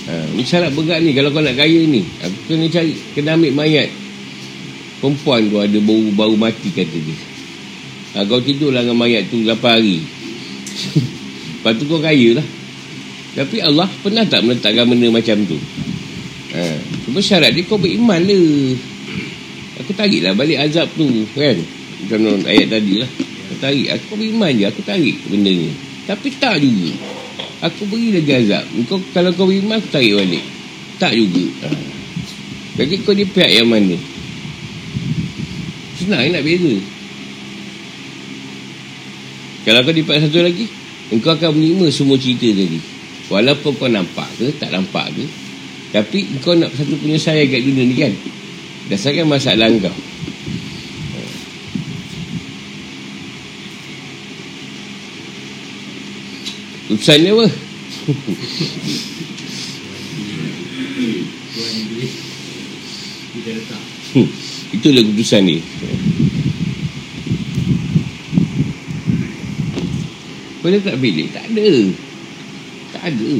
[0.04, 3.52] ha, Ni syarat berat ni Kalau kau nak kaya ni Aku kena cari Kena ambil
[3.56, 3.88] mayat.
[5.00, 7.16] Perempuan tu ada baru-baru mati kata dia.
[8.12, 9.98] Ha, Kau tidurlah dengan mayat tu 8 hari.
[11.58, 12.46] Lepas tu kau kaya lah
[13.32, 15.56] Tapi Allah pernah tak meletakkan benda macam tu?
[16.52, 16.60] Ha,
[17.08, 18.76] Cuma syarat dia kau beriman lah
[19.80, 21.56] Aku tarik lah balik azab tu Kan?
[22.04, 23.08] Macam ayat tadi lah.
[23.08, 23.88] Aku tarik.
[23.96, 25.72] Aku beriman je Aku tarik benda ni
[26.04, 26.92] Tapi tak juga.
[27.72, 28.68] Aku beri lagi azab.
[28.84, 30.44] Kau, Kalau kau beriman Aku tarik balik.
[31.00, 31.44] Tak juga.
[31.64, 31.68] Ha.
[32.84, 33.96] Jadi kau di pihak yang mana?
[35.96, 36.74] Senang nak beza.
[39.64, 40.68] Kalau kau di pihak satu lagi
[41.12, 42.91] Engkau akan menerima semua cerita tadi
[43.32, 45.24] Walaupun kau nampak ke Tak nampak ke
[45.88, 48.12] Tapi kau nak satu penyelesaian kat dunia ni kan
[48.92, 49.96] Dasarkan masalah kau
[56.92, 57.46] Urusan dia apa?
[64.12, 64.28] Hmm,
[64.76, 65.64] itulah keputusan ni.
[70.60, 71.32] Boleh tak pilih?
[71.32, 71.68] Tak ada.
[73.02, 73.32] Ada.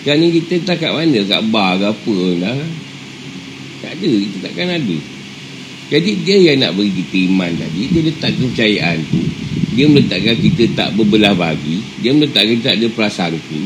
[0.00, 1.18] Sekarang ni kita tak kat mana?
[1.24, 2.60] Kat bar ke apa lah.
[3.80, 4.10] Tak ada.
[4.12, 4.96] Kita takkan ada.
[5.86, 7.82] Jadi dia yang nak beri kita iman tadi.
[7.90, 9.22] Dia letak kepercayaan tu
[9.76, 13.60] dia meletakkan kita tak berbelah bagi dia meletakkan kita tak ada prasangka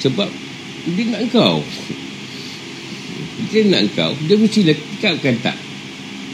[0.00, 0.28] sebab
[0.88, 1.60] dia nak kau
[3.52, 5.60] dia nak kau dia mesti lekatkan tak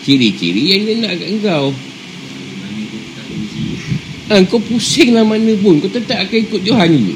[0.06, 1.74] ciri-ciri yang dia nak kat kau
[4.32, 5.76] ha, kau pusing lah mana pun.
[5.84, 7.14] Kau tetap akan ikut Tuhan juga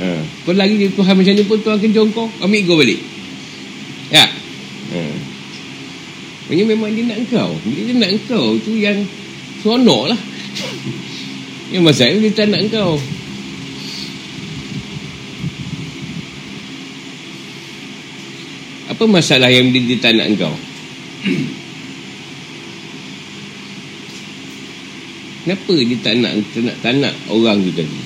[0.00, 2.28] ha, kau lagi Tuhan macam ni pun Tuhan akan jauh kau.
[2.44, 3.00] Ambil kau balik.
[4.12, 4.28] Ya.
[4.92, 5.00] Ha.
[6.44, 9.00] Maksudnya memang dia nak kau Dia nak kau tu yang
[9.64, 10.20] Seronok lah
[11.72, 13.00] yang masalah dia tak nak kau
[18.92, 20.52] Apa masalah yang dia, dia tak nak kau
[25.44, 28.00] Kenapa dia tak nak tak nak, tak nak orang tu tadi?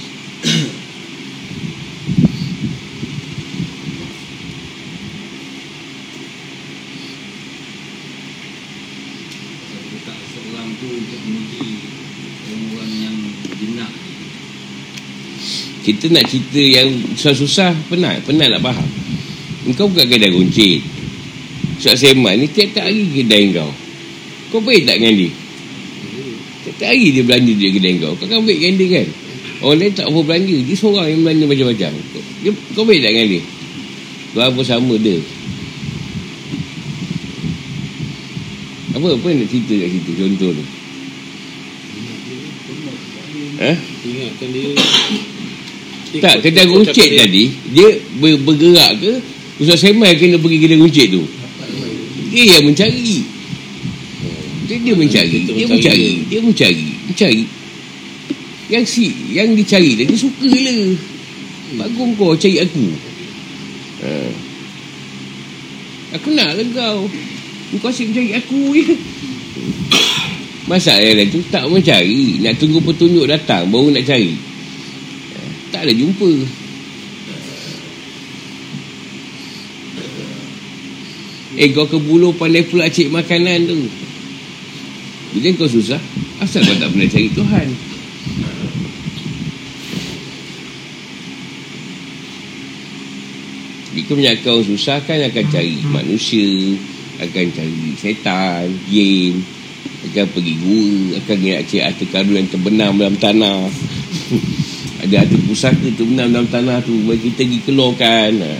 [15.86, 18.88] Kita nak cerita yang susah-susah Penat, penat nak faham.
[19.62, 20.82] Engkau bukan kedai runcit.
[21.78, 23.70] Suat seman ni tiap-tiap hari kedai kau.
[24.50, 25.47] Kau baik tak dengan dia?
[26.68, 28.12] Tiap-tiap hari dia belanja dia kedai kau.
[28.12, 29.06] Kau kan baik dengan dia kan?
[29.64, 30.56] Orang lain tak apa belanja.
[30.60, 31.90] Dia seorang yang belanja macam-macam.
[32.44, 33.42] Dia, Kau baik tak dengan dia?
[34.36, 35.16] Kau apa sama dia?
[38.92, 40.10] Apa apa nak cerita kat situ?
[40.12, 40.64] Contoh tu.
[43.58, 43.76] Eh?
[44.04, 44.68] Ingatkan dia.
[46.08, 49.12] Tak, kedai runcit tadi Dia ber, bergerak ke?
[49.60, 51.22] Ustaz Semai kena pergi kedai runcit tu.
[52.28, 53.37] Dia yang mencari
[54.68, 55.72] dia, dia mencari dia mencari.
[55.72, 56.08] mencari.
[56.28, 56.88] Dia mencari.
[57.08, 57.42] Mencari.
[58.68, 60.92] Yang si yang dicari dia, dia suka lah
[61.80, 62.86] bagus kau cari aku.
[64.04, 64.12] Ha.
[66.20, 67.08] aku nak lah kau.
[67.80, 68.86] Kau asyik mencari aku je
[70.68, 74.36] masalah tu tak mencari nak tunggu petunjuk datang baru nak cari.
[74.36, 75.40] Ha,
[75.72, 76.30] tak ada jumpa.
[81.56, 83.80] Eh kau ke buluh pandai pula cik makanan tu
[85.38, 86.02] Bila kau susah.
[86.42, 87.68] Asal kau tak pernah cari Tuhan.
[93.94, 96.78] Jadi kebanyakan orang susah kan akan cari manusia
[97.18, 99.42] Akan cari setan, jin
[100.10, 103.66] Akan pergi gua Akan ingat cik harta karun yang terbenam dalam tanah.
[105.06, 108.32] Ada harta pusaka terbenam dalam tanah tu Bagi kita pergi keluarkan.
[108.42, 108.54] Ha.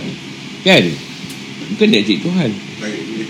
[0.63, 0.83] Kan?
[1.75, 3.27] Bukan nak cik Tuhan Tarik duit.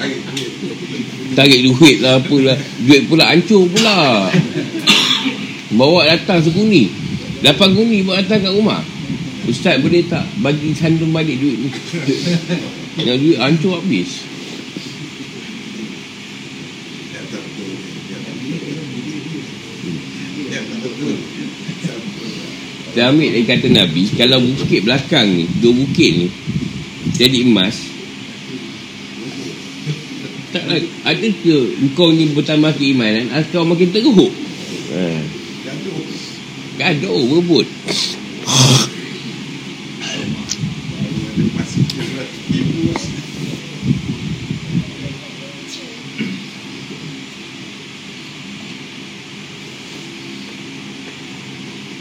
[0.00, 1.27] Tarik duit.
[1.38, 4.26] Tarik duit lah apalah Duit pula hancur pula.
[5.70, 6.90] Bawa datang sekuni.
[7.46, 8.82] Lapan kuni bawa datang kat rumah.
[9.46, 11.70] Ustaz boleh tak bagi sandung balik duit ni?
[13.06, 14.26] Yang duit hancur habis.
[22.88, 26.26] Kita ambil dari kata Nabi Kalau bukit belakang ni Dua bukit ni
[27.14, 27.97] Jadi emas
[30.48, 34.32] tak lah, ada ke engkau ni bertambah keimanan atau makin teruk?
[34.92, 35.20] Ha.
[35.68, 36.00] Gaduh.
[36.80, 37.66] Gaduh berebut.
[41.52, 42.96] Masih kira ibu.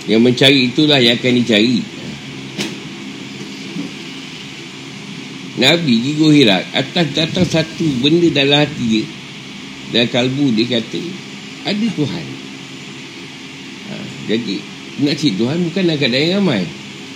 [0.07, 1.96] Yang mencari itulah yang akan dicari.
[5.57, 9.05] Nabi Gigo Hirak atas datang satu benda dalam hati dia
[9.89, 11.01] dalam kalbu dia kata
[11.67, 12.25] ada Tuhan.
[13.87, 13.93] Ha,
[14.29, 14.55] jadi
[15.03, 16.63] nak cari Tuhan bukan keadaan yang ramai.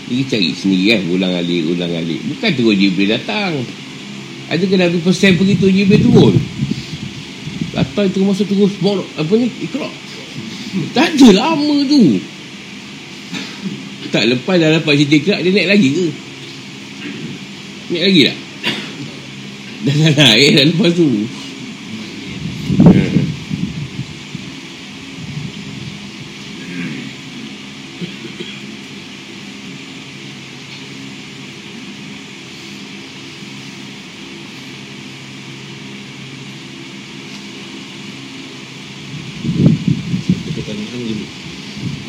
[0.10, 2.20] Dia cari sendiri kan ulang alik ulang alik.
[2.34, 3.54] Bukan terus Jibril datang.
[4.52, 6.36] Ada ke Nabi pesan begitu Jibril turun.
[7.72, 9.88] Datang itu masa terus bolok apa ni ikra.
[10.98, 12.20] Tak ada lama tu.
[14.12, 16.31] Tak lepas dah dapat cerita ikra dia naik lagi ke?
[17.92, 18.38] Naik lagi tak?
[19.84, 21.28] Dah dah naik dah lepas tu.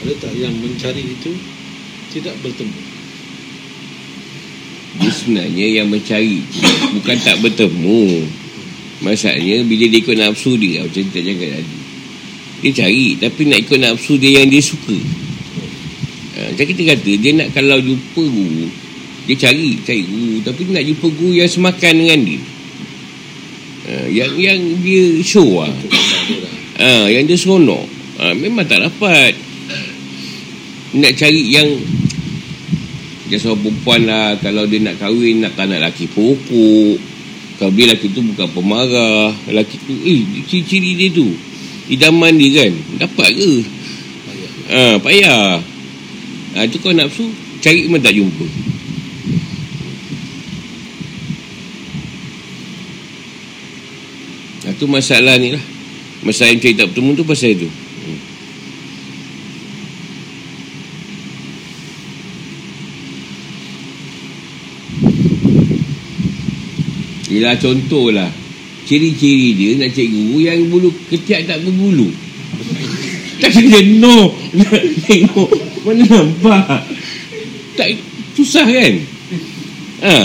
[0.02, 1.30] Ada tak yang mencari itu
[2.10, 3.01] Tidak bertemu
[5.02, 6.38] Dia sebenarnya yang mencari.
[6.94, 8.22] Bukan tak bertemu.
[9.02, 11.78] Masalahnya bila dia ikut nafsu dia Macam kita cakap tadi.
[12.62, 14.94] Dia cari Tapi nak ikut nafsu dia yang dia suka.
[16.38, 18.70] Ha, Macam kita kata Dia nak kalau jumpa guru
[19.26, 20.34] Dia cari Cari guru.
[20.46, 22.40] Tapi dia nak jumpa guru yang semakan dengan dia.
[23.82, 25.74] Ha, Yang yang dia show lah
[26.78, 27.84] ha, Yang dia seronok.
[28.22, 29.34] Ha, Memang tak dapat.
[30.94, 31.66] Nak cari yang
[33.32, 37.00] Dia seorang perempuan lah Kalau dia nak kahwin Nak tak nak lelaki pokok
[37.56, 41.32] Kalau dia lelaki tu bukan pemarah Lelaki tu Eh ciri-ciri dia tu
[41.88, 42.72] Idaman dia kan
[43.08, 43.52] Dapat ke?
[44.68, 45.64] Ha, Payah.
[46.60, 47.32] Ha, Itu kau nafsu
[47.62, 48.46] Cari memang tak jumpa.
[54.66, 55.62] Itu masalah ni lah.
[56.26, 57.70] Masalah yang cari tak bertemu tu pasal itu
[67.32, 68.28] Ialah contohlah
[68.84, 72.12] Ciri-ciri dia nak guru yang bulu ketiak tak berbulu
[73.40, 74.36] Tak kena no
[75.08, 75.50] tengok
[75.88, 76.84] Mana nampak
[77.78, 77.88] Tak
[78.36, 78.94] Susah kan
[80.02, 80.16] Ha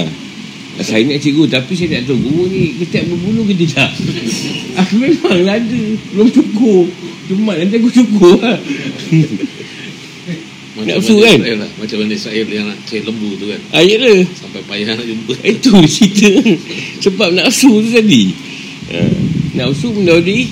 [0.77, 3.89] saya nak cikgu tapi saya tak tahu guru ni ketiak berbulu ke tidak.
[4.77, 5.81] Aku memang lah ada.
[6.13, 6.85] Belum cukup.
[7.25, 8.61] Cuma nanti aku cukup lah.
[10.77, 11.37] Macam Nafsu Bani kan?
[11.41, 11.71] Israel lah.
[11.81, 14.19] Macam Bani Israel yang nak cari lembu tu kan Ah, yalah.
[14.37, 16.29] Sampai payah nak jumpa Itu cerita
[17.01, 18.23] Sebab nafsu tu tadi
[18.93, 19.01] ha.
[19.57, 20.45] Nafsu menjadi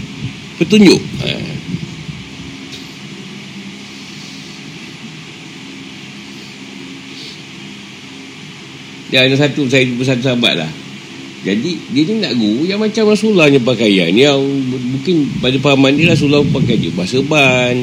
[0.57, 1.29] Petunjuk ha.
[9.13, 10.71] Dan ada satu Saya jumpa satu sahabat lah
[11.45, 16.09] Jadi dia ni nak guru Yang macam Rasulullah punya pakaian Yang mungkin pada pahaman dia
[16.11, 17.77] Rasulullah pakai je Bahasa ban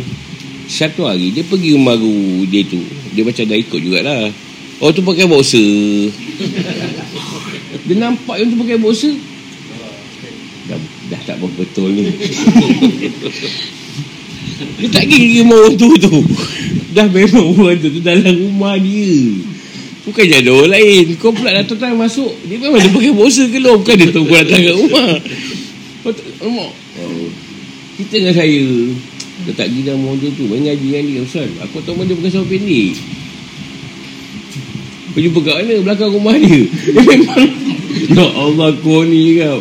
[0.68, 1.96] Satu hari dia pergi rumah
[2.46, 2.80] dia tu.
[3.12, 4.30] Dia macam dah ikut jugalah.
[4.82, 6.10] Oh tu pakai boxer.
[7.86, 9.14] Dia nampak yang tu pakai boxer.
[10.66, 10.78] Dah,
[11.10, 12.10] Dah tak betul ni.
[14.78, 16.14] Dia tak kira rumah orang tu tu.
[16.94, 19.14] Dah memang orang tu tu dalam rumah dia.
[20.02, 21.04] Bukan ada orang lain.
[21.18, 22.34] Kau pula datang masuk.
[22.50, 25.10] Dia memang dia pakai bosa ke lo Bukan dia tahu kau datang kat rumah.
[26.02, 26.26] Kau tak.
[28.02, 28.58] Kita dengan saya
[29.42, 31.50] Dia tak gila sama orang tu Main ngaji dengan dia Ustaz.
[31.66, 32.94] Aku tahu mana dia bukan sama pendek.
[35.12, 35.74] Kau jumpa kat mana?
[35.84, 36.60] Belakang rumah dia.
[36.64, 37.48] Dia memang
[38.12, 39.60] Ya Allah kau ni kau.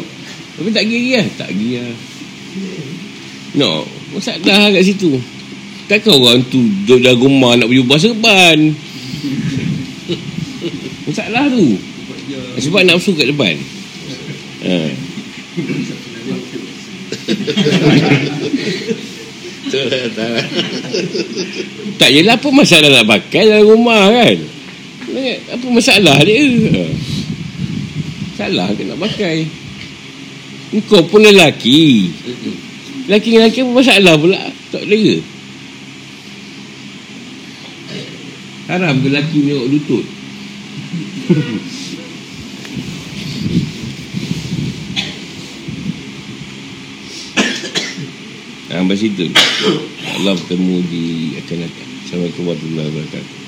[0.62, 1.86] Tapi tak gila Tak gila
[3.58, 3.84] No
[4.14, 5.18] Masalah kat situ.
[5.90, 8.72] Takkan orang tu Duduk dalam rumah Nak ubah serban?
[11.10, 11.76] Masalah tu.
[12.62, 13.58] Sebab nafsu kat depan.
[14.64, 14.94] Ha.
[22.00, 24.38] Tak yelah apa masalah nak pakai dalam rumah kan?
[25.56, 26.44] Apa masalah dia.
[28.36, 29.48] Salah ke nak pakai?
[30.88, 32.12] Kau pun lelaki.
[33.08, 34.42] Lelaki dengan lelaki apa masalah pula.
[34.72, 35.20] Tak selera
[38.72, 40.06] Haram ke lelaki menyorok lutut
[48.98, 49.30] Situ
[50.18, 51.04] Allah bertemu di
[51.38, 53.41] akan datang Assalamualaikum warahmatullahi wabarakatuh